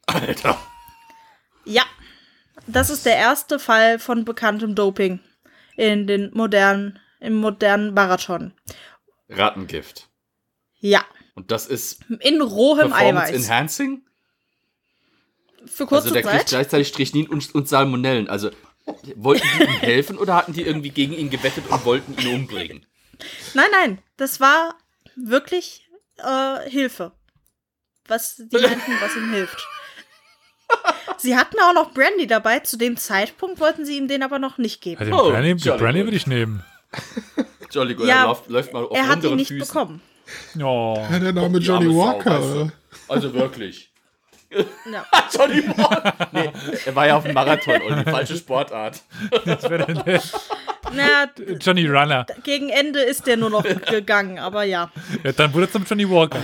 Alter. 0.07 0.57
Ja, 1.65 1.83
das 2.67 2.89
ist 2.89 3.05
der 3.05 3.15
erste 3.15 3.59
Fall 3.59 3.99
von 3.99 4.25
bekanntem 4.25 4.75
Doping 4.75 5.19
in 5.75 6.07
den 6.07 6.31
modernen, 6.33 6.99
im 7.19 7.35
modernen 7.35 7.93
Marathon. 7.93 8.53
Rattengift. 9.29 10.09
Ja, 10.79 11.05
Und 11.35 11.49
das 11.51 11.67
ist 11.67 12.03
in 12.19 12.41
rohem 12.41 12.89
Performance 12.91 13.33
Eiweiß. 13.33 13.45
Enhancing? 13.45 14.05
Für 15.65 15.85
kurze 15.85 16.03
Also 16.09 16.13
der 16.13 16.23
kriegt 16.23 16.35
Zeit. 16.41 16.47
gleichzeitig 16.49 16.89
Strychnin 16.89 17.27
und, 17.29 17.55
und 17.55 17.69
Salmonellen. 17.69 18.27
Also 18.27 18.51
wollten 19.15 19.47
die 19.57 19.63
ihm 19.63 19.79
helfen 19.79 20.17
oder 20.17 20.35
hatten 20.35 20.51
die 20.53 20.63
irgendwie 20.63 20.89
gegen 20.89 21.13
ihn 21.13 21.29
gewettet 21.29 21.63
und 21.69 21.85
wollten 21.85 22.17
ihn 22.17 22.35
umbringen? 22.35 22.85
Nein, 23.53 23.69
nein, 23.71 24.01
das 24.17 24.41
war 24.41 24.77
wirklich 25.15 25.89
äh, 26.17 26.69
Hilfe. 26.69 27.13
Was 28.07 28.35
die 28.35 28.57
meinten, 28.57 28.91
was 28.99 29.15
ihm 29.15 29.31
hilft. 29.31 29.65
Sie 31.17 31.35
hatten 31.37 31.55
auch 31.61 31.73
noch 31.73 31.93
Brandy 31.93 32.27
dabei. 32.27 32.59
Zu 32.59 32.77
dem 32.77 32.97
Zeitpunkt 32.97 33.59
wollten 33.59 33.85
sie 33.85 33.97
ihm 33.97 34.07
den 34.07 34.23
aber 34.23 34.39
noch 34.39 34.57
nicht 34.57 34.81
geben. 34.81 34.99
Also 34.99 35.11
den 35.11 35.19
Oh, 35.19 35.29
Brandy, 35.31 35.49
den 35.49 35.57
jolly 35.57 35.77
Brandy 35.79 35.99
good. 35.99 36.07
würde 36.07 36.17
ich 36.17 36.27
nehmen. 36.27 36.63
Entschuldigung, 37.61 38.07
Ja, 38.07 38.21
er 38.23 38.27
läuft, 38.27 38.49
läuft 38.49 38.73
mal 38.73 38.83
auf 38.85 38.95
er 38.97 39.07
hat 39.07 39.23
ihn 39.23 39.35
nicht 39.35 39.47
Füßen. 39.47 39.67
bekommen. 39.67 40.01
Oh. 40.61 40.95
Ja, 41.11 41.19
der 41.19 41.33
Name 41.33 41.59
Die 41.59 41.65
Johnny 41.65 41.85
Sau, 41.93 41.97
Walker. 41.97 42.39
weißt 42.41 42.55
du? 42.55 42.71
Also 43.07 43.33
wirklich. 43.33 43.89
Ja. 44.91 45.05
Johnny 45.33 45.67
Walker. 45.67 46.13
Nee, 46.31 46.51
er 46.85 46.95
war 46.95 47.07
ja 47.07 47.17
auf 47.17 47.23
dem 47.23 47.33
Marathon 47.33 47.81
und 47.81 48.05
die 48.05 48.11
falsche 48.11 48.37
Sportart. 48.37 49.01
Das 49.45 49.63
wäre 49.63 49.87
dann 49.91 50.05
der 50.05 50.21
Na, 50.93 51.29
Johnny 51.59 51.87
Runner. 51.87 52.25
gegen 52.43 52.69
Ende 52.69 52.99
ist 53.01 53.25
der 53.25 53.37
nur 53.37 53.49
noch 53.49 53.63
gegangen, 53.63 54.37
aber 54.39 54.63
ja. 54.63 54.91
Ja, 55.23 55.31
dann 55.31 55.53
wurde 55.53 55.65
es 55.65 55.71
zum 55.71 55.85
Johnny 55.85 56.07
Walker. 56.09 56.39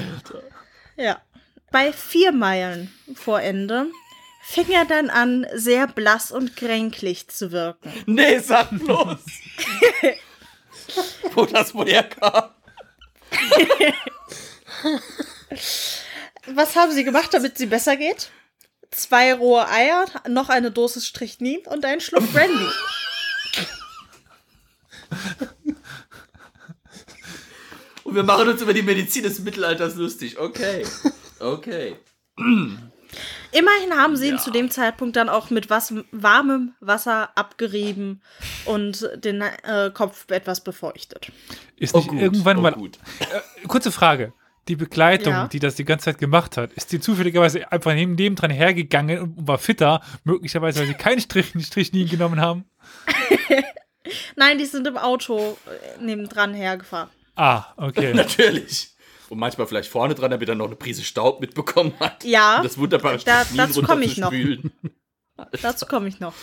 Ja. 0.98 1.18
Bei 1.72 1.94
vier 1.94 2.32
Meilen 2.32 2.92
vor 3.14 3.40
Ende 3.42 3.86
fing 4.42 4.70
er 4.70 4.86
dann 4.86 5.10
an, 5.10 5.46
sehr 5.54 5.88
blass 5.88 6.32
und 6.32 6.56
kränklich 6.56 7.28
zu 7.28 7.52
wirken. 7.52 7.92
Nee, 8.06 8.40
sag 8.40 8.70
bloß. 8.70 9.20
Wo 11.34 11.46
das 11.46 11.74
wohl 11.74 11.88
herkam. 11.88 12.50
Was 16.48 16.76
haben 16.76 16.92
sie 16.92 17.04
gemacht, 17.04 17.34
damit 17.34 17.58
sie 17.58 17.68
besser 17.68 17.96
geht? 17.96 18.32
Zwei 18.92 19.34
rohe 19.34 19.68
Eier, 19.70 20.06
noch 20.28 20.50
eine 20.50 20.72
Dosis 20.72 21.06
Strychnin 21.06 21.60
und 21.68 21.86
einen 21.86 22.02
Schluck 22.02 22.32
Brandy. 22.34 22.68
Und 28.04 28.16
wir 28.16 28.24
machen 28.24 28.48
uns 28.48 28.62
über 28.62 28.74
die 28.74 28.82
Medizin 28.82 29.22
des 29.22 29.40
Mittelalters 29.40 29.94
lustig. 29.96 30.40
Okay. 30.40 30.84
Okay. 31.40 31.96
Immerhin 33.52 33.94
haben 33.96 34.16
sie 34.16 34.30
ihn 34.30 34.40
zu 34.40 34.52
dem 34.52 34.70
Zeitpunkt 34.70 35.16
dann 35.16 35.30
auch 35.30 35.50
mit 35.50 35.70
was, 35.70 35.94
warmem 36.12 36.74
Wasser 36.80 37.30
abgerieben 37.36 38.22
und 38.66 39.10
den 39.16 39.42
äh, 39.42 39.92
Kopf 39.94 40.30
etwas 40.30 40.62
befeuchtet. 40.64 41.32
Ist 41.78 41.96
nicht 41.96 42.12
irgendwann 42.12 42.58
oh, 42.58 42.62
mal. 42.62 42.74
gut. 42.74 43.00
Kurze 43.68 43.92
Frage. 43.92 44.34
Die 44.68 44.76
Begleitung, 44.76 45.34
Ja. 45.34 45.48
die 45.48 45.60
das 45.60 45.76
die 45.76 45.86
ganze 45.86 46.06
Zeit 46.06 46.20
gemacht 46.20 46.56
hat, 46.56 46.74
ist 46.74 46.92
die 46.92 47.00
zufälligerweise 47.00 47.72
einfach 47.72 47.94
neben 47.96 48.18
dem 48.18 48.36
dran 48.36 48.52
hergegangen 48.52 49.20
und 49.20 49.48
war 49.48 49.58
fitter, 49.58 50.02
möglicherweise, 50.24 50.80
weil 50.82 50.88
sie 50.88 50.94
keinen 50.94 51.20
Strich, 51.20 51.54
Strich 51.66 51.92
nie 51.92 52.06
genommen 52.06 52.40
haben. 52.40 52.66
Nein, 54.36 54.60
die 54.60 54.66
sind 54.66 54.86
im 54.86 54.98
Auto 54.98 55.58
äh, 55.66 56.04
nebendran 56.04 56.54
hergefahren. 56.54 57.10
Ah, 57.36 57.66
okay. 57.78 58.14
Natürlich. 58.16 58.92
Und 59.30 59.40
manchmal 59.40 59.68
vielleicht 59.68 59.90
vorne 59.90 60.16
dran, 60.16 60.32
damit 60.32 60.50
er 60.50 60.56
noch 60.56 60.68
eine 60.68 60.76
Prise 60.76 61.04
Staub 61.04 61.40
mitbekommen 61.40 61.94
hat. 62.00 62.24
Ja, 62.24 62.58
Um 62.58 62.64
das 62.64 62.78
wunderbare 62.78 63.18
da- 63.20 63.46
dazu 63.56 63.82
komm 63.84 64.02
ich 64.02 64.18
noch. 64.18 64.34
dazu 65.62 65.86
komme 65.86 66.08
ich 66.08 66.20
noch. 66.20 66.34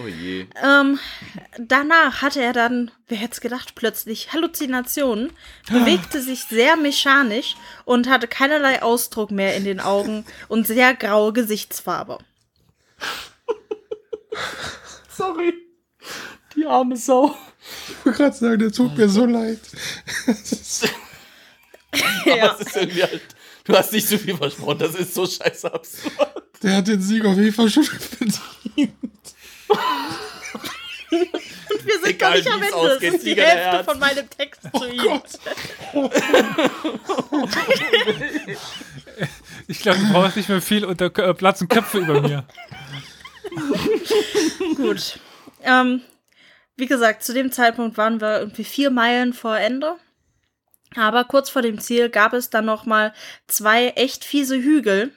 Oh 0.00 0.06
je. 0.08 0.46
Ähm, 0.62 0.98
danach 1.58 2.20
hatte 2.20 2.42
er 2.42 2.52
dann, 2.52 2.90
wer 3.06 3.18
hätte 3.18 3.34
es 3.34 3.40
gedacht, 3.40 3.74
plötzlich 3.76 4.32
Halluzinationen, 4.32 5.30
bewegte 5.68 6.20
sich 6.20 6.44
sehr 6.44 6.76
mechanisch 6.76 7.54
und 7.84 8.08
hatte 8.08 8.26
keinerlei 8.26 8.82
Ausdruck 8.82 9.30
mehr 9.30 9.54
in 9.56 9.64
den 9.64 9.78
Augen 9.80 10.24
und 10.48 10.66
sehr 10.66 10.94
graue 10.94 11.32
Gesichtsfarbe. 11.32 12.18
Sorry. 15.16 15.54
Die 16.56 16.66
arme 16.66 16.96
Sau. 16.96 17.36
Ich 17.88 18.04
wollte 18.04 18.18
gerade 18.18 18.36
sagen, 18.36 18.58
der 18.58 18.72
tut 18.72 18.96
mir 18.96 19.08
so 19.08 19.24
leid. 19.26 19.60
Aber 22.42 22.60
es 22.60 22.66
ist 22.66 22.76
irgendwie 22.76 23.02
halt. 23.02 23.22
Du 23.64 23.74
hast 23.76 23.92
nicht 23.92 24.08
so 24.08 24.18
viel 24.18 24.36
versprochen, 24.36 24.78
das 24.78 24.94
ist 24.94 25.14
so 25.14 25.26
scheiße 25.26 25.72
absurd. 25.72 26.12
Der 26.62 26.76
hat 26.76 26.88
den 26.88 27.00
Sieg 27.00 27.24
auf 27.24 27.36
jeden 27.36 27.52
Fall 27.52 27.70
schon 27.70 27.84
verdient. 27.84 28.40
Und 31.08 31.86
wir 31.86 31.94
sind 31.94 32.06
Egal, 32.06 32.30
noch 32.30 32.36
nicht 32.36 32.50
am 32.52 32.62
Ende. 32.62 32.74
ausgeht, 32.76 33.08
Das 33.08 33.14
ist 33.20 33.26
die 33.26 33.36
Hälfte 33.36 33.84
von 33.84 33.98
meinem 33.98 34.28
Text 34.30 34.60
zu 34.74 34.90
ihm. 34.90 35.22
Ich 39.66 39.80
glaube, 39.80 39.98
du 40.00 40.12
brauchst 40.12 40.36
nicht 40.36 40.48
mehr 40.48 40.60
viel 40.60 40.84
unter 40.84 41.06
äh, 41.06 41.34
Platz 41.34 41.60
und 41.60 41.68
Köpfe 41.68 41.98
über 41.98 42.20
mir. 42.20 42.44
Gut. 44.76 45.18
Ähm, 45.62 46.02
wie 46.76 46.86
gesagt, 46.86 47.22
zu 47.22 47.32
dem 47.32 47.52
Zeitpunkt 47.52 47.96
waren 47.96 48.20
wir 48.20 48.40
irgendwie 48.40 48.64
vier 48.64 48.90
Meilen 48.90 49.32
vor 49.32 49.56
Ende. 49.56 49.96
Aber 50.96 51.24
kurz 51.24 51.50
vor 51.50 51.62
dem 51.62 51.80
Ziel 51.80 52.08
gab 52.08 52.32
es 52.32 52.50
dann 52.50 52.64
noch 52.64 52.86
mal 52.86 53.12
zwei 53.46 53.88
echt 53.90 54.24
fiese 54.24 54.56
Hügel. 54.56 55.12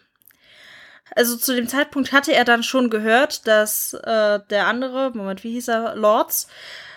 Also 1.15 1.37
zu 1.37 1.55
dem 1.55 1.67
Zeitpunkt 1.67 2.11
hatte 2.11 2.33
er 2.33 2.45
dann 2.45 2.63
schon 2.63 2.89
gehört, 2.89 3.47
dass 3.47 3.93
äh, 3.93 4.39
der 4.49 4.67
andere, 4.67 5.11
Moment, 5.13 5.43
wie 5.43 5.53
hieß 5.53 5.69
er, 5.69 5.95
Lords, 5.95 6.47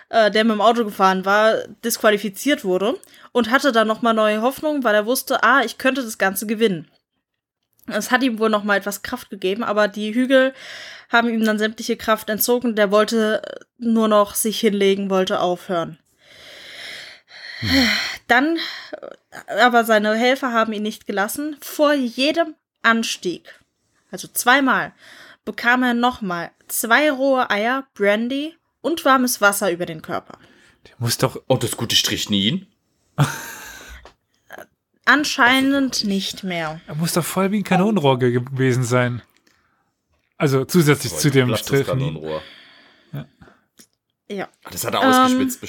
äh, 0.09 0.31
der 0.31 0.45
mit 0.45 0.55
dem 0.55 0.61
Auto 0.61 0.85
gefahren 0.85 1.25
war, 1.25 1.59
disqualifiziert 1.85 2.65
wurde 2.65 2.99
und 3.33 3.51
hatte 3.51 3.73
dann 3.73 3.87
noch 3.87 4.03
mal 4.03 4.13
neue 4.13 4.43
Hoffnung, 4.43 4.85
weil 4.85 4.95
er 4.95 5.07
wusste, 5.07 5.43
ah, 5.43 5.63
ich 5.65 5.79
könnte 5.79 6.03
das 6.03 6.19
Ganze 6.19 6.47
gewinnen. 6.47 6.91
Es 7.87 8.11
hat 8.11 8.23
ihm 8.23 8.39
wohl 8.39 8.51
noch 8.51 8.65
mal 8.65 8.77
etwas 8.77 9.03
Kraft 9.03 9.31
gegeben, 9.31 9.65
aber 9.65 9.89
die 9.89 10.15
Hügel 10.15 10.53
haben 11.09 11.29
ihm 11.29 11.45
dann 11.45 11.59
sämtliche 11.59 11.97
Kraft 11.97 12.31
entzogen. 12.31 12.77
Der 12.77 12.91
wollte 12.91 13.43
nur 13.79 14.09
noch 14.09 14.35
sich 14.35 14.61
hinlegen, 14.61 15.11
wollte 15.11 15.41
aufhören. 15.41 15.99
Dann, 18.31 18.59
äh, 19.49 19.61
aber 19.61 19.85
seine 19.85 20.15
Helfer 20.15 20.53
haben 20.53 20.73
ihn 20.73 20.83
nicht 20.83 21.07
gelassen. 21.07 21.57
Vor 21.61 21.93
jedem 21.95 22.55
Anstieg, 22.83 23.61
also 24.11 24.29
zweimal, 24.29 24.93
bekam 25.45 25.83
er 25.83 25.95
nochmal 25.95 26.51
zwei 26.69 27.11
rohe 27.11 27.51
Eier, 27.51 27.87
Brandy 27.95 28.55
und 28.83 29.05
warmes 29.05 29.41
Wasser 29.41 29.73
über 29.73 29.85
den 29.87 30.01
Körper. 30.03 30.39
Der 30.87 30.95
muss 30.99 31.19
doch. 31.19 31.43
Und 31.49 31.63
das 31.65 31.77
gute 31.77 31.97
Strychnin. 31.97 32.67
Anscheinend 35.05 36.05
nicht 36.05 36.45
mehr. 36.45 36.81
Er 36.87 36.95
muss 36.95 37.15
doch 37.15 37.25
voll 37.25 37.51
wie 37.51 37.59
ein 37.59 37.65
Kanonenrohr 37.65 38.19
ge- 38.19 38.33
gewesen 38.41 38.85
sein. 38.85 39.23
Also 40.37 40.65
zusätzlich 40.65 41.15
zu 41.17 41.31
dem 41.31 41.55
Strich. 41.57 41.87
Kanonenrohr. 41.87 42.43
Ja. 44.29 44.49
Ah, 44.63 44.71
Das 44.71 44.85
hat 44.85 44.95
er 44.95 45.03
Ähm, 45.03 45.09
ausgespitzt, 45.09 45.61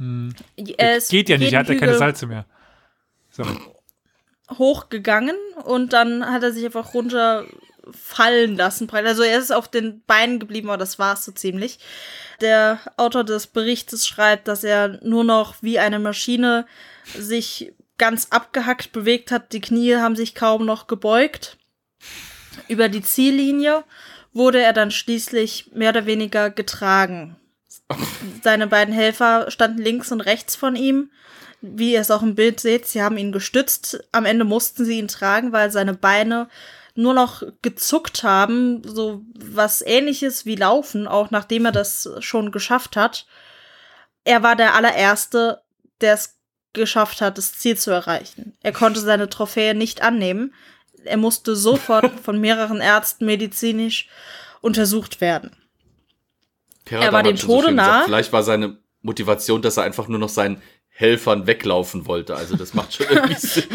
bestimmt. 0.00 0.44
Es 0.78 1.08
Geht 1.08 1.28
ja 1.28 1.38
nicht, 1.38 1.52
er 1.52 1.60
hat 1.60 1.68
ja 1.68 1.74
keine 1.74 1.96
Salze 1.96 2.26
mehr. 2.26 2.46
So. 3.30 3.44
hochgegangen 4.58 5.36
und 5.64 5.92
dann 5.92 6.26
hat 6.26 6.42
er 6.42 6.52
sich 6.52 6.64
einfach 6.64 6.94
runterfallen 6.94 8.56
lassen. 8.56 8.90
Also 8.90 9.22
er 9.22 9.38
ist 9.38 9.52
auf 9.52 9.68
den 9.68 10.02
Beinen 10.06 10.40
geblieben, 10.40 10.68
aber 10.68 10.78
das 10.78 10.98
war 10.98 11.14
es 11.14 11.24
so 11.24 11.32
ziemlich. 11.32 11.78
Der 12.40 12.80
Autor 12.96 13.24
des 13.24 13.46
Berichtes 13.46 14.08
schreibt, 14.08 14.48
dass 14.48 14.64
er 14.64 14.98
nur 15.04 15.22
noch 15.22 15.56
wie 15.60 15.78
eine 15.78 15.98
Maschine 15.98 16.66
sich 17.16 17.72
ganz 17.98 18.28
abgehackt 18.30 18.92
bewegt 18.92 19.30
hat. 19.30 19.52
Die 19.52 19.60
Knie 19.60 19.96
haben 19.96 20.16
sich 20.16 20.34
kaum 20.34 20.64
noch 20.64 20.86
gebeugt. 20.86 21.58
Über 22.66 22.88
die 22.88 23.02
Ziellinie 23.02 23.84
wurde 24.32 24.60
er 24.62 24.72
dann 24.72 24.90
schließlich 24.90 25.70
mehr 25.74 25.90
oder 25.90 26.06
weniger 26.06 26.50
getragen. 26.50 27.36
Seine 28.42 28.66
beiden 28.66 28.94
Helfer 28.94 29.50
standen 29.50 29.82
links 29.82 30.12
und 30.12 30.20
rechts 30.20 30.56
von 30.56 30.76
ihm 30.76 31.10
wie 31.62 31.92
ihr 31.92 32.00
es 32.00 32.10
auch 32.10 32.22
im 32.22 32.34
Bild 32.34 32.60
seht, 32.60 32.86
sie 32.86 33.02
haben 33.02 33.18
ihn 33.18 33.32
gestützt. 33.32 34.02
Am 34.12 34.24
Ende 34.24 34.44
mussten 34.44 34.84
sie 34.84 34.98
ihn 34.98 35.08
tragen, 35.08 35.52
weil 35.52 35.70
seine 35.70 35.94
Beine 35.94 36.48
nur 36.94 37.14
noch 37.14 37.42
gezuckt 37.62 38.22
haben, 38.22 38.82
so 38.84 39.22
was 39.34 39.82
ähnliches 39.82 40.46
wie 40.46 40.56
Laufen, 40.56 41.06
auch 41.06 41.30
nachdem 41.30 41.66
er 41.66 41.72
das 41.72 42.08
schon 42.20 42.50
geschafft 42.50 42.96
hat. 42.96 43.26
Er 44.24 44.42
war 44.42 44.56
der 44.56 44.74
allererste, 44.74 45.62
der 46.00 46.14
es 46.14 46.36
geschafft 46.72 47.20
hat, 47.20 47.38
das 47.38 47.58
Ziel 47.58 47.76
zu 47.76 47.90
erreichen. 47.90 48.56
Er 48.62 48.72
konnte 48.72 49.00
seine 49.00 49.28
Trophäe 49.28 49.74
nicht 49.74 50.02
annehmen. 50.02 50.54
Er 51.04 51.16
musste 51.16 51.56
sofort 51.56 52.10
von 52.22 52.40
mehreren 52.40 52.80
Ärzten 52.80 53.26
medizinisch 53.26 54.08
untersucht 54.60 55.20
werden. 55.20 55.56
Peradam 56.90 57.12
war 57.12 57.22
dem 57.22 57.36
Tode 57.36 57.70
nah. 57.70 58.02
Vielleicht 58.04 58.32
war 58.32 58.42
seine 58.42 58.78
Motivation, 59.00 59.62
dass 59.62 59.76
er 59.76 59.84
einfach 59.84 60.08
nur 60.08 60.18
noch 60.18 60.28
seinen 60.28 60.60
Helfern 60.88 61.46
weglaufen 61.46 62.06
wollte. 62.06 62.34
Also 62.34 62.56
das 62.56 62.74
macht 62.74 62.94
schon 62.94 63.06
irgendwie 63.08 63.34
Sinn. 63.38 63.68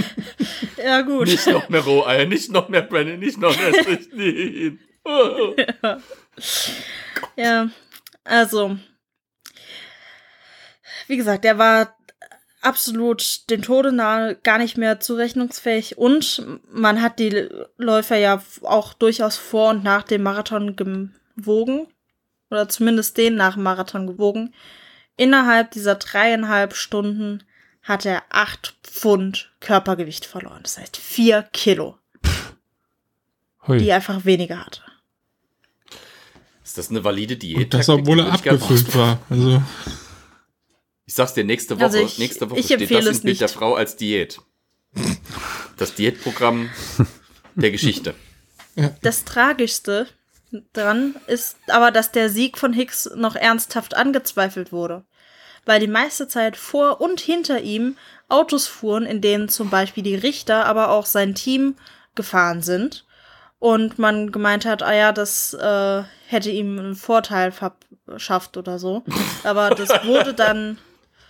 Ja, 0.78 1.02
gut. 1.02 1.28
Nicht 1.28 1.48
noch 1.48 1.70
mehr 1.70 1.80
Roheier, 1.80 2.26
nicht 2.26 2.52
noch 2.52 2.68
mehr 2.68 2.82
Brennan, 2.82 3.20
nicht 3.20 3.38
noch 3.40 3.58
mehr 3.58 3.74
Strychnin. 3.74 4.80
Oh. 5.08 5.56
Ja, 7.36 7.70
also, 8.24 8.76
wie 11.06 11.16
gesagt, 11.16 11.46
er 11.46 11.60
war 11.60 11.96
absolut 12.64 13.48
dem 13.52 13.62
Tode 13.62 13.92
nahe, 13.92 14.36
gar 14.38 14.58
nicht 14.58 14.78
mehr 14.78 15.00
zurechnungsfähig 15.00 16.00
und 16.00 16.44
man 16.72 17.04
hat 17.04 17.20
die 17.20 17.48
Läufer 17.78 18.18
ja 18.18 18.42
auch 18.64 18.96
durchaus 18.96 19.38
vor 19.38 19.70
und 19.70 19.84
nach 19.84 20.02
dem 20.02 20.24
Marathon 20.24 20.76
gewogen 20.76 21.94
oder 22.50 22.70
zumindest 22.70 23.18
den 23.18 23.36
nach 23.36 23.56
dem 23.56 23.64
Marathon 23.64 24.08
gewogen. 24.08 24.54
Innerhalb 25.18 25.72
dieser 25.72 25.96
dreieinhalb 25.96 26.76
Stunden 26.76 27.44
hat 27.82 28.06
er 28.06 28.24
acht 28.30 28.76
Pfund 28.84 29.52
Körpergewicht 29.60 30.26
verloren. 30.26 30.62
Das 30.64 30.78
heißt 30.78 30.98
vier 30.98 31.44
Kilo, 31.54 31.98
die 32.24 32.30
Hui. 33.68 33.88
er 33.88 33.96
einfach 33.98 34.26
weniger 34.26 34.66
hatte. 34.66 34.82
Ist 36.64 36.78
das 36.78 36.90
eine 36.90 37.04
valide 37.04 37.38
Diät? 37.38 37.58
Und 37.58 37.74
das, 37.74 37.90
obwohl 37.90 38.20
er 38.20 38.34
abgefüllt 38.34 38.96
war. 38.96 39.20
Also, 39.30 39.62
Ich 41.06 41.14
sag's 41.14 41.34
dir, 41.36 41.44
nächste 41.44 41.76
Woche, 41.76 41.86
Also 41.86 42.00
ich- 42.00 42.18
nächste 42.18 42.50
Woche 42.50 42.60
ich 42.60 42.66
steht 42.66 42.82
empfehle 42.82 43.04
das 43.06 43.18
im 43.20 43.24
Bild 43.24 43.40
der 43.42 43.50
Frau 43.50 43.76
als 43.76 43.96
Diät. 43.96 44.42
Das 45.78 45.94
Diätprogramm 45.94 46.70
der 47.56 47.72
Geschichte. 47.72 48.14
Das 49.02 49.24
Tragischste 49.24 50.06
dran 50.74 51.16
ist 51.28 51.58
aber, 51.68 51.92
dass 51.92 52.12
der 52.12 52.30
Sieg 52.30 52.58
von 52.58 52.74
Hicks 52.74 53.10
noch 53.16 53.36
ernsthaft 53.36 53.96
angezweifelt 53.96 54.72
wurde. 54.72 55.04
Weil 55.66 55.80
die 55.80 55.88
meiste 55.88 56.28
Zeit 56.28 56.58
vor 56.58 57.02
und 57.02 57.20
hinter 57.20 57.62
ihm 57.62 57.98
Autos 58.30 58.68
fuhren, 58.68 59.06
in 59.06 59.22
denen 59.22 59.50
zum 59.50 59.70
Beispiel 59.70 60.04
die 60.04 60.16
Richter, 60.16 60.66
aber 60.66 60.90
auch 60.90 61.06
sein 61.06 61.36
Team 61.36 61.76
gefahren 62.14 62.62
sind. 62.62 63.06
Und 63.60 63.98
man 63.98 64.32
gemeint 64.32 64.66
hat, 64.66 64.84
ah 64.84 64.94
ja, 64.94 65.12
das 65.12 65.54
äh, 65.54 66.04
hätte 66.28 66.52
ihm 66.52 66.78
einen 66.78 66.96
Vorteil 66.96 67.52
verschafft 67.52 68.58
oder 68.58 68.78
so. 68.78 69.04
Aber 69.44 69.70
das 69.72 69.90
wurde 70.06 70.34
dann 70.34 70.78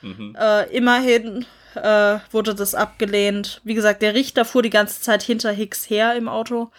äh, 0.04 0.76
immerhin 0.76 1.46
äh, 1.76 2.20
wurde 2.32 2.56
das 2.56 2.76
abgelehnt. 2.76 3.62
Wie 3.64 3.74
gesagt, 3.74 4.02
der 4.02 4.14
Richter 4.16 4.46
fuhr 4.46 4.62
die 4.62 4.70
ganze 4.70 5.02
Zeit 5.02 5.24
hinter 5.24 5.52
Hicks 5.52 5.90
her 5.90 6.16
im 6.16 6.28
Auto. 6.28 6.72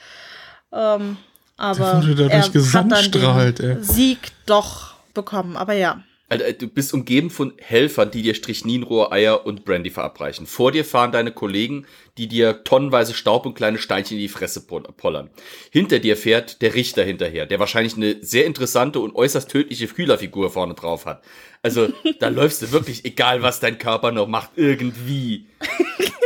Ähm, 0.73 1.17
aber 1.57 1.97
wurde 2.03 2.15
dadurch 2.15 2.33
er 2.33 2.39
hat 2.39 2.47
dann 2.47 2.53
gesamtstrahlt, 2.53 3.59
den 3.61 3.77
ey. 3.79 3.83
Sieg 3.85 4.19
doch 4.47 4.95
bekommen. 5.15 5.57
Aber 5.57 5.73
ja, 5.73 6.03
Alter, 6.29 6.53
du 6.55 6.67
bist 6.67 6.93
umgeben 6.93 7.31
von 7.31 7.53
Helfern, 7.59 8.11
die 8.11 8.23
dir 8.23 8.35
Strichninrohr, 8.35 9.13
Eier 9.13 9.47
und 9.47 9.65
Brandy 9.65 9.91
verabreichen. 9.91 10.47
Vor 10.47 10.73
dir 10.73 10.85
fahren 10.85 11.13
deine 11.13 11.31
Kollegen, 11.31 11.87
die 12.19 12.27
dir 12.27 12.65
tonnenweise 12.65 13.15
Staub 13.15 13.47
und 13.47 13.55
kleine 13.55 13.79
Steinchen 13.79 14.17
in 14.17 14.23
die 14.23 14.29
Fresse 14.29 14.63
pol- 14.67 14.83
pollern. 14.97 15.31
Hinter 15.71 16.01
dir 16.01 16.17
fährt 16.17 16.63
der 16.63 16.75
Richter 16.75 17.05
hinterher, 17.05 17.47
der 17.47 17.61
wahrscheinlich 17.61 17.97
eine 17.97 18.17
sehr 18.25 18.45
interessante 18.45 18.99
und 18.99 19.15
äußerst 19.15 19.49
tödliche 19.49 19.87
Kühlerfigur 19.87 20.51
vorne 20.51 20.75
drauf 20.75 21.07
hat. 21.07 21.23
Also, 21.63 21.91
da 22.19 22.27
läufst 22.29 22.61
du 22.61 22.73
wirklich, 22.73 23.05
egal 23.05 23.43
was 23.43 23.61
dein 23.61 23.79
Körper 23.79 24.11
noch 24.11 24.27
macht, 24.27 24.51
irgendwie. 24.57 25.47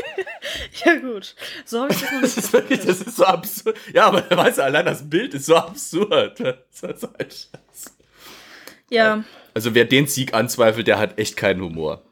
ja 0.85 0.95
gut. 0.97 1.35
So 1.65 1.83
habe 1.83 1.93
ich 1.93 2.01
das 2.01 2.11
noch 2.13 2.21
Das 2.21 2.37
nicht. 2.37 2.45
ist 2.45 2.53
wirklich, 2.53 2.81
das 2.81 3.01
ist 3.01 3.17
so 3.17 3.25
absurd. 3.25 3.77
Ja, 3.93 4.07
aber 4.07 4.25
weißt 4.37 4.59
du, 4.59 4.65
allein 4.65 4.87
das 4.87 5.09
Bild 5.09 5.35
ist 5.35 5.47
so 5.47 5.57
absurd. 5.57 6.39
Das 6.81 6.83
ist 6.97 7.05
ein 7.05 7.31
Scheiß. 7.31 7.95
Ja, 8.91 9.25
Also, 9.55 9.75
wer 9.75 9.85
den 9.85 10.07
Sieg 10.07 10.35
anzweifelt, 10.35 10.87
der 10.87 10.99
hat 10.99 11.19
echt 11.19 11.37
keinen 11.37 11.61
Humor. 11.63 12.03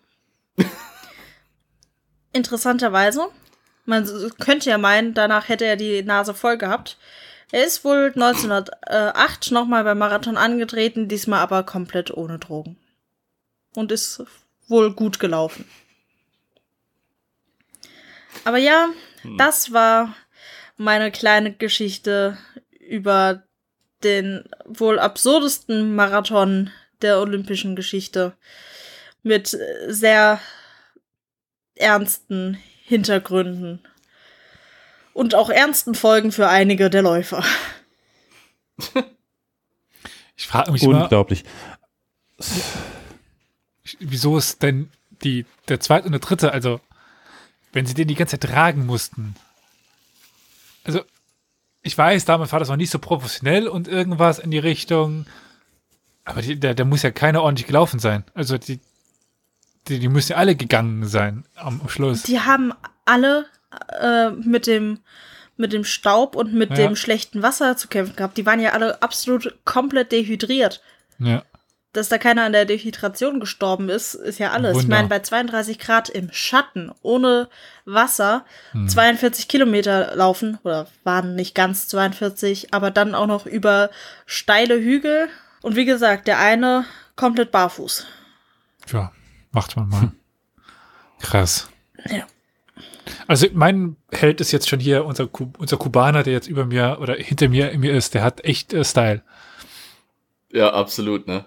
interessanterweise. 2.33 3.29
Man 3.85 4.07
könnte 4.39 4.69
ja 4.71 4.79
meinen, 4.79 5.15
danach 5.15 5.49
hätte 5.49 5.65
er 5.65 5.77
die 5.77 6.03
Nase 6.03 6.35
voll 6.35 6.59
gehabt. 6.59 6.99
Er 7.51 7.65
ist 7.67 7.85
wohl 7.85 8.13
1908 8.15 9.51
nochmal 9.51 9.83
beim 9.85 9.97
Marathon 9.99 10.37
angetreten, 10.37 11.09
diesmal 11.09 11.41
aber 11.41 11.63
komplett 11.63 12.11
ohne 12.11 12.39
Drogen. 12.39 12.77
Und 13.75 13.91
ist 13.91 14.23
wohl 14.69 14.93
gut 14.93 15.19
gelaufen. 15.19 15.65
Aber 18.49 18.57
ja, 18.57 18.89
das 19.37 19.75
war 19.75 20.17
meine 20.79 21.13
kleine 21.13 21.53
Geschichte 21.53 22.39
über 22.81 23.43
den 24.03 24.49
wohl 24.65 24.99
absurdesten 24.99 25.95
Marathon 25.95 26.71
der 27.03 27.21
olympischen 27.21 27.77
Geschichte. 27.77 28.39
Mit 29.23 29.49
sehr 29.87 30.41
ernsten 31.75 32.59
Hintergründen. 32.85 33.87
Und 35.13 35.35
auch 35.35 35.51
ernsten 35.51 35.95
Folgen 35.95 36.33
für 36.33 36.49
einige 36.49 36.89
der 36.89 37.03
Läufer. 37.03 37.45
Ich 40.41 40.47
frage 40.47 40.71
mich 40.71 40.85
immer, 40.85 41.03
Unglaublich. 41.03 41.43
wieso 43.99 44.39
ist 44.39 44.63
denn 44.63 44.89
die, 45.25 45.47
der 45.67 45.81
zweite 45.81 46.07
und 46.07 46.13
der 46.13 46.21
dritte, 46.21 46.53
also 46.53 46.81
wenn 47.73 47.87
sie 47.87 47.95
den 47.95 48.09
die 48.09 48.15
ganze 48.15 48.39
Zeit 48.39 48.51
tragen 48.51 48.87
mussten. 48.87 49.35
Also, 50.85 51.03
ich 51.83 51.97
weiß, 51.97 52.25
damals 52.25 52.53
war 52.53 52.59
das 52.61 52.69
noch 52.69 52.77
nicht 52.77 52.91
so 52.91 52.99
professionell 52.99 53.69
und 53.69 53.89
irgendwas 53.89 54.39
in 54.39 54.51
die 54.51 54.59
Richtung. 54.59 55.27
Aber 56.25 56.43
die, 56.43 56.59
der, 56.59 56.75
der 56.75 56.85
muss 56.85 57.03
ja 57.03 57.11
keiner 57.11 57.43
ordentlich 57.43 57.67
gelaufen 57.67 57.99
sein. 58.01 58.25
Also 58.35 58.59
die, 58.59 58.81
die, 59.89 59.99
die 59.99 60.09
müssen 60.09 60.33
ja 60.33 60.39
alle 60.39 60.57
gegangen 60.57 61.07
sein 61.07 61.45
am 61.55 61.89
Schluss. 61.89 62.23
Die 62.25 62.41
haben 62.41 62.73
alle 63.05 63.47
äh, 64.01 64.31
mit 64.31 64.67
dem 64.67 64.99
mit 65.57 65.73
dem 65.73 65.83
Staub 65.85 66.37
und 66.37 66.55
mit 66.55 66.71
Ja. 66.71 66.77
dem 66.77 66.95
schlechten 66.97 67.43
Wasser 67.43 67.77
zu 67.77 67.89
kämpfen 67.89 68.15
gehabt. 68.15 68.37
Die 68.37 68.47
waren 68.47 68.61
ja 68.61 68.71
alle 68.73 69.03
absolut 69.03 69.59
komplett 69.65 70.13
dehydriert. 70.13 70.83
Ja. 71.19 71.43
Dass 71.99 72.09
da 72.09 72.17
keiner 72.19 72.45
an 72.45 72.53
der 72.53 72.65
Dehydration 72.65 73.41
gestorben 73.41 73.89
ist, 73.89 74.15
ist 74.15 74.39
ja 74.39 74.53
alles. 74.53 74.77
Ich 74.77 74.83
Wunder. 74.85 74.97
meine, 74.97 75.09
bei 75.09 75.19
32 75.19 75.79
Grad 75.79 76.09
im 76.09 76.29
Schatten, 76.33 76.93
ohne 77.03 77.49
Wasser, 77.85 78.45
Hm. 78.73 78.89
42 78.89 79.49
Kilometer 79.49 80.15
laufen, 80.15 80.59
oder 80.63 80.87
waren 81.05 81.35
nicht 81.35 81.55
ganz 81.55 81.89
42, 81.89 82.73
aber 82.73 82.91
dann 82.91 83.15
auch 83.15 83.27
noch 83.27 83.47
über 83.47 83.91
steile 84.27 84.77
Hügel. 84.79 85.29
Und 85.63 85.75
wie 85.77 85.85
gesagt, 85.85 86.29
der 86.29 86.39
eine 86.39 86.85
komplett 87.17 87.51
barfuß. 87.51 88.07
Ja, 88.93 89.11
macht 89.51 89.77
man 89.77 89.89
mal. 89.89 90.13
Krass. 91.21 91.69
Ja. 92.09 92.27
Also 93.27 93.47
mein 93.55 93.97
Held 94.13 94.41
ist 94.41 94.53
jetzt 94.53 94.69
schon 94.69 94.79
hier 94.81 95.05
unser, 95.05 95.27
Ku- 95.27 95.53
unser 95.59 95.77
Kubaner, 95.79 96.23
der 96.23 96.33
jetzt 96.35 96.47
über 96.47 96.65
mir 96.65 96.99
oder 97.01 97.15
hinter 97.15 97.49
mir, 97.49 97.77
mir 97.77 97.93
ist. 97.95 98.15
Der 98.15 98.23
hat 98.23 98.45
echt 98.45 98.73
äh, 98.73 98.85
Style. 98.85 99.23
Ja, 100.53 100.73
absolut, 100.73 101.27
ne? 101.27 101.45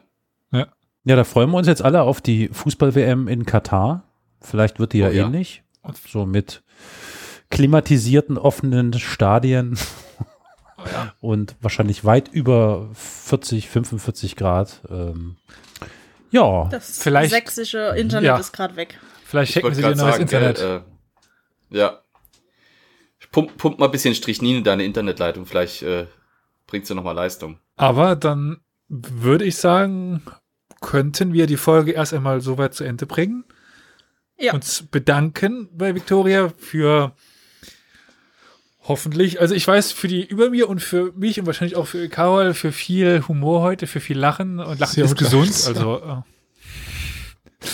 Ja, 1.04 1.16
da 1.16 1.24
freuen 1.24 1.50
wir 1.50 1.58
uns 1.58 1.68
jetzt 1.68 1.82
alle 1.82 2.02
auf 2.04 2.22
die 2.22 2.50
Fußball-WM 2.50 3.28
in 3.28 3.46
Katar. 3.46 4.04
Vielleicht 4.40 4.80
wird 4.80 4.94
die 4.94 5.00
ja 5.00 5.08
Oh 5.10 5.12
ja. 5.12 5.26
ähnlich. 5.26 5.64
So 6.08 6.26
mit 6.26 6.62
klimatisierten, 7.50 8.38
offenen 8.38 8.94
Stadien 8.94 9.78
und 11.22 11.56
wahrscheinlich 11.62 12.06
weit 12.06 12.28
über 12.30 12.90
40, 12.94 13.68
45 13.70 14.36
Grad. 14.36 14.82
Ähm, 14.90 15.38
ja, 16.30 16.68
Das 16.70 17.00
Vielleicht- 17.02 17.32
sächsische 17.32 17.94
Internet 17.98 18.28
Ja. 18.28 18.38
ist 18.38 18.52
gerade 18.54 18.76
weg. 18.76 19.00
Vielleicht 19.26 19.50
Ich 19.50 19.54
schicken 19.56 19.74
sie 19.74 19.82
dir 19.82 19.90
das 19.90 20.00
sagen, 20.00 20.22
Internet. 20.22 20.58
gell, 20.58 20.82
äh, 21.72 21.78
ja. 21.78 22.00
Pump, 23.32 23.58
pump 23.58 23.80
mal 23.80 23.86
ein 23.86 23.92
bisschen 23.92 24.14
Strichnin 24.14 24.58
in 24.58 24.64
deine 24.64 24.84
Internetleitung, 24.84 25.46
vielleicht 25.46 25.84
äh, 25.84 26.06
bringt 26.68 26.86
sie 26.86 26.94
nochmal 26.96 27.16
Leistung. 27.16 27.60
Aber 27.78 28.16
dann 28.16 28.60
würde 28.90 29.46
ich 29.46 29.56
sagen, 29.56 30.22
könnten 30.82 31.34
wir 31.34 31.48
die 31.48 31.58
Folge 31.58 31.92
erst 31.92 32.14
einmal 32.14 32.42
so 32.42 32.58
weit 32.58 32.74
zu 32.74 32.84
Ende 32.84 33.06
bringen. 33.06 33.46
Ja. 34.38 34.54
Uns 34.54 34.84
bedanken 34.90 35.70
bei 35.72 35.96
Victoria 35.96 36.52
für 36.58 37.14
hoffentlich, 38.84 39.40
also 39.40 39.54
ich 39.54 39.68
weiß, 39.68 39.92
für 39.92 40.08
die 40.08 40.26
über 40.26 40.50
mir 40.50 40.68
und 40.68 40.82
für 40.82 41.14
mich 41.14 41.40
und 41.40 41.46
wahrscheinlich 41.46 41.78
auch 41.78 41.88
für 41.88 42.10
Carol, 42.10 42.54
für 42.54 42.72
viel 42.72 43.24
Humor 43.28 43.62
heute, 43.62 43.86
für 43.88 44.00
viel 44.00 44.18
Lachen 44.18 44.60
und 44.60 44.80
Lachen 44.80 44.94
Sehr 44.94 45.06
ist 45.06 45.12
gut. 45.12 45.20
gesund, 45.20 45.64
also 45.68 46.24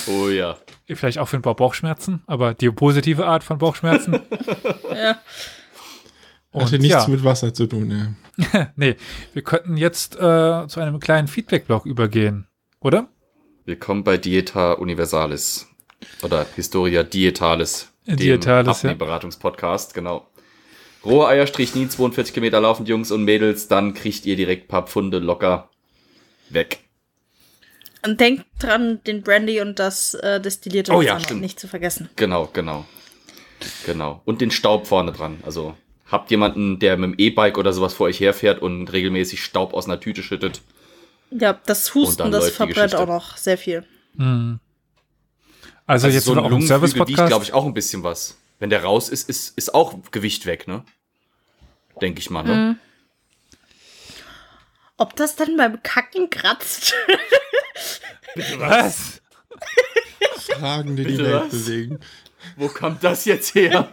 Oh 0.08 0.28
ja. 0.30 0.58
äh, 0.88 0.96
vielleicht 0.96 1.18
auch 1.20 1.28
für 1.28 1.38
ein 1.38 1.42
paar 1.42 1.56
Bauchschmerzen, 1.56 2.22
aber 2.28 2.54
die 2.54 2.70
positive 2.70 3.26
Art 3.26 3.44
von 3.44 3.58
Bauchschmerzen. 3.58 4.20
Ja. 4.90 5.20
Hatte 6.54 6.76
Und 6.78 6.82
nichts 6.82 7.06
ja. 7.06 7.08
mit 7.08 7.24
Wasser 7.24 7.54
zu 7.54 7.68
tun, 7.68 7.88
ne? 7.88 8.16
nee, 8.76 8.96
wir 9.34 9.42
könnten 9.44 9.78
jetzt 9.78 10.16
äh, 10.16 10.68
zu 10.68 10.80
einem 10.80 11.00
kleinen 11.00 11.28
Feedback-Blog 11.28 11.86
übergehen, 11.86 12.47
oder? 12.82 13.10
Willkommen 13.66 14.04
bei 14.04 14.18
Dieta 14.18 14.74
Universalis. 14.74 15.68
Oder 16.22 16.46
Historia 16.56 17.04
Dietalis. 17.04 17.92
Dietalis, 18.06 18.84
ja. 18.84 18.94
Beratungspodcast, 18.94 19.94
genau. 19.94 20.28
Rohe 21.04 21.28
Eier, 21.28 21.48
Strichnin, 21.48 21.90
42 21.90 22.34
Kilometer 22.34 22.62
laufend, 22.62 22.88
Jungs 22.88 23.12
und 23.12 23.24
Mädels, 23.24 23.68
dann 23.68 23.94
kriegt 23.94 24.26
ihr 24.26 24.36
direkt 24.36 24.66
ein 24.66 24.68
paar 24.68 24.88
Pfunde 24.88 25.20
locker 25.20 25.70
weg. 26.50 26.80
Und 28.06 28.20
denkt 28.20 28.46
dran, 28.60 29.02
den 29.06 29.24
Brandy 29.24 29.60
und 29.60 29.80
das 29.80 30.14
äh, 30.14 30.40
destillierte 30.40 30.92
Oh 30.92 31.00
Wasser 31.00 31.30
ja, 31.30 31.34
nicht 31.36 31.60
zu 31.60 31.68
vergessen. 31.68 32.10
Genau, 32.16 32.50
genau. 32.54 32.86
Genau. 33.86 34.22
Und 34.26 34.40
den 34.40 34.52
Staub 34.52 34.88
vorne 34.88 35.12
dran. 35.12 35.40
Also 35.44 35.76
habt 36.06 36.32
jemanden, 36.32 36.80
der 36.80 36.96
mit 36.96 37.12
dem 37.12 37.16
E-Bike 37.18 37.58
oder 37.58 37.74
sowas 37.74 37.94
vor 37.94 38.06
euch 38.06 38.20
herfährt 38.20 38.62
und 38.62 38.88
regelmäßig 38.94 39.44
Staub 39.44 39.74
aus 39.74 39.86
einer 39.88 40.00
Tüte 40.00 40.24
schüttet. 40.24 40.62
Ja, 41.32 41.60
das 41.66 41.90
Und 41.96 42.02
Husten, 42.04 42.32
das 42.32 42.46
die 42.46 42.52
verbrennt 42.52 42.96
auch 42.96 43.08
noch 43.08 43.38
sehr 43.38 43.58
viel. 43.58 43.86
Hm. 44.16 44.60
Also, 45.86 46.08
Also 46.08 46.16
jetzt 46.16 46.26
so 46.26 46.34
ein 46.34 46.40
auch 46.40 46.46
im 46.46 46.52
Lungenflügel 46.52 47.08
wiegt, 47.08 47.28
glaube 47.28 47.44
ich, 47.46 47.54
auch 47.54 47.66
ein 47.66 47.74
bisschen 47.74 48.04
was. 48.04 48.38
Wenn 48.60 48.70
der 48.70 48.84
raus 48.84 49.10
ist, 49.10 49.30
ist, 49.30 49.58
ist 49.58 49.74
auch 49.74 49.96
Gewicht 50.12 50.46
weg, 50.46 50.68
ne? 50.68 50.84
Denke 52.02 52.20
ich 52.20 52.30
mal, 52.30 52.44
ne? 52.44 52.54
Mhm. 52.56 52.80
Ob 54.98 55.16
das 55.16 55.36
dann 55.36 55.56
beim 55.58 55.82
Kacken 55.84 56.30
kratzt? 56.30 56.94
Was? 58.58 59.22
Fragen, 60.60 60.96
die 60.96 61.04
die 61.04 61.12
Bitte 61.12 61.24
Welt 61.26 61.44
was? 61.44 61.50
bewegen. 61.52 62.00
Wo 62.56 62.68
kommt 62.68 63.04
das 63.04 63.26
jetzt 63.26 63.54
her? 63.56 63.90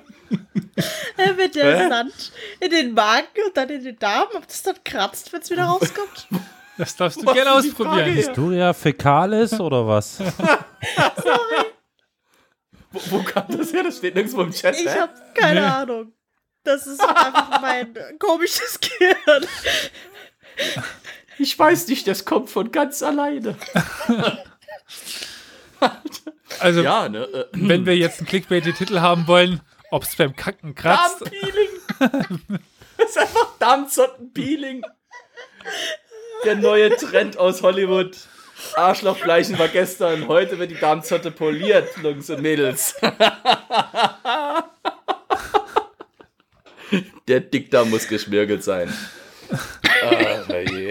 Äh, 1.17 1.37
Wenn 1.37 1.51
der 1.53 1.79
Hä? 1.85 1.89
Sand 1.89 2.33
in 2.61 2.71
den 2.71 2.93
Magen 2.95 3.27
und 3.47 3.57
dann 3.57 3.69
in 3.69 3.85
den 3.85 3.99
Darm, 3.99 4.29
ob 4.35 4.47
das 4.49 4.63
dann 4.63 4.77
kratzt, 4.85 5.33
wenn 5.33 5.43
es 5.43 5.51
wieder 5.51 5.65
rauskommt? 5.65 6.29
Das 6.79 6.97
darfst 6.97 7.21
du 7.23 7.27
Was 7.27 7.35
gerne 7.35 7.53
ausprobieren. 7.53 8.13
Historia 8.13 8.73
Fäcalis 8.73 9.61
oder 9.61 9.87
was? 9.87 10.19
Wo, 12.91 13.01
wo 13.11 13.23
kam 13.23 13.45
das 13.57 13.73
her? 13.73 13.83
Das 13.83 13.99
steht 13.99 14.15
nirgendwo 14.15 14.43
im 14.43 14.53
Chat. 14.53 14.77
Ich 14.79 14.87
hä? 14.87 14.99
habe 15.01 15.13
keine 15.35 15.61
Nee. 15.61 15.67
Ahnung. 15.67 16.13
Das 16.63 16.87
ist 16.87 17.01
einfach 17.01 17.61
mein 17.61 17.95
komisches 18.19 18.79
Gehirn. 18.81 19.47
ich 21.39 21.59
weiß 21.59 21.89
nicht, 21.89 22.07
das 22.07 22.25
kommt 22.25 22.51
von 22.51 22.71
ganz 22.73 23.03
alleine. 23.03 23.57
Also, 26.61 26.83
Ja, 26.83 27.09
ne? 27.09 27.25
Äh, 27.25 27.47
wenn 27.53 27.85
wir 27.85 27.97
jetzt 27.97 28.19
einen 28.21 28.29
Clickbait-Titel 28.29 29.01
haben 29.01 29.27
wollen, 29.27 29.61
ob 29.91 30.05
es 30.05 30.15
beim 30.17 30.35
Kacken 30.37 30.75
kratzt, 30.75 31.21
Darmpeeling. 31.21 31.69
das 32.97 33.09
ist 33.11 33.19
einfach 33.19 33.59
Darmzottenpeeling. 33.59 34.83
Der 36.45 36.57
neue 36.57 36.95
Trend 36.97 37.39
aus 37.39 37.63
Hollywood. 37.63 38.17
Arschlochbleichen 38.77 39.59
war 39.59 39.69
gestern, 39.69 40.29
heute 40.29 40.59
wird 40.59 40.71
die 40.71 40.79
Darmzotte 40.79 41.31
poliert, 41.31 41.89
Jungs 42.03 42.31
und 42.31 42.43
Mädels. 42.43 42.95
Der 47.27 47.41
Dickdarm 47.41 47.91
muss 47.91 48.07
geschmirgelt 48.07 48.63
sein. 48.63 48.93
Ah, 49.51 50.45
na 50.49 50.61
je. 50.61 50.91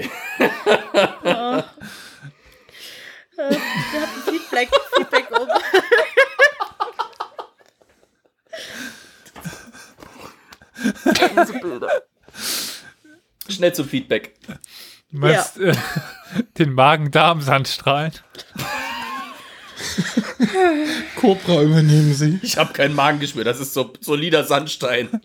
Äh, 3.35 3.49
wir 3.49 4.01
hatten 4.01 4.21
Feedback, 4.29 4.69
Feedback 4.95 5.27
um. 5.31 5.47
Diese 11.41 11.59
Bilder. 11.59 12.03
Schnell 13.49 13.73
zum 13.73 13.87
Feedback. 13.87 14.35
Du 15.13 15.19
meinst 15.19 15.57
äh, 15.59 15.73
den 16.57 16.73
Magen-Darm-Sandstrahlen. 16.73 18.11
Cobra 21.15 21.61
übernehmen 21.61 22.13
sie. 22.13 22.39
Ich 22.41 22.57
habe 22.57 22.73
kein 22.73 22.93
Magengeschwür, 22.93 23.43
das 23.43 23.59
ist 23.59 23.73
so 23.73 23.93
solider 23.99 24.43
Sandstein. 24.43 25.09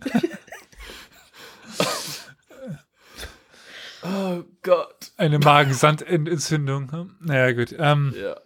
oh 4.03 4.45
Gott. 4.62 5.12
Eine 5.16 5.39
Magensandentzündung. 5.39 6.93
hm? 6.93 7.16
Naja, 7.20 7.53
gut. 7.53 7.74
Ähm, 7.78 8.14
Ja. 8.16 8.36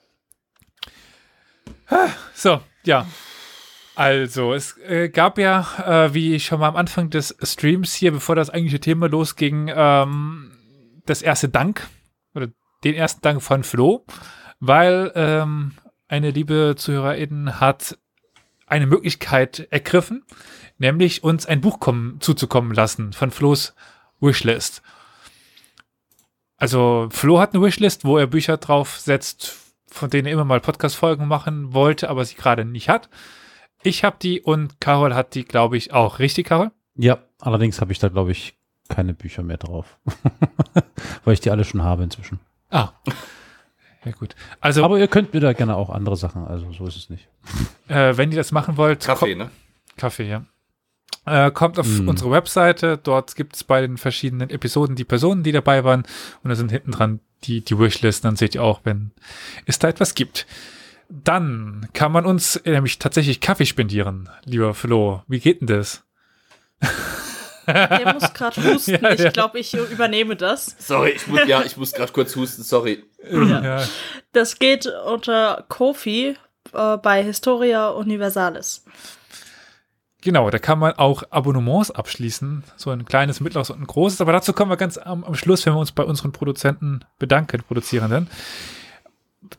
So, 2.34 2.62
ja. 2.84 3.06
Also, 3.94 4.54
es 4.54 4.78
äh, 4.78 5.10
gab 5.10 5.38
ja, 5.38 6.06
äh, 6.06 6.14
wie 6.14 6.40
schon 6.40 6.60
mal 6.60 6.68
am 6.68 6.76
Anfang 6.76 7.10
des 7.10 7.36
Streams 7.42 7.92
hier, 7.92 8.12
bevor 8.12 8.34
das 8.34 8.48
eigentliche 8.48 8.80
Thema 8.80 9.08
losging, 9.08 9.70
ähm, 9.74 10.51
das 11.06 11.22
erste 11.22 11.48
Dank 11.48 11.88
oder 12.34 12.48
den 12.84 12.94
ersten 12.94 13.20
Dank 13.22 13.42
von 13.42 13.64
Flo, 13.64 14.04
weil 14.60 15.12
ähm, 15.14 15.72
eine 16.08 16.30
liebe 16.30 16.74
Zuhörerin 16.76 17.60
hat 17.60 17.98
eine 18.66 18.86
Möglichkeit 18.86 19.66
ergriffen, 19.70 20.24
nämlich 20.78 21.22
uns 21.22 21.46
ein 21.46 21.60
Buch 21.60 21.80
kommen, 21.80 22.20
zuzukommen 22.20 22.74
lassen 22.74 23.12
von 23.12 23.30
Flo's 23.30 23.74
Wishlist. 24.20 24.82
Also 26.56 27.08
Flo 27.10 27.40
hat 27.40 27.54
eine 27.54 27.62
Wishlist, 27.62 28.04
wo 28.04 28.18
er 28.18 28.26
Bücher 28.26 28.56
drauf 28.56 28.98
setzt, 28.98 29.56
von 29.88 30.10
denen 30.10 30.26
er 30.26 30.32
immer 30.32 30.44
mal 30.44 30.60
Podcast-Folgen 30.60 31.26
machen 31.26 31.74
wollte, 31.74 32.08
aber 32.08 32.24
sie 32.24 32.36
gerade 32.36 32.64
nicht 32.64 32.88
hat. 32.88 33.10
Ich 33.82 34.04
habe 34.04 34.16
die 34.22 34.40
und 34.40 34.80
Carol 34.80 35.14
hat 35.14 35.34
die, 35.34 35.44
glaube 35.44 35.76
ich, 35.76 35.92
auch. 35.92 36.20
Richtig, 36.20 36.46
Carol? 36.46 36.70
Ja, 36.94 37.18
allerdings 37.40 37.80
habe 37.80 37.90
ich 37.90 37.98
da, 37.98 38.08
glaube 38.08 38.30
ich, 38.30 38.56
keine 38.94 39.14
Bücher 39.14 39.42
mehr 39.42 39.56
drauf. 39.58 39.98
Weil 41.24 41.34
ich 41.34 41.40
die 41.40 41.50
alle 41.50 41.64
schon 41.64 41.82
habe 41.82 42.02
inzwischen. 42.04 42.38
Ah. 42.70 42.90
Ja, 44.04 44.12
gut. 44.12 44.34
Also, 44.60 44.84
Aber 44.84 44.98
ihr 44.98 45.08
könnt 45.08 45.32
mir 45.34 45.40
da 45.40 45.52
gerne 45.52 45.76
auch 45.76 45.90
andere 45.90 46.16
Sachen, 46.16 46.46
also 46.46 46.72
so 46.72 46.86
ist 46.86 46.96
es 46.96 47.10
nicht. 47.10 47.28
äh, 47.88 48.16
wenn 48.16 48.30
ihr 48.32 48.36
das 48.36 48.50
machen 48.52 48.76
wollt, 48.76 49.04
Kaffee, 49.04 49.34
ne? 49.34 49.50
Kaffee, 49.96 50.28
ja. 50.28 50.44
Äh, 51.24 51.50
kommt 51.52 51.78
auf 51.78 51.86
Mm. 51.86 52.08
unsere 52.08 52.30
Webseite. 52.32 52.98
Dort 52.98 53.36
gibt 53.36 53.54
es 53.54 53.62
bei 53.62 53.80
den 53.80 53.96
verschiedenen 53.98 54.50
Episoden 54.50 54.96
die 54.96 55.04
Personen, 55.04 55.44
die 55.44 55.52
dabei 55.52 55.84
waren. 55.84 56.02
Und 56.42 56.48
da 56.50 56.56
sind 56.56 56.72
hinten 56.72 56.90
dran 56.90 57.20
die, 57.44 57.60
die 57.64 57.78
Wishlist. 57.78 58.24
Dann 58.24 58.34
seht 58.34 58.54
ihr 58.56 58.62
auch, 58.64 58.80
wenn 58.84 59.12
es 59.66 59.78
da 59.78 59.88
etwas 59.88 60.14
gibt. 60.16 60.46
Dann 61.08 61.86
kann 61.92 62.10
man 62.10 62.26
uns 62.26 62.60
nämlich 62.64 62.98
tatsächlich 62.98 63.40
Kaffee 63.40 63.66
spendieren, 63.66 64.30
lieber 64.44 64.74
Flo. 64.74 65.22
Wie 65.28 65.38
geht 65.40 65.60
denn 65.60 65.68
das? 65.68 66.02
Der 67.66 68.12
muss 68.14 68.32
gerade 68.34 68.62
husten. 68.74 68.98
Ja, 69.02 69.14
ja. 69.14 69.26
Ich 69.26 69.32
glaube, 69.32 69.58
ich 69.58 69.74
übernehme 69.74 70.36
das. 70.36 70.76
Sorry, 70.78 71.10
ich 71.10 71.26
muss, 71.26 71.40
ja, 71.46 71.62
ich 71.62 71.76
muss 71.76 71.92
gerade 71.94 72.12
kurz 72.12 72.34
husten, 72.36 72.62
sorry. 72.62 73.04
Ja. 73.30 73.84
Das 74.32 74.58
geht 74.58 74.86
unter 75.06 75.64
Kofi 75.68 76.36
äh, 76.72 76.96
bei 76.98 77.22
Historia 77.22 77.88
Universalis. 77.88 78.84
Genau, 80.22 80.50
da 80.50 80.58
kann 80.60 80.78
man 80.78 80.92
auch 80.92 81.24
Abonnements 81.30 81.90
abschließen. 81.90 82.62
So 82.76 82.90
ein 82.90 83.04
kleines, 83.04 83.40
mittleres 83.40 83.70
und 83.70 83.80
ein 83.80 83.86
großes. 83.86 84.20
Aber 84.20 84.32
dazu 84.32 84.52
kommen 84.52 84.70
wir 84.70 84.76
ganz 84.76 84.96
am, 84.96 85.24
am 85.24 85.34
Schluss, 85.34 85.66
wenn 85.66 85.74
wir 85.74 85.80
uns 85.80 85.90
bei 85.90 86.04
unseren 86.04 86.30
Produzenten 86.30 87.00
bedanken, 87.18 87.62
Produzierenden. 87.66 88.30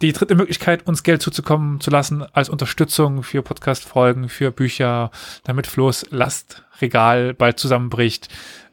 Die 0.01 0.13
dritte 0.13 0.35
Möglichkeit, 0.35 0.87
uns 0.87 1.03
Geld 1.03 1.21
zuzukommen 1.21 1.79
zu 1.79 1.91
lassen 1.91 2.23
als 2.33 2.49
Unterstützung 2.49 3.23
für 3.23 3.41
Podcast-Folgen, 3.41 4.29
für 4.29 4.51
Bücher, 4.51 5.11
damit 5.43 5.67
Flo's 5.67 6.05
Lastregal 6.09 7.33
bald 7.33 7.59
zusammenbricht. 7.59 8.29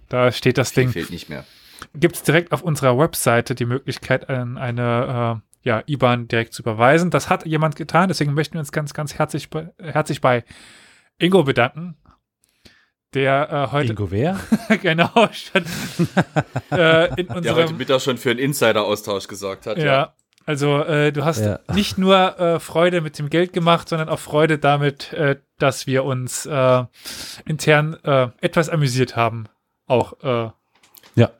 Da 0.08 0.32
steht 0.32 0.58
das 0.58 0.72
Viel 0.72 0.84
Ding. 0.84 0.92
fehlt 0.92 1.10
nicht 1.10 1.28
mehr. 1.28 1.44
Gibt 1.94 2.16
es 2.16 2.22
direkt 2.22 2.52
auf 2.52 2.62
unserer 2.62 2.98
Webseite 2.98 3.54
die 3.54 3.64
Möglichkeit, 3.64 4.28
an 4.28 4.58
eine 4.58 5.42
äh, 5.42 5.50
ja, 5.62 5.82
IBAN 5.86 6.28
direkt 6.28 6.54
zu 6.54 6.62
überweisen. 6.62 7.10
Das 7.10 7.28
hat 7.28 7.46
jemand 7.46 7.76
getan, 7.76 8.08
deswegen 8.08 8.34
möchten 8.34 8.54
wir 8.54 8.60
uns 8.60 8.72
ganz, 8.72 8.94
ganz 8.94 9.14
herzlich 9.14 9.50
bei, 9.50 9.70
herzlich 9.78 10.20
bei 10.20 10.44
Ingo 11.18 11.42
bedanken, 11.42 11.96
der 13.14 13.50
äh, 13.50 13.72
heute 13.72 13.90
Ingo 13.90 14.10
wer? 14.10 14.40
genau 14.82 15.28
schon, 15.32 15.64
äh, 16.70 17.08
in 17.20 17.26
Der 17.26 17.36
heute 17.36 17.50
unserem 17.50 17.76
Mittag 17.76 18.00
schon 18.00 18.16
für 18.18 18.30
einen 18.30 18.38
Insider-Austausch 18.38 19.26
gesorgt 19.26 19.66
hat. 19.66 19.78
ja, 19.78 20.14
also 20.50 20.82
äh, 20.82 21.12
du 21.12 21.24
hast 21.24 21.42
Ja. 21.42 21.60
nicht 21.72 21.96
nur 21.96 22.40
äh, 22.40 22.58
Freude 22.58 23.00
mit 23.02 23.16
dem 23.20 23.30
Geld 23.30 23.52
gemacht, 23.52 23.88
sondern 23.88 24.08
auch 24.08 24.18
Freude 24.18 24.58
damit, 24.58 25.12
äh, 25.12 25.36
dass 25.58 25.86
wir 25.86 26.02
uns 26.04 26.44
äh, 26.44 26.84
intern 27.46 27.94
äh, 28.02 28.28
etwas 28.40 28.68
amüsiert 28.68 29.14
haben. 29.14 29.44
Auch 29.86 30.14
äh, 30.24 30.50
Ja. 31.14 31.30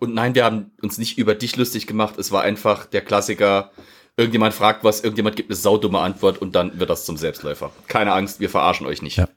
Und 0.00 0.12
nein, 0.12 0.34
wir 0.34 0.44
haben 0.44 0.70
uns 0.82 0.98
nicht 0.98 1.16
über 1.16 1.34
dich 1.34 1.56
lustig 1.56 1.86
gemacht. 1.86 2.18
Es 2.18 2.30
war 2.30 2.42
einfach 2.42 2.84
der 2.84 3.00
Klassiker. 3.00 3.70
Irgendjemand 4.18 4.52
fragt 4.52 4.84
was, 4.84 5.02
irgendjemand 5.02 5.36
gibt 5.36 5.48
eine 5.48 5.56
saudumme 5.56 6.00
Antwort 6.00 6.36
und 6.38 6.54
dann 6.54 6.78
wird 6.78 6.90
das 6.90 7.06
zum 7.06 7.16
Selbstläufer. 7.16 7.70
Keine 7.88 8.12
Angst, 8.12 8.38
wir 8.38 8.50
verarschen 8.50 8.86
euch 8.86 9.00
nicht. 9.00 9.16
Ja. 9.16 9.28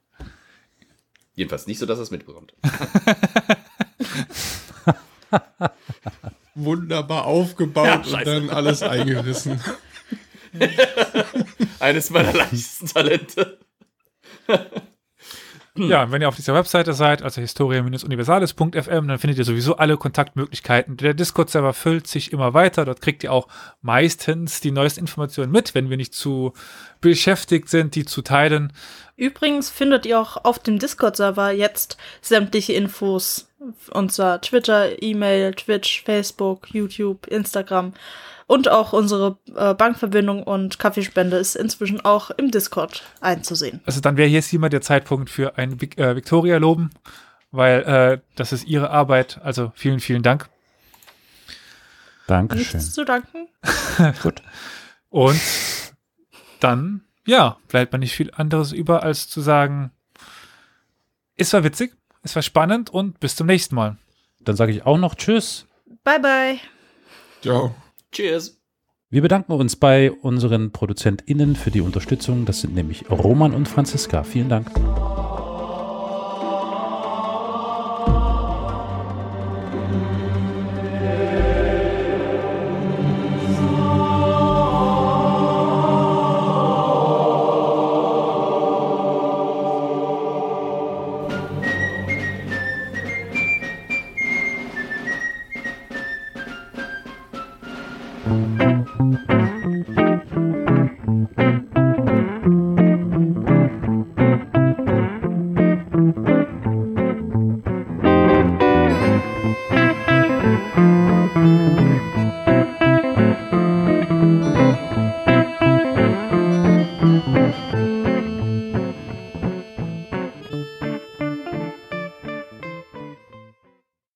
Jedenfalls 1.36 1.68
nicht 1.68 1.80
so, 1.80 1.86
dass 1.86 2.00
ihr 2.00 2.04
es 2.04 2.12
mitbekommt. 2.12 2.54
Wunderbar 6.60 7.26
aufgebaut 7.26 8.08
Ja, 8.08 8.18
und 8.18 8.28
dann 8.28 8.50
alles 8.50 8.82
eingerissen. 8.82 9.62
Eines 11.80 12.10
meiner 12.10 12.34
leichtesten 12.34 12.88
Talente. 12.88 13.60
Ja, 15.78 16.04
und 16.04 16.12
wenn 16.12 16.22
ihr 16.24 16.28
auf 16.28 16.36
dieser 16.36 16.56
Webseite 16.56 16.94
seid, 16.94 17.22
also 17.22 17.42
historia-universales.fm, 17.42 19.08
dann 19.08 19.20
findet 19.20 19.38
ihr 19.38 19.46
sowieso 19.46 19.78
alle 19.78 19.98
Kontaktmöglichkeiten. 19.98 20.98
Der 20.98 21.14
Discord-Server 21.14 21.74
füllt 21.74 22.08
sich 22.08 22.34
immer 22.34 22.56
weiter. 22.56 22.86
Dort 22.86 23.02
kriegt 23.02 23.24
ihr 23.24 23.32
auch 23.32 23.48
meistens 23.82 24.60
die 24.60 24.72
neuesten 24.72 25.02
Informationen 25.02 25.52
mit, 25.52 25.76
wenn 25.76 25.92
wir 25.92 25.98
nicht 25.98 26.16
zu 26.16 26.54
beschäftigt 27.02 27.70
sind, 27.70 27.94
die 27.94 28.06
zu 28.06 28.24
teilen. 28.24 28.74
Übrigens 29.16 29.70
findet 29.70 30.08
ihr 30.08 30.20
auch 30.20 30.44
auf 30.44 30.58
dem 30.58 30.80
Discord-Server 30.80 31.52
jetzt 31.52 31.98
sämtliche 32.22 32.74
Infos. 32.74 33.47
Unser 33.92 34.40
Twitter, 34.42 35.02
E-Mail, 35.02 35.54
Twitch, 35.54 36.04
Facebook, 36.04 36.74
YouTube, 36.74 37.28
Instagram 37.28 37.94
und 38.46 38.70
auch 38.70 38.94
unsere 38.94 39.38
äh, 39.56 39.74
Bankverbindung 39.74 40.44
und 40.44 40.80
Kaffeespende 40.80 41.38
ist 41.38 41.56
inzwischen 41.56 42.00
auch 42.06 42.30
im 42.32 42.52
Discord 42.52 43.04
einzusehen. 43.20 43.82
Also 43.86 44.00
dann 44.00 44.16
wäre 44.16 44.30
jetzt 44.30 44.48
hiermit 44.48 44.74
der 44.74 44.82
Zeitpunkt 44.82 45.30
für 45.30 45.58
ein 45.58 45.82
Vic- 45.82 45.98
äh, 45.98 46.16
Victoria 46.16 46.58
loben, 46.58 46.92
weil 47.52 47.82
äh, 47.82 48.20
das 48.36 48.54
ist 48.54 48.66
ihre 48.66 48.90
Arbeit. 48.92 49.40
Also 49.44 49.72
vielen, 49.76 50.00
vielen 50.00 50.24
Dank. 50.24 50.50
Dankeschön. 52.28 52.80
Nichts 52.80 52.94
zu 52.94 53.04
danken. 53.06 53.48
Gut. 54.22 54.42
Und 55.10 55.42
dann, 56.60 57.02
ja, 57.26 57.58
bleibt 57.70 57.92
mir 57.94 58.00
nicht 58.00 58.16
viel 58.16 58.32
anderes 58.36 58.72
über, 58.72 59.04
als 59.04 59.30
zu 59.30 59.42
sagen, 59.42 59.92
es 61.36 61.54
war 61.54 61.64
witzig, 61.64 61.94
es 62.24 62.36
war 62.36 62.42
spannend 62.42 62.90
und 62.90 63.20
bis 63.20 63.36
zum 63.36 63.48
nächsten 63.48 63.76
Mal. 63.76 63.98
Dann 64.40 64.56
sage 64.56 64.72
ich 64.72 64.86
auch 64.86 64.98
noch 64.98 65.16
Tschüss. 65.16 65.68
Bye, 66.04 66.20
bye. 66.20 66.60
Ciao. 67.42 67.76
Cheers. 68.12 68.58
Wir 69.10 69.22
bedanken 69.22 69.54
uns 69.54 69.76
bei 69.78 70.12
unseren 70.12 70.72
ProduzentInnen 70.72 71.56
für 71.56 71.72
die 71.72 71.82
Unterstützung. 71.82 72.46
Das 72.46 72.62
sind 72.62 72.76
nämlich 72.76 73.10
Roman 73.10 73.54
und 73.54 73.68
Franziska. 73.68 74.24
Vielen 74.24 74.50
Dank. 74.50 74.70